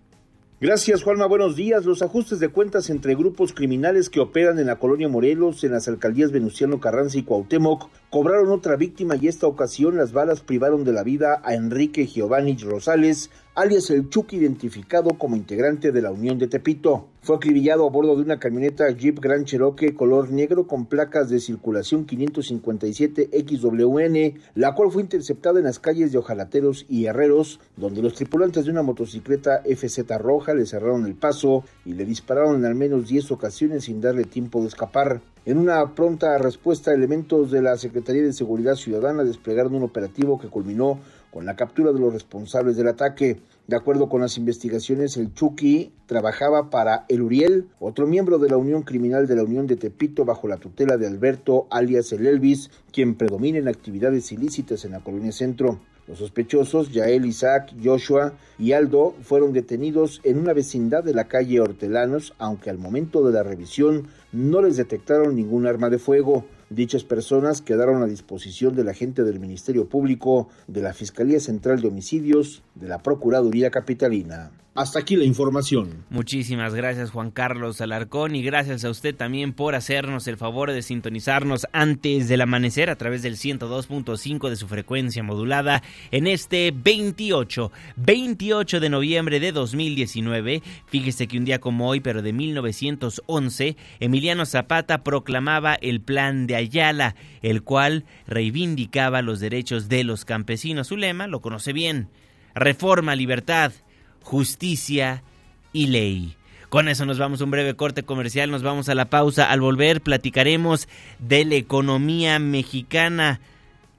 Gracias, 0.63 1.01
Juanma. 1.01 1.25
Buenos 1.25 1.55
días. 1.55 1.85
Los 1.85 2.03
ajustes 2.03 2.39
de 2.39 2.49
cuentas 2.49 2.91
entre 2.91 3.15
grupos 3.15 3.51
criminales 3.51 4.11
que 4.11 4.19
operan 4.19 4.59
en 4.59 4.67
la 4.67 4.75
colonia 4.75 5.09
Morelos, 5.09 5.63
en 5.63 5.71
las 5.71 5.87
alcaldías 5.87 6.31
Venustiano 6.31 6.79
Carranza 6.79 7.17
y 7.17 7.23
Cuauhtémoc, 7.23 7.89
cobraron 8.11 8.51
otra 8.51 8.75
víctima 8.75 9.15
y 9.15 9.27
esta 9.27 9.47
ocasión 9.47 9.97
las 9.97 10.13
balas 10.13 10.41
privaron 10.41 10.83
de 10.83 10.93
la 10.93 11.01
vida 11.01 11.41
a 11.43 11.55
Enrique 11.55 12.05
Giovanni 12.05 12.55
Rosales, 12.57 13.31
alias 13.53 13.89
el 13.89 14.09
Chucky, 14.09 14.37
identificado 14.37 15.09
como 15.17 15.35
integrante 15.35 15.91
de 15.91 16.01
la 16.01 16.11
Unión 16.11 16.37
de 16.37 16.47
Tepito. 16.47 17.09
Fue 17.21 17.35
acribillado 17.35 17.85
a 17.85 17.89
bordo 17.89 18.15
de 18.15 18.21
una 18.21 18.39
camioneta 18.39 18.89
Jeep 18.89 19.19
Grand 19.19 19.43
Cherokee 19.45 19.93
color 19.93 20.31
negro 20.31 20.67
con 20.67 20.85
placas 20.85 21.27
de 21.29 21.41
circulación 21.41 22.07
557XWN, 22.07 24.35
la 24.55 24.73
cual 24.73 24.89
fue 24.89 25.03
interceptada 25.03 25.59
en 25.59 25.65
las 25.65 25.79
calles 25.79 26.11
de 26.11 26.17
Ojalateros 26.17 26.87
y 26.89 27.05
Herreros, 27.05 27.59
donde 27.75 28.01
los 28.01 28.15
tripulantes 28.15 28.65
de 28.65 28.71
una 28.71 28.81
motocicleta 28.83 29.61
FZ 29.65 29.99
roja 30.17 30.53
le 30.53 30.65
cerraron 30.65 31.05
el 31.05 31.15
paso 31.15 31.65
y 31.85 31.91
le 31.93 32.05
dispararon 32.05 32.55
en 32.55 32.63
al 32.65 32.75
menos 32.75 33.09
10 33.09 33.31
ocasiones 33.31 33.83
sin 33.83 33.99
darle 34.01 34.23
tiempo 34.23 34.61
de 34.61 34.69
escapar. 34.69 35.19
En 35.43 35.57
una 35.57 35.95
pronta 35.95 36.37
respuesta, 36.37 36.93
elementos 36.93 37.49
de 37.49 37.63
la 37.63 37.75
Secretaría 37.75 38.21
de 38.21 38.31
Seguridad 38.31 38.75
Ciudadana 38.75 39.23
desplegaron 39.23 39.73
un 39.73 39.81
operativo 39.81 40.39
que 40.39 40.49
culminó 40.49 40.99
con 41.31 41.45
la 41.45 41.55
captura 41.55 41.91
de 41.91 41.99
los 41.99 42.13
responsables 42.13 42.75
del 42.75 42.87
ataque. 42.87 43.39
De 43.67 43.75
acuerdo 43.75 44.09
con 44.09 44.21
las 44.21 44.37
investigaciones, 44.37 45.17
el 45.17 45.33
Chucky 45.33 45.93
trabajaba 46.05 46.69
para 46.69 47.05
el 47.07 47.21
Uriel, 47.21 47.69
otro 47.79 48.05
miembro 48.05 48.37
de 48.37 48.49
la 48.49 48.57
Unión 48.57 48.83
Criminal 48.83 49.27
de 49.27 49.37
la 49.37 49.43
Unión 49.43 49.65
de 49.65 49.77
Tepito 49.77 50.25
bajo 50.25 50.47
la 50.47 50.57
tutela 50.57 50.97
de 50.97 51.07
Alberto 51.07 51.67
alias 51.71 52.11
el 52.11 52.27
Elvis, 52.27 52.69
quien 52.91 53.15
predomina 53.15 53.59
en 53.59 53.69
actividades 53.69 54.31
ilícitas 54.31 54.83
en 54.83 54.91
la 54.91 54.99
colonia 54.99 55.31
centro. 55.31 55.79
Los 56.07 56.17
sospechosos, 56.17 56.91
Yael, 56.91 57.25
Isaac, 57.25 57.73
Joshua 57.81 58.33
y 58.59 58.73
Aldo, 58.73 59.15
fueron 59.21 59.53
detenidos 59.53 60.19
en 60.23 60.39
una 60.39 60.51
vecindad 60.51 61.03
de 61.03 61.13
la 61.13 61.29
calle 61.29 61.61
Hortelanos, 61.61 62.33
aunque 62.37 62.69
al 62.69 62.77
momento 62.77 63.25
de 63.25 63.31
la 63.31 63.43
revisión 63.43 64.07
no 64.33 64.61
les 64.61 64.75
detectaron 64.75 65.35
ningún 65.35 65.67
arma 65.67 65.89
de 65.89 65.99
fuego. 65.99 66.43
Dichas 66.71 67.03
personas 67.03 67.61
quedaron 67.61 68.01
a 68.01 68.05
disposición 68.05 68.77
de 68.77 68.85
la 68.85 68.93
gente 68.93 69.25
del 69.25 69.41
Ministerio 69.41 69.89
Público, 69.89 70.47
de 70.67 70.81
la 70.81 70.93
Fiscalía 70.93 71.41
Central 71.41 71.81
de 71.81 71.89
Homicidios, 71.89 72.63
de 72.75 72.87
la 72.87 72.99
Procuraduría 72.99 73.71
Capitalina. 73.71 74.51
Hasta 74.73 74.99
aquí 74.99 75.17
la 75.17 75.25
información. 75.25 76.05
Muchísimas 76.09 76.73
gracias 76.73 77.11
Juan 77.11 77.29
Carlos 77.29 77.81
Alarcón 77.81 78.37
y 78.37 78.41
gracias 78.41 78.85
a 78.85 78.89
usted 78.89 79.13
también 79.13 79.51
por 79.51 79.75
hacernos 79.75 80.27
el 80.27 80.37
favor 80.37 80.71
de 80.71 80.81
sintonizarnos 80.81 81.67
antes 81.73 82.29
del 82.29 82.39
amanecer 82.39 82.89
a 82.89 82.95
través 82.95 83.21
del 83.21 83.35
102.5 83.35 84.49
de 84.49 84.55
su 84.55 84.69
frecuencia 84.69 85.23
modulada 85.23 85.83
en 86.11 86.25
este 86.25 86.73
28, 86.73 87.69
28 87.97 88.79
de 88.79 88.89
noviembre 88.89 89.41
de 89.41 89.51
2019. 89.51 90.63
Fíjese 90.85 91.27
que 91.27 91.37
un 91.37 91.43
día 91.43 91.59
como 91.59 91.89
hoy, 91.89 91.99
pero 91.99 92.21
de 92.21 92.31
1911, 92.31 93.75
Emiliano 93.99 94.45
Zapata 94.45 95.03
proclamaba 95.03 95.75
el 95.75 95.99
Plan 95.99 96.47
de 96.47 96.55
Ayala, 96.55 97.15
el 97.41 97.63
cual 97.63 98.05
reivindicaba 98.25 99.21
los 99.21 99.41
derechos 99.41 99.89
de 99.89 100.05
los 100.05 100.23
campesinos. 100.23 100.87
Su 100.87 100.95
lema 100.95 101.27
lo 101.27 101.41
conoce 101.41 101.73
bien. 101.73 102.07
Reforma, 102.55 103.17
libertad 103.17 103.73
justicia 104.21 105.23
y 105.73 105.87
ley. 105.87 106.35
Con 106.69 106.87
eso 106.87 107.05
nos 107.05 107.19
vamos 107.19 107.41
a 107.41 107.43
un 107.43 107.51
breve 107.51 107.75
corte 107.75 108.03
comercial, 108.03 108.49
nos 108.49 108.63
vamos 108.63 108.87
a 108.87 108.95
la 108.95 109.09
pausa. 109.09 109.51
Al 109.51 109.59
volver 109.59 110.01
platicaremos 110.01 110.87
de 111.19 111.43
la 111.43 111.55
economía 111.55 112.39
mexicana. 112.39 113.41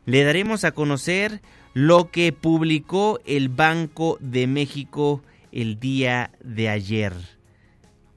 Le 0.07 0.25
daremos 0.25 0.65
a 0.65 0.73
conocer 0.73 1.43
lo 1.75 2.11
que 2.11 2.33
publicó 2.33 3.21
el 3.27 3.51
Banco 3.51 4.17
de 4.21 4.47
México 4.47 5.23
el 5.53 5.79
día 5.79 6.31
de 6.43 6.71
ayer. 6.71 7.13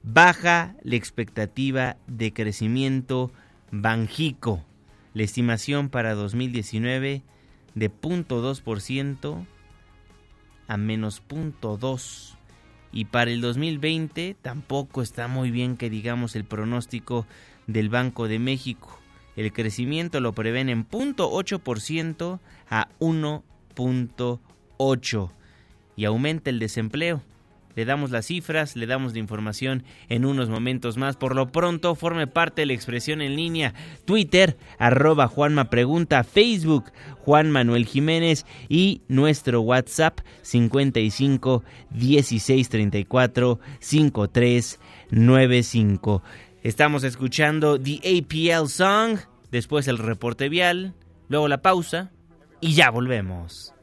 Baja 0.02 0.74
la 0.82 0.96
expectativa 0.96 1.96
de 2.06 2.32
crecimiento 2.32 3.32
Banjico. 3.70 4.64
La 5.12 5.22
estimación 5.22 5.90
para 5.90 6.14
2019 6.14 7.22
de 7.74 7.90
0.2% 7.90 9.46
a 10.68 10.76
menos 10.76 11.20
punto 11.20 11.76
dos. 11.76 12.36
Y 12.92 13.06
para 13.06 13.30
el 13.30 13.40
2020 13.40 14.36
tampoco 14.40 15.02
está 15.02 15.28
muy 15.28 15.50
bien 15.50 15.76
que 15.76 15.90
digamos 15.90 16.36
el 16.36 16.44
pronóstico 16.44 17.26
del 17.66 17.88
Banco 17.88 18.28
de 18.28 18.38
México. 18.38 18.98
El 19.36 19.52
crecimiento 19.52 20.20
lo 20.20 20.32
prevén 20.32 20.70
en 20.70 20.84
punto 20.84 21.30
ciento 21.78 22.40
a 22.70 22.88
1.8 23.00 25.30
y 25.96 26.04
aumenta 26.06 26.50
el 26.50 26.58
desempleo. 26.58 27.22
Le 27.76 27.84
damos 27.84 28.10
las 28.10 28.26
cifras, 28.26 28.74
le 28.74 28.86
damos 28.86 29.12
la 29.12 29.20
información 29.20 29.84
en 30.08 30.24
unos 30.24 30.48
momentos 30.48 30.96
más. 30.96 31.16
Por 31.16 31.36
lo 31.36 31.52
pronto, 31.52 31.94
forme 31.94 32.26
parte 32.26 32.62
de 32.62 32.66
la 32.66 32.72
expresión 32.72 33.20
en 33.20 33.36
línea. 33.36 33.74
Twitter, 34.06 34.56
arroba 34.78 35.28
Juanma 35.28 35.70
Pregunta, 35.70 36.24
Facebook, 36.24 36.90
Juan 37.18 37.50
Manuel 37.50 37.86
Jiménez 37.86 38.46
y 38.68 39.02
nuestro 39.08 39.60
WhatsApp 39.60 40.20
55 40.42 41.62
16 41.90 42.68
34 42.68 43.60
53 43.78 44.80
95. 45.10 46.22
Estamos 46.62 47.04
escuchando 47.04 47.78
The 47.78 48.00
APL 48.00 48.68
Song, 48.68 49.18
después 49.52 49.86
el 49.86 49.98
reporte 49.98 50.48
vial, 50.48 50.94
luego 51.28 51.46
la 51.46 51.62
pausa 51.62 52.10
y 52.60 52.72
ya 52.72 52.90
volvemos. 52.90 53.74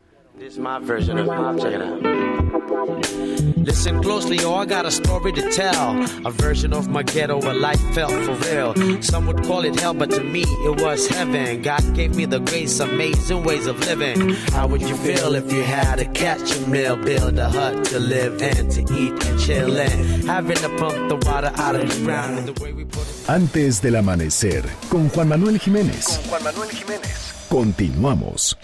Listen 3.66 4.02
closely, 4.04 4.40
oh, 4.44 4.56
I 4.56 4.66
got 4.66 4.86
a 4.86 4.92
story 4.92 5.32
to 5.34 5.52
tell. 5.52 6.04
A 6.28 6.32
version 6.32 6.74
of 6.74 6.90
my 6.90 7.02
ghetto 7.02 7.40
where 7.40 7.54
life 7.54 7.80
felt 7.94 8.12
for 8.12 8.36
real. 8.50 9.02
Some 9.02 9.26
would 9.28 9.44
call 9.44 9.64
it 9.64 9.80
hell, 9.80 9.94
but 9.94 10.12
to 10.12 10.24
me 10.24 10.42
it 10.42 10.82
was 10.82 11.08
heaven. 11.08 11.62
God 11.62 11.96
gave 11.96 12.16
me 12.16 12.26
the 12.26 12.40
grace, 12.40 12.80
amazing 12.80 13.44
ways 13.44 13.66
of 13.68 13.80
living. 13.88 14.32
How 14.52 14.68
would 14.68 14.82
you 14.82 14.96
feel 14.98 15.36
if 15.36 15.52
you 15.52 15.64
had 15.64 15.96
to 16.00 16.06
catch 16.06 16.56
a 16.58 16.68
meal, 16.68 16.98
build 16.98 17.40
a 17.40 17.50
hut 17.50 17.86
to 17.86 18.00
live 18.00 18.42
and 18.42 18.70
to 18.72 18.82
eat 18.82 19.26
and 19.26 19.40
chill 19.40 19.78
in? 19.78 20.28
Having 20.28 20.58
to 20.58 20.70
pump 20.78 21.10
the 21.10 21.16
water 21.28 21.52
out 21.56 21.76
of 21.76 21.88
the 21.90 22.04
ground 22.04 22.40
and 22.40 22.48
the 22.50 22.64
way 22.64 22.74
we 22.74 22.84
put 22.84 23.02
it. 23.02 23.30
Antes 23.30 23.82
del 23.82 23.96
amanecer, 23.96 24.64
con 24.90 25.10
Juan 25.10 25.30
Manuel 25.30 25.58
Jiménez. 25.60 26.06
Con 26.06 26.30
Juan 26.30 26.44
Manuel 26.44 26.70
Jiménez. 26.70 27.48
Continuamos. 27.50 28.56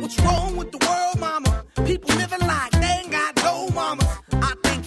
What's 0.00 0.18
wrong 0.20 0.56
with 0.56 0.70
the 0.70 0.78
world, 0.86 1.18
mama? 1.18 1.64
People 1.84 2.14
living 2.14 2.46
like 2.46 2.79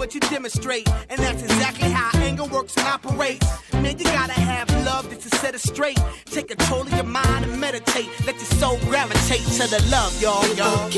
What 0.00 0.14
you 0.14 0.20
demonstrate. 0.20 0.88
And 1.10 1.20
that's 1.20 1.42
exactly 1.42 1.90
how 1.90 2.10
anger 2.20 2.44
works 2.44 2.74
and 2.78 2.86
operates. 2.86 3.46
Man, 3.74 3.98
you 3.98 4.04
gotta 4.04 4.32
have 4.32 4.70
love 4.86 5.10
just 5.10 5.28
to 5.28 5.36
set 5.36 5.54
it 5.54 5.60
straight. 5.60 6.00
Take 6.24 6.48
control 6.48 6.80
of 6.80 6.92
your 6.94 7.04
mind 7.04 7.44
and 7.44 7.60
meditate. 7.60 8.08
Let 8.24 8.36
your 8.36 8.46
soul 8.58 8.78
gravitate 8.88 9.44
to 9.58 9.68
the 9.68 9.78
love, 9.90 10.18
y'all, 10.18 10.42
y'all. 10.56 10.88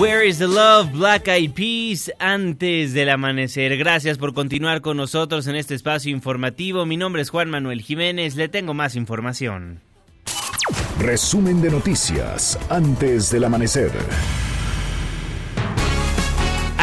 Where 0.00 0.24
is 0.26 0.40
the 0.40 0.48
love? 0.48 0.92
Black 0.92 1.28
Eyed 1.28 1.54
Peas 1.54 2.10
antes 2.18 2.92
del 2.92 3.08
amanecer. 3.08 3.76
Gracias 3.78 4.18
por 4.18 4.34
continuar 4.34 4.80
con 4.80 4.96
nosotros 4.96 5.46
en 5.46 5.54
este 5.54 5.76
espacio 5.76 6.10
informativo. 6.10 6.86
Mi 6.86 6.96
nombre 6.96 7.22
es 7.22 7.30
Juan 7.30 7.50
Manuel 7.50 7.82
Jiménez. 7.82 8.34
Le 8.34 8.48
tengo 8.48 8.74
más 8.74 8.96
información. 8.96 9.80
Resumen 10.98 11.62
de 11.62 11.70
noticias 11.70 12.58
antes 12.68 13.30
del 13.30 13.44
amanecer. 13.44 13.92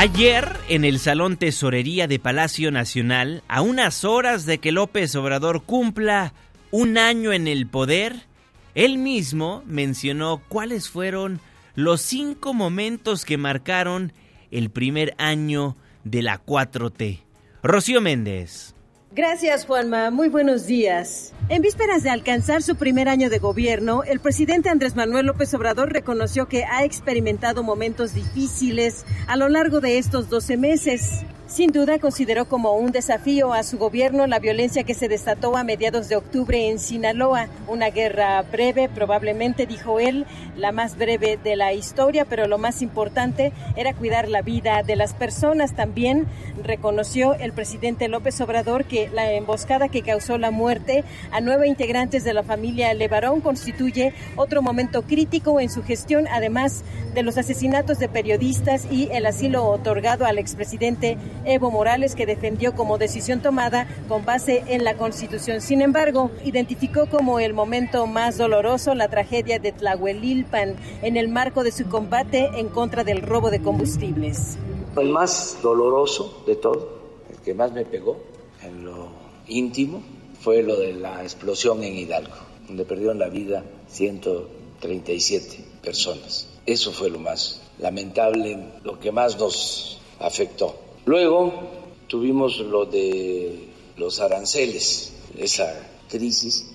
Ayer, 0.01 0.57
en 0.67 0.83
el 0.83 0.97
Salón 0.97 1.37
Tesorería 1.37 2.07
de 2.07 2.17
Palacio 2.17 2.71
Nacional, 2.71 3.43
a 3.47 3.61
unas 3.61 4.03
horas 4.03 4.47
de 4.47 4.57
que 4.57 4.71
López 4.71 5.13
Obrador 5.15 5.61
cumpla 5.61 6.33
un 6.71 6.97
año 6.97 7.33
en 7.33 7.47
el 7.47 7.67
poder, 7.67 8.25
él 8.73 8.97
mismo 8.97 9.61
mencionó 9.67 10.41
cuáles 10.47 10.89
fueron 10.89 11.39
los 11.75 12.01
cinco 12.01 12.55
momentos 12.55 13.25
que 13.25 13.37
marcaron 13.37 14.11
el 14.49 14.71
primer 14.71 15.13
año 15.19 15.77
de 16.03 16.23
la 16.23 16.43
4T. 16.43 17.19
Rocío 17.61 18.01
Méndez. 18.01 18.73
Gracias, 19.13 19.65
Juanma. 19.65 20.09
Muy 20.09 20.29
buenos 20.29 20.67
días. 20.67 21.33
En 21.49 21.61
vísperas 21.61 22.01
de 22.01 22.09
alcanzar 22.09 22.63
su 22.63 22.77
primer 22.77 23.09
año 23.09 23.29
de 23.29 23.39
gobierno, 23.39 24.03
el 24.03 24.21
presidente 24.21 24.69
Andrés 24.69 24.95
Manuel 24.95 25.25
López 25.25 25.53
Obrador 25.53 25.91
reconoció 25.91 26.47
que 26.47 26.63
ha 26.63 26.85
experimentado 26.85 27.61
momentos 27.61 28.13
difíciles 28.13 29.05
a 29.27 29.35
lo 29.35 29.49
largo 29.49 29.81
de 29.81 29.97
estos 29.97 30.29
12 30.29 30.55
meses. 30.55 31.25
Sin 31.51 31.73
duda 31.73 31.99
consideró 31.99 32.45
como 32.45 32.75
un 32.75 32.93
desafío 32.93 33.51
a 33.51 33.63
su 33.63 33.77
gobierno 33.77 34.25
la 34.25 34.39
violencia 34.39 34.85
que 34.85 34.93
se 34.93 35.09
desató 35.09 35.57
a 35.57 35.65
mediados 35.65 36.07
de 36.07 36.15
octubre 36.15 36.69
en 36.69 36.79
Sinaloa, 36.79 37.49
una 37.67 37.89
guerra 37.89 38.41
breve, 38.43 38.87
probablemente 38.87 39.65
dijo 39.65 39.99
él, 39.99 40.25
la 40.55 40.71
más 40.71 40.97
breve 40.97 41.37
de 41.43 41.57
la 41.57 41.73
historia, 41.73 42.23
pero 42.23 42.47
lo 42.47 42.57
más 42.57 42.81
importante 42.81 43.51
era 43.75 43.93
cuidar 43.93 44.29
la 44.29 44.41
vida 44.41 44.81
de 44.83 44.95
las 44.95 45.13
personas. 45.13 45.75
También 45.75 46.25
reconoció 46.63 47.33
el 47.33 47.51
presidente 47.51 48.07
López 48.07 48.39
Obrador 48.39 48.85
que 48.85 49.09
la 49.09 49.33
emboscada 49.33 49.89
que 49.89 50.03
causó 50.03 50.37
la 50.37 50.51
muerte 50.51 51.03
a 51.33 51.41
nueve 51.41 51.67
integrantes 51.67 52.23
de 52.23 52.33
la 52.33 52.43
familia 52.43 52.93
Levarón 52.93 53.41
constituye 53.41 54.13
otro 54.37 54.61
momento 54.61 55.01
crítico 55.01 55.59
en 55.59 55.69
su 55.69 55.83
gestión, 55.83 56.29
además 56.31 56.85
de 57.13 57.23
los 57.23 57.37
asesinatos 57.37 57.99
de 57.99 58.07
periodistas 58.07 58.87
y 58.89 59.09
el 59.11 59.25
asilo 59.25 59.65
otorgado 59.65 60.25
al 60.25 60.37
expresidente 60.37 61.17
Evo 61.45 61.71
Morales, 61.71 62.15
que 62.15 62.25
defendió 62.25 62.73
como 62.73 62.97
decisión 62.97 63.41
tomada 63.41 63.87
con 64.07 64.25
base 64.25 64.63
en 64.67 64.83
la 64.83 64.95
Constitución. 64.95 65.61
Sin 65.61 65.81
embargo, 65.81 66.31
identificó 66.43 67.07
como 67.07 67.39
el 67.39 67.53
momento 67.53 68.07
más 68.07 68.37
doloroso 68.37 68.95
la 68.95 69.09
tragedia 69.09 69.59
de 69.59 69.71
Tlahuelilpan 69.71 70.75
en 71.01 71.17
el 71.17 71.29
marco 71.29 71.63
de 71.63 71.71
su 71.71 71.87
combate 71.87 72.49
en 72.55 72.69
contra 72.69 73.03
del 73.03 73.21
robo 73.21 73.49
de 73.49 73.61
combustibles. 73.61 74.57
El 74.97 75.09
más 75.09 75.59
doloroso 75.61 76.43
de 76.45 76.55
todo, 76.55 76.99
el 77.29 77.37
que 77.37 77.53
más 77.53 77.71
me 77.71 77.85
pegó 77.85 78.17
en 78.61 78.85
lo 78.85 79.09
íntimo, 79.47 80.01
fue 80.41 80.63
lo 80.63 80.75
de 80.75 80.93
la 80.93 81.21
explosión 81.23 81.83
en 81.83 81.95
Hidalgo, 81.95 82.35
donde 82.67 82.83
perdieron 82.83 83.19
la 83.19 83.29
vida 83.29 83.63
137 83.89 85.63
personas. 85.83 86.47
Eso 86.65 86.91
fue 86.91 87.09
lo 87.09 87.19
más 87.19 87.61
lamentable, 87.79 88.57
lo 88.83 88.99
que 88.99 89.11
más 89.11 89.37
nos 89.37 89.99
afectó. 90.19 90.75
Luego 91.05 91.69
tuvimos 92.07 92.59
lo 92.59 92.85
de 92.85 93.69
los 93.97 94.19
aranceles, 94.19 95.13
esa 95.37 95.73
crisis, 96.09 96.69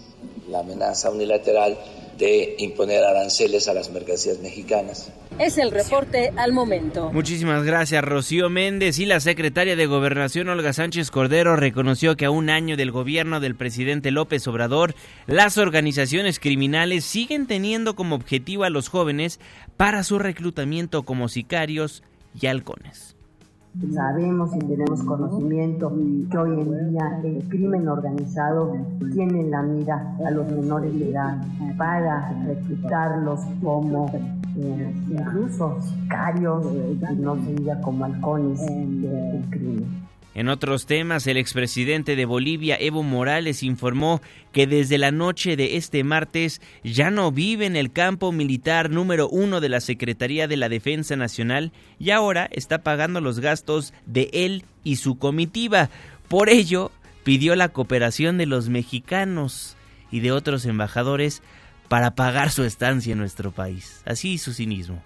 la 0.49 0.61
amenaza 0.61 1.11
unilateral 1.11 1.77
de 2.19 2.57
imponer 2.59 3.05
aranceles 3.05 3.69
a 3.69 3.75
las 3.75 3.91
mercancías 3.91 4.39
mexicanas. 4.39 5.13
Es 5.39 5.59
el 5.59 5.71
reporte 5.71 6.33
al 6.37 6.53
momento. 6.53 7.11
Muchísimas 7.13 7.63
gracias, 7.63 8.03
Rocío 8.03 8.49
Méndez. 8.49 8.99
Y 8.99 9.05
la 9.05 9.21
secretaria 9.21 9.77
de 9.77 9.87
Gobernación, 9.87 10.49
Olga 10.49 10.73
Sánchez 10.73 11.11
Cordero, 11.11 11.57
reconoció 11.57 12.17
que 12.17 12.25
a 12.25 12.31
un 12.31 12.49
año 12.49 12.77
del 12.79 12.91
gobierno 12.91 13.39
del 13.41 13.55
presidente 13.55 14.11
López 14.11 14.47
Obrador, 14.49 14.95
las 15.27 15.59
organizaciones 15.59 16.41
criminales 16.41 17.05
siguen 17.05 17.47
teniendo 17.47 17.95
como 17.95 18.17
objetivo 18.17 18.65
a 18.65 18.71
los 18.71 18.89
jóvenes 18.89 19.39
para 19.77 20.03
su 20.03 20.19
reclutamiento 20.19 21.03
como 21.03 21.29
sicarios 21.29 22.03
y 22.41 22.47
halcones 22.47 23.16
sabemos 23.93 24.55
y 24.55 24.59
tenemos 24.59 25.03
conocimiento 25.03 25.93
que 26.31 26.39
hoy 26.39 26.61
en 26.61 26.91
día 26.91 27.21
el 27.23 27.45
crimen 27.49 27.89
organizado 27.89 28.75
tiene 29.13 29.41
en 29.41 29.51
la 29.51 29.63
mira 29.63 30.17
a 30.27 30.31
los 30.31 30.51
menores 30.51 30.99
de 30.99 31.11
edad 31.11 31.43
para 31.77 32.33
reclutarlos 32.47 33.41
como 33.63 34.11
eh, 34.59 34.95
incluso 35.11 35.77
sicarios 35.83 36.67
y 36.73 37.17
no 37.17 37.37
se 37.37 37.55
diga 37.55 37.81
como 37.81 38.05
halcones 38.05 38.61
del 38.67 39.45
crimen. 39.51 40.06
En 40.37 40.51
otros 40.51 40.85
temas, 40.85 41.27
el 41.27 41.39
expresidente 41.39 42.15
de 42.15 42.27
Bolivia, 42.27 42.77
Evo 42.79 43.03
Morales, 43.03 43.63
informó 43.63 44.21
que 44.53 44.67
desde 44.67 44.99
la 44.99 45.11
noche 45.11 45.57
de 45.57 45.79
este 45.79 46.05
martes 46.05 46.61
ya 46.85 47.11
no 47.11 47.33
vive 47.33 47.65
en 47.65 47.75
el 47.75 47.91
campo 47.91 48.33
militar 48.33 48.91
número 48.91 49.31
uno 49.31 49.63
de 49.63 49.71
la 49.71 49.81
Secretaría 49.81 50.47
de 50.47 50.59
la 50.59 50.69
Defensa 50.69 51.17
Nacional 51.17 51.73
y 51.99 52.11
ahora 52.11 52.51
está 52.53 52.83
pagando 52.83 53.23
los 53.23 53.41
gastos 53.41 53.95
de 54.05 54.29
él 54.35 54.67
y 54.85 54.97
su 54.97 55.17
comitiva. 55.17 55.89
Por 56.29 56.51
ello, 56.51 56.93
pidió 57.25 57.57
la 57.57 57.71
cooperación 57.71 58.37
de 58.37 58.45
los 58.45 58.69
mexicanos 58.69 59.79
y 60.11 60.21
de 60.21 60.33
otros 60.33 60.67
embajadores 60.67 61.43
para 61.89 62.15
pagar 62.15 62.51
su 62.51 62.63
estancia 62.65 63.13
en 63.13 63.19
nuestro 63.19 63.53
país. 63.53 64.03
Así 64.05 64.37
su 64.37 64.53
cinismo. 64.53 65.03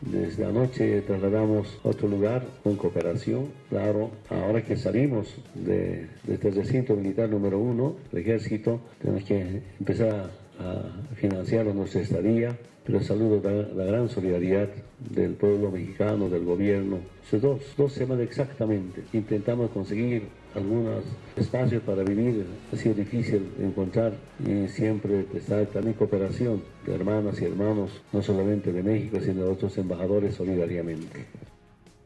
Desde 0.00 0.44
anoche 0.44 1.00
trasladamos 1.02 1.78
a 1.82 1.88
otro 1.88 2.08
lugar 2.08 2.46
con 2.62 2.76
cooperación. 2.76 3.46
Claro, 3.70 4.10
ahora 4.28 4.62
que 4.62 4.76
salimos 4.76 5.34
de, 5.54 6.06
este 6.28 6.50
recinto 6.50 6.94
militar 6.94 7.30
número 7.30 7.58
uno, 7.58 7.96
el 8.12 8.18
ejército, 8.18 8.80
tenemos 9.00 9.24
que 9.24 9.62
empezar 9.80 10.30
a 10.58 11.14
financiar 11.14 11.66
nuestra 11.66 12.02
estadía, 12.02 12.56
pero 12.84 13.02
saludo 13.02 13.40
la, 13.74 13.84
gran 13.84 14.08
solidaridad 14.08 14.68
del 15.10 15.32
pueblo 15.32 15.70
mexicano, 15.70 16.28
del 16.28 16.44
gobierno. 16.44 16.98
Hace 17.26 17.40
dos 17.40 17.92
semanas 17.92 18.24
exactamente 18.24 19.02
intentamos 19.12 19.70
conseguir 19.70 20.28
algunos 20.56 21.04
espacios 21.36 21.82
para 21.82 22.02
vivir. 22.02 22.46
Ha 22.72 22.76
sido 22.76 22.94
difícil 22.94 23.48
encontrar 23.60 24.14
y 24.40 24.68
siempre 24.68 25.26
está 25.34 25.64
también 25.66 25.94
cooperación 25.94 26.62
de 26.86 26.94
hermanas 26.94 27.40
y 27.40 27.44
hermanos, 27.44 27.90
no 28.12 28.22
solamente 28.22 28.72
de 28.72 28.82
México, 28.82 29.18
sino 29.20 29.44
de 29.44 29.50
otros 29.50 29.76
embajadores 29.78 30.34
solidariamente. 30.34 31.26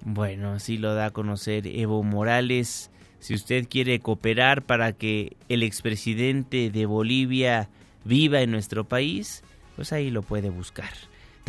Bueno, 0.05 0.53
así 0.53 0.79
lo 0.79 0.95
da 0.95 1.07
a 1.07 1.11
conocer 1.11 1.67
Evo 1.67 2.03
Morales. 2.03 2.91
Si 3.21 3.35
usted 3.35 3.67
quiere 3.69 4.01
cooperar 4.01 4.63
para 4.63 4.93
que 4.93 5.37
el 5.49 5.63
expresidente 5.63 6.71
de 6.71 6.87
Bolivia 6.87 7.69
viva 8.05 8.41
en 8.41 8.51
nuestro 8.51 8.85
país, 8.85 9.45
pues 9.77 9.93
ahí 9.93 10.11
lo 10.11 10.23
puede 10.23 10.51
buscar. 10.51 10.91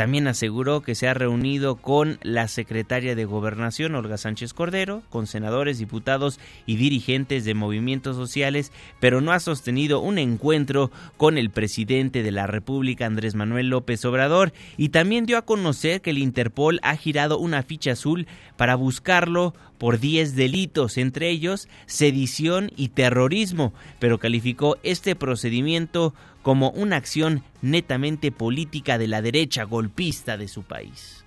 También 0.02 0.28
aseguró 0.28 0.82
que 0.82 0.96
se 0.96 1.08
ha 1.08 1.14
reunido 1.14 1.76
con 1.76 2.18
la 2.24 2.48
secretaria 2.48 3.14
de 3.14 3.26
Gobernación, 3.26 3.94
Olga 3.94 4.18
Sánchez 4.18 4.52
Cordero, 4.52 5.04
con 5.12 5.28
senadores, 5.28 5.78
diputados 5.78 6.40
y 6.66 6.78
dirigentes 6.78 7.46
de 7.46 7.54
movimientos 7.54 8.16
sociales, 8.16 8.72
pero 9.00 9.22
no 9.22 9.32
ha 9.32 9.40
sostenido 9.40 10.00
un 10.00 10.18
encuentro 10.18 10.90
con 11.18 11.38
el 11.38 11.52
presidente 11.52 12.24
de 12.24 12.32
la 12.32 12.48
República, 12.48 13.06
Andrés 13.06 13.36
Manuel 13.36 13.70
López 13.70 14.04
Obrador, 14.04 14.54
y 14.76 14.90
también 14.90 15.28
dio 15.28 15.38
a 15.38 15.46
conocer 15.46 16.02
que 16.02 16.10
el 16.10 16.18
Interpol 16.18 16.80
ha 16.82 16.96
girado 16.96 17.38
una 17.38 17.62
ficha 17.62 17.92
azul 17.92 18.26
para 18.58 18.74
buscarlo 18.74 19.54
por 19.82 20.00
10 20.00 20.36
delitos, 20.36 21.00
entre 21.00 21.32
ellos 21.32 21.68
sedición 21.88 22.70
y 22.76 22.90
terrorismo, 22.90 23.74
pero 23.98 24.20
calificó 24.20 24.78
este 24.84 25.16
procedimiento 25.16 26.14
como 26.44 26.70
una 26.70 26.98
acción 26.98 27.42
netamente 27.64 28.32
política 28.32 29.00
de 29.00 29.08
la 29.08 29.24
derecha 29.24 29.64
golpista 29.64 30.38
de 30.38 30.48
su 30.48 30.62
país. 30.62 31.26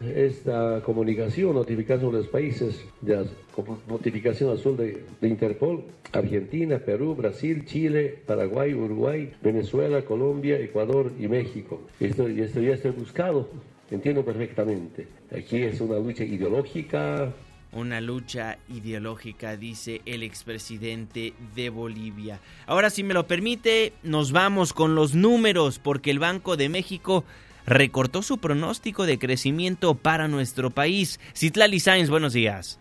Esta 0.00 0.82
comunicación, 0.84 1.56
notificación 1.56 2.12
de 2.12 2.18
los 2.18 2.28
países, 2.28 2.80
de, 3.00 3.26
notificación 3.88 4.56
azul 4.56 4.76
de, 4.76 5.28
Interpol, 5.28 5.82
Argentina, 6.12 6.78
Perú, 6.78 7.16
Brasil, 7.16 7.64
Chile, 7.64 8.20
Paraguay, 8.24 8.72
Uruguay, 8.72 9.32
Venezuela, 9.42 10.02
Colombia, 10.02 10.60
Ecuador 10.60 11.10
y 11.18 11.26
México. 11.26 11.80
Esto, 11.98 12.28
esto 12.28 12.60
ya 12.60 12.74
está 12.74 12.92
buscado, 12.92 13.48
entiendo 13.90 14.24
perfectamente. 14.24 15.08
Aquí 15.36 15.56
es 15.56 15.80
una 15.80 15.98
lucha 15.98 16.22
ideológica, 16.22 17.32
una 17.74 18.00
lucha 18.00 18.58
ideológica, 18.68 19.56
dice 19.56 20.00
el 20.06 20.22
expresidente 20.22 21.34
de 21.54 21.70
Bolivia. 21.70 22.40
Ahora, 22.66 22.90
si 22.90 23.02
me 23.02 23.14
lo 23.14 23.26
permite, 23.26 23.92
nos 24.02 24.32
vamos 24.32 24.72
con 24.72 24.94
los 24.94 25.14
números, 25.14 25.78
porque 25.78 26.10
el 26.10 26.18
Banco 26.18 26.56
de 26.56 26.68
México 26.68 27.24
recortó 27.66 28.22
su 28.22 28.38
pronóstico 28.38 29.06
de 29.06 29.18
crecimiento 29.18 29.94
para 29.94 30.28
nuestro 30.28 30.70
país. 30.70 31.20
Citlali 31.34 31.80
Sainz, 31.80 32.10
buenos 32.10 32.32
días. 32.32 32.80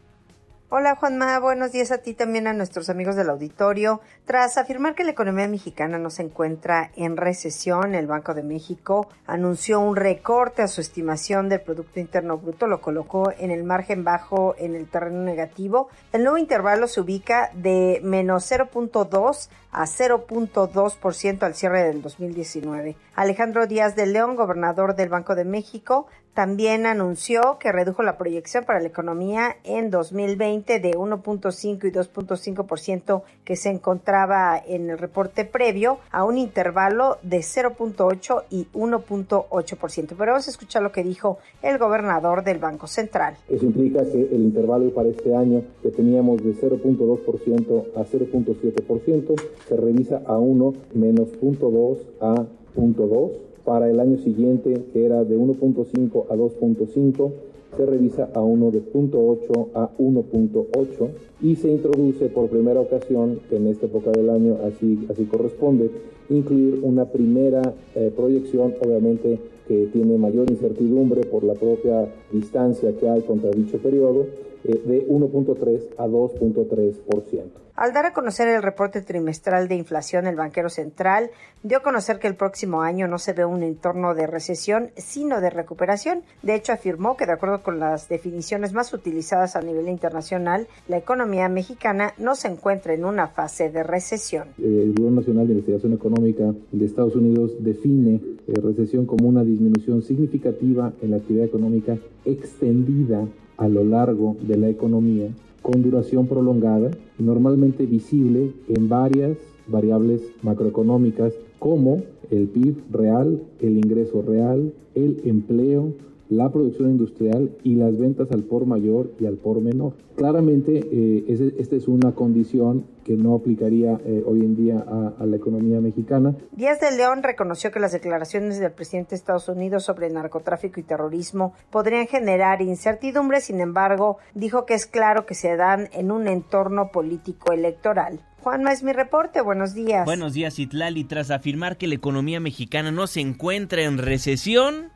Hola 0.75 0.95
Juanma, 0.95 1.37
buenos 1.37 1.71
días 1.71 1.91
a 1.91 1.99
ti 1.99 2.15
también 2.15 2.47
a 2.47 2.53
nuestros 2.53 2.89
amigos 2.89 3.15
del 3.15 3.29
auditorio. 3.29 4.01
Tras 4.25 4.57
afirmar 4.57 4.95
que 4.95 5.03
la 5.03 5.11
economía 5.11 5.47
mexicana 5.47 5.99
no 5.99 6.09
se 6.09 6.23
encuentra 6.23 6.89
en 6.95 7.15
recesión, 7.15 7.93
el 7.93 8.07
Banco 8.07 8.33
de 8.33 8.41
México 8.41 9.07
anunció 9.27 9.79
un 9.79 9.95
recorte 9.95 10.63
a 10.63 10.67
su 10.67 10.81
estimación 10.81 11.47
del 11.47 11.61
Producto 11.61 11.99
Interno 11.99 12.39
Bruto, 12.39 12.65
lo 12.65 12.81
colocó 12.81 13.31
en 13.37 13.51
el 13.51 13.63
margen 13.63 14.03
bajo 14.03 14.55
en 14.57 14.73
el 14.73 14.89
terreno 14.89 15.21
negativo. 15.21 15.89
El 16.11 16.23
nuevo 16.23 16.39
intervalo 16.39 16.87
se 16.87 17.01
ubica 17.01 17.51
de 17.53 18.01
menos 18.03 18.51
0.2 18.51 19.49
a 19.73 19.85
0.2% 19.85 21.43
al 21.43 21.53
cierre 21.53 21.83
del 21.83 22.01
2019. 22.01 22.95
Alejandro 23.13 23.67
Díaz 23.67 23.95
de 23.95 24.07
León, 24.07 24.35
gobernador 24.35 24.95
del 24.95 25.09
Banco 25.09 25.35
de 25.35 25.45
México, 25.45 26.07
también 26.33 26.85
anunció 26.85 27.57
que 27.59 27.71
redujo 27.71 28.01
la 28.03 28.17
proyección 28.17 28.63
para 28.65 28.79
la 28.79 28.87
economía 28.87 29.55
en 29.63 29.91
2020 29.91 30.79
de 30.79 30.91
1.5 30.91 31.87
y 31.87 31.91
2.5% 31.91 33.21
que 33.43 33.55
se 33.55 33.69
encontraba 33.69 34.61
en 34.65 34.89
el 34.89 34.97
reporte 34.97 35.45
previo 35.45 35.99
a 36.11 36.23
un 36.23 36.37
intervalo 36.37 37.17
de 37.21 37.39
0.8 37.39 38.43
y 38.49 38.67
1.8%. 38.73 40.15
Pero 40.17 40.31
vamos 40.31 40.47
a 40.47 40.51
escuchar 40.51 40.81
lo 40.81 40.91
que 40.91 41.03
dijo 41.03 41.37
el 41.61 41.77
gobernador 41.77 42.43
del 42.43 42.57
Banco 42.57 42.87
Central. 42.87 43.37
Eso 43.47 43.65
implica 43.65 44.03
que 44.03 44.21
el 44.21 44.41
intervalo 44.41 44.91
para 44.93 45.09
este 45.09 45.35
año 45.35 45.63
que 45.81 45.89
teníamos 45.89 46.43
de 46.43 46.53
0.2% 46.55 47.85
a 47.95 48.03
0.7% 48.03 49.41
se 49.67 49.77
revisa 49.77 50.21
a 50.25 50.37
1 50.37 50.73
menos 50.93 51.29
0.2 51.39 51.97
a 52.21 52.35
0.2 52.75 53.52
para 53.65 53.89
el 53.89 53.99
año 53.99 54.17
siguiente, 54.17 54.85
que 54.91 55.05
era 55.05 55.23
de 55.23 55.37
1.5 55.37 56.25
a 56.29 56.35
2.5, 56.35 57.31
se 57.75 57.85
revisa 57.85 58.29
a 58.33 58.41
1 58.41 58.71
de 58.71 58.81
0.8 58.81 59.67
a 59.73 59.89
1.8 59.97 61.09
y 61.41 61.55
se 61.55 61.71
introduce 61.71 62.27
por 62.27 62.49
primera 62.49 62.79
ocasión, 62.79 63.39
en 63.51 63.67
esta 63.67 63.87
época 63.87 64.11
del 64.11 64.29
año 64.29 64.57
así, 64.65 65.07
así 65.09 65.25
corresponde, 65.25 65.89
incluir 66.29 66.79
una 66.83 67.05
primera 67.05 67.73
eh, 67.95 68.11
proyección, 68.15 68.75
obviamente 68.79 69.39
que 69.67 69.87
tiene 69.87 70.17
mayor 70.17 70.49
incertidumbre 70.51 71.21
por 71.23 71.43
la 71.43 71.53
propia 71.53 72.07
distancia 72.31 72.95
que 72.97 73.07
hay 73.07 73.21
contra 73.21 73.49
dicho 73.51 73.77
periodo, 73.77 74.25
de 74.63 75.07
1.3 75.07 75.95
a 75.97 76.07
2.3%. 76.07 77.63
Al 77.75 77.91
dar 77.91 78.05
a 78.05 78.13
conocer 78.13 78.47
el 78.47 78.61
reporte 78.61 79.01
trimestral 79.01 79.67
de 79.67 79.73
inflación, 79.73 80.27
el 80.27 80.35
banquero 80.35 80.69
central 80.69 81.31
dio 81.63 81.79
a 81.79 81.81
conocer 81.81 82.19
que 82.19 82.27
el 82.27 82.35
próximo 82.35 82.83
año 82.83 83.07
no 83.07 83.17
se 83.17 83.33
ve 83.33 83.45
un 83.45 83.63
entorno 83.63 84.13
de 84.13 84.27
recesión, 84.27 84.91
sino 84.95 85.41
de 85.41 85.49
recuperación. 85.49 86.21
De 86.43 86.53
hecho, 86.53 86.71
afirmó 86.71 87.17
que 87.17 87.25
de 87.25 87.31
acuerdo 87.31 87.63
con 87.63 87.79
las 87.79 88.09
definiciones 88.09 88.73
más 88.73 88.93
utilizadas 88.93 89.55
a 89.55 89.61
nivel 89.61 89.89
internacional, 89.89 90.67
la 90.87 90.97
economía 90.97 91.49
mexicana 91.49 92.13
no 92.19 92.35
se 92.35 92.47
encuentra 92.47 92.93
en 92.93 93.05
una 93.05 93.27
fase 93.29 93.71
de 93.71 93.81
recesión. 93.81 94.49
El 94.59 94.93
Gobierno 94.93 95.21
Nacional 95.21 95.47
de 95.47 95.53
Investigación 95.53 95.93
Económica 95.93 96.53
de 96.71 96.85
Estados 96.85 97.15
Unidos 97.15 97.53
define 97.59 98.21
eh, 98.47 98.53
recesión 98.61 99.07
como 99.07 99.27
una 99.27 99.43
disminución 99.43 100.03
significativa 100.03 100.93
en 101.01 101.09
la 101.09 101.17
actividad 101.17 101.45
económica 101.45 101.97
extendida 102.23 103.25
a 103.57 103.67
lo 103.67 103.83
largo 103.83 104.35
de 104.41 104.57
la 104.57 104.69
economía 104.69 105.29
con 105.61 105.81
duración 105.81 106.27
prolongada, 106.27 106.91
normalmente 107.17 107.85
visible 107.85 108.51
en 108.67 108.89
varias 108.89 109.37
variables 109.67 110.21
macroeconómicas 110.41 111.33
como 111.57 112.03
el 112.29 112.47
PIB 112.47 112.75
real, 112.91 113.41
el 113.61 113.77
ingreso 113.77 114.21
real, 114.21 114.73
el 114.93 115.21
empleo, 115.23 115.93
la 116.35 116.51
producción 116.51 116.91
industrial 116.91 117.51
y 117.63 117.75
las 117.75 117.97
ventas 117.97 118.31
al 118.31 118.43
por 118.43 118.65
mayor 118.65 119.11
y 119.19 119.25
al 119.25 119.35
por 119.35 119.61
menor. 119.61 119.93
Claramente, 120.15 120.79
eh, 120.91 121.53
esta 121.57 121.75
es 121.75 121.87
una 121.87 122.13
condición 122.13 122.85
que 123.03 123.13
no 123.13 123.35
aplicaría 123.35 123.99
eh, 124.05 124.23
hoy 124.25 124.41
en 124.41 124.55
día 124.55 124.79
a, 125.19 125.25
la 125.25 125.35
economía 125.35 125.81
mexicana. 125.81 126.35
Díaz 126.51 126.79
de 126.79 126.95
León 126.95 127.23
reconoció 127.23 127.71
que 127.71 127.79
las 127.79 127.91
declaraciones 127.91 128.59
del 128.59 128.71
presidente 128.71 129.11
de 129.11 129.15
Estados 129.17 129.49
Unidos 129.49 129.83
sobre 129.83 130.09
narcotráfico 130.09 130.79
y 130.79 130.83
terrorismo 130.83 131.53
podrían 131.69 132.07
generar 132.07 132.61
incertidumbre, 132.61 133.41
sin 133.41 133.59
embargo, 133.59 134.17
dijo 134.33 134.65
que 134.65 134.73
es 134.73 134.85
claro 134.85 135.25
que 135.25 135.35
se 135.35 135.55
dan 135.55 135.89
en 135.93 136.11
un 136.11 136.27
entorno 136.27 136.89
político 136.91 137.51
electoral. 137.51 138.19
Juanma 138.43 138.73
es 138.73 138.83
mi 138.83 138.91
reporte, 138.91 139.41
buenos 139.41 139.73
días. 139.73 140.03
Buenos 140.03 140.33
días, 140.33 140.59
Itlali. 140.59 141.05
Tras 141.05 141.31
afirmar 141.31 141.77
que 141.77 141.87
la 141.87 141.95
economía 141.95 142.41
mexicana 142.41 142.91
no 142.91 143.07
se 143.07 143.21
encuentra 143.21 143.83
en 143.83 143.97
recesión, 143.97 144.91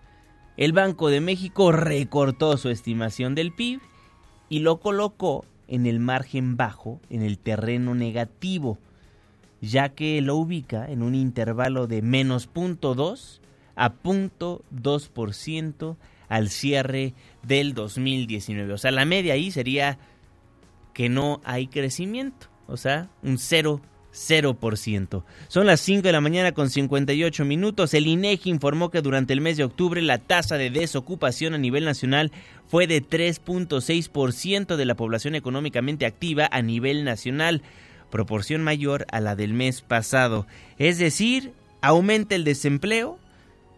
el 0.57 0.73
Banco 0.73 1.09
de 1.09 1.21
México 1.21 1.71
recortó 1.71 2.57
su 2.57 2.69
estimación 2.69 3.35
del 3.35 3.53
PIB 3.53 3.79
y 4.49 4.59
lo 4.59 4.79
colocó 4.79 5.45
en 5.67 5.85
el 5.85 5.99
margen 5.99 6.57
bajo, 6.57 6.99
en 7.09 7.21
el 7.21 7.37
terreno 7.37 7.93
negativo, 7.93 8.79
ya 9.61 9.89
que 9.89 10.21
lo 10.21 10.35
ubica 10.35 10.89
en 10.89 11.03
un 11.03 11.13
intervalo 11.13 11.87
de 11.87 12.01
menos 12.01 12.49
0.2 12.51 13.41
a 13.75 13.93
0.2% 13.93 15.97
al 16.27 16.49
cierre 16.49 17.13
del 17.43 17.73
2019. 17.73 18.73
O 18.73 18.77
sea, 18.77 18.91
la 18.91 19.05
media 19.05 19.33
ahí 19.33 19.51
sería 19.51 19.99
que 20.93 21.09
no 21.09 21.41
hay 21.43 21.67
crecimiento, 21.67 22.47
o 22.67 22.77
sea, 22.77 23.09
un 23.21 23.37
0 23.37 23.81
0%. 24.17 25.23
Son 25.47 25.65
las 25.65 25.79
5 25.81 26.01
de 26.01 26.11
la 26.11 26.21
mañana 26.21 26.51
con 26.51 26.69
58 26.69 27.45
minutos. 27.45 27.93
El 27.93 28.07
INEGI 28.07 28.49
informó 28.49 28.89
que 28.89 29.01
durante 29.01 29.33
el 29.33 29.41
mes 29.41 29.57
de 29.57 29.63
octubre 29.63 30.01
la 30.01 30.17
tasa 30.17 30.57
de 30.57 30.69
desocupación 30.69 31.53
a 31.53 31.57
nivel 31.57 31.85
nacional 31.85 32.31
fue 32.67 32.87
de 32.87 33.03
3.6% 33.03 34.75
de 34.75 34.85
la 34.85 34.95
población 34.95 35.35
económicamente 35.35 36.05
activa 36.05 36.49
a 36.51 36.61
nivel 36.61 37.03
nacional, 37.03 37.61
proporción 38.09 38.63
mayor 38.63 39.05
a 39.11 39.21
la 39.21 39.35
del 39.35 39.53
mes 39.53 39.81
pasado. 39.81 40.47
Es 40.77 40.97
decir, 40.97 41.53
aumenta 41.81 42.35
el 42.35 42.43
desempleo 42.43 43.19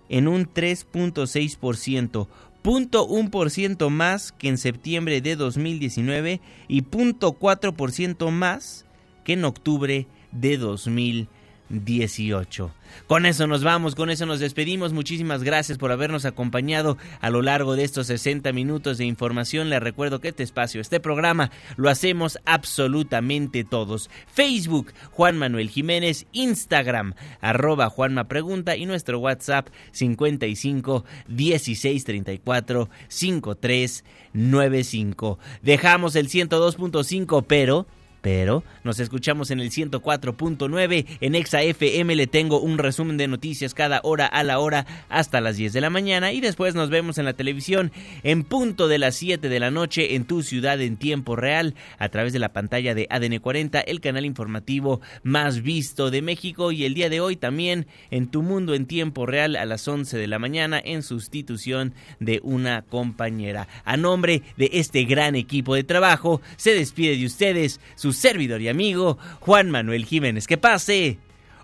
en 0.08 0.28
un 0.28 0.52
3.6%. 0.52 2.28
0.1% 2.64 3.90
más 3.90 4.32
que 4.32 4.50
en 4.50 4.58
septiembre 4.58 5.22
de 5.22 5.36
2019 5.36 6.42
y 6.68 6.82
0.4% 6.84 8.32
más 8.32 8.86
que 9.24 9.34
en 9.34 9.46
octubre 9.46 10.08
de 10.32 10.57
2018. 10.57 12.71
Con 13.07 13.25
eso 13.25 13.47
nos 13.47 13.63
vamos, 13.63 13.95
con 13.95 14.09
eso 14.09 14.25
nos 14.25 14.39
despedimos. 14.39 14.93
Muchísimas 14.93 15.43
gracias 15.43 15.77
por 15.77 15.91
habernos 15.91 16.25
acompañado 16.25 16.97
a 17.21 17.30
lo 17.30 17.41
largo 17.41 17.75
de 17.75 17.84
estos 17.84 18.07
60 18.07 18.51
minutos 18.53 18.97
de 18.97 19.05
información. 19.05 19.69
Les 19.69 19.82
recuerdo 19.82 20.19
que 20.19 20.30
este 20.30 20.43
espacio, 20.43 20.82
este 20.82 20.99
programa, 20.99 21.51
lo 21.77 21.89
hacemos 21.89 22.39
absolutamente 22.45 23.63
todos. 23.63 24.09
Facebook, 24.32 24.93
Juan 25.11 25.38
Manuel 25.38 25.69
Jiménez, 25.69 26.25
Instagram, 26.32 27.13
arroba 27.41 27.89
Juanma 27.89 28.27
Pregunta 28.27 28.75
y 28.75 28.86
nuestro 28.86 29.19
WhatsApp 29.19 29.67
55 29.91 31.05
16 31.27 32.03
34 32.03 32.89
53 33.07 34.03
95. 34.34 35.39
Dejamos 35.61 36.15
el 36.15 36.30
102.5, 36.30 37.45
pero 37.47 37.88
pero 38.22 38.63
nos 38.84 38.99
escuchamos 38.99 39.51
en 39.51 39.59
el 39.59 39.72
104.9 39.72 41.05
en 41.22 41.36
Exa 41.36 41.61
FM. 41.61 42.15
Le 42.15 42.28
tengo 42.28 42.59
un 42.59 42.78
resumen 42.78 43.17
de 43.17 43.28
noticias 43.28 43.74
cada 43.74 44.01
hora 44.03 44.26
a 44.26 44.43
la 44.43 44.59
hora 44.59 44.86
hasta 45.09 45.41
las 45.41 45.57
10 45.57 45.74
de 45.74 45.82
la 45.82 45.89
mañana 45.89 46.32
y 46.32 46.41
después 46.41 46.76
nos 46.76 46.89
vemos 46.89 47.17
en 47.17 47.26
la 47.26 47.34
televisión 47.34 47.91
en 48.24 48.43
punto 48.43 48.88
de 48.88 48.99
las 48.99 49.15
7 49.15 49.49
de 49.49 49.59
la 49.59 49.72
noche 49.72 50.15
en 50.15 50.26
tu 50.26 50.43
ciudad 50.43 50.82
en 50.82 50.97
tiempo 50.97 51.36
real 51.36 51.76
a 51.97 52.09
través 52.09 52.34
de 52.34 52.39
la 52.39 52.53
pantalla 52.53 52.95
de 52.95 53.07
ADN 53.09 53.39
40, 53.39 53.80
el 53.82 54.01
canal 54.01 54.26
informativo 54.26 55.01
más 55.24 55.61
visto 55.61 56.11
de 56.11 56.22
México 56.22 56.72
y 56.72 56.86
el 56.86 56.93
día 56.93 57.09
de 57.09 57.22
hoy 57.22 57.36
también 57.36 57.88
en 58.11 58.28
tu 58.28 58.41
mundo 58.41 58.74
en 58.74 58.86
tiempo 58.86 59.26
real 59.26 59.55
a 59.55 59.65
las 59.65 59.88
11 59.88 60.17
de 60.17 60.28
la 60.28 60.39
mañana 60.39 60.82
en 60.84 61.03
sustitución 61.03 61.93
de 62.20 62.39
una 62.43 62.82
compañera. 62.84 63.67
A 63.86 63.97
nombre 63.97 64.43
de 64.57 64.70
este 64.74 65.03
gran 65.05 65.36
equipo 65.36 65.76
de 65.76 65.84
trabajo 65.84 66.41
se 66.57 66.74
despide 66.74 67.17
de 67.17 67.26
ustedes 67.26 67.80
su 68.14 68.20
servidor 68.20 68.62
y 68.62 68.70
amigo 68.70 69.18
Juan 69.39 69.70
Manuel 69.70 70.05
Jiménez. 70.05 70.47
Que 70.47 70.57
pase 70.57 71.20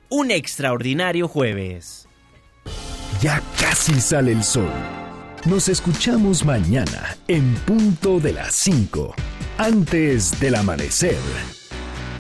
un 0.10 0.32
extraordinario 0.32 1.28
jueves. 1.28 2.08
Ya 3.22 3.42
casi 3.60 4.00
sale 4.00 4.32
el 4.32 4.44
sol. 4.44 4.70
Nos 5.46 5.70
escuchamos 5.70 6.44
mañana 6.44 7.18
en 7.28 7.54
punto 7.66 8.20
de 8.20 8.34
las 8.34 8.54
5, 8.56 9.14
antes 9.58 10.40
del 10.40 10.56
amanecer. 10.56 11.18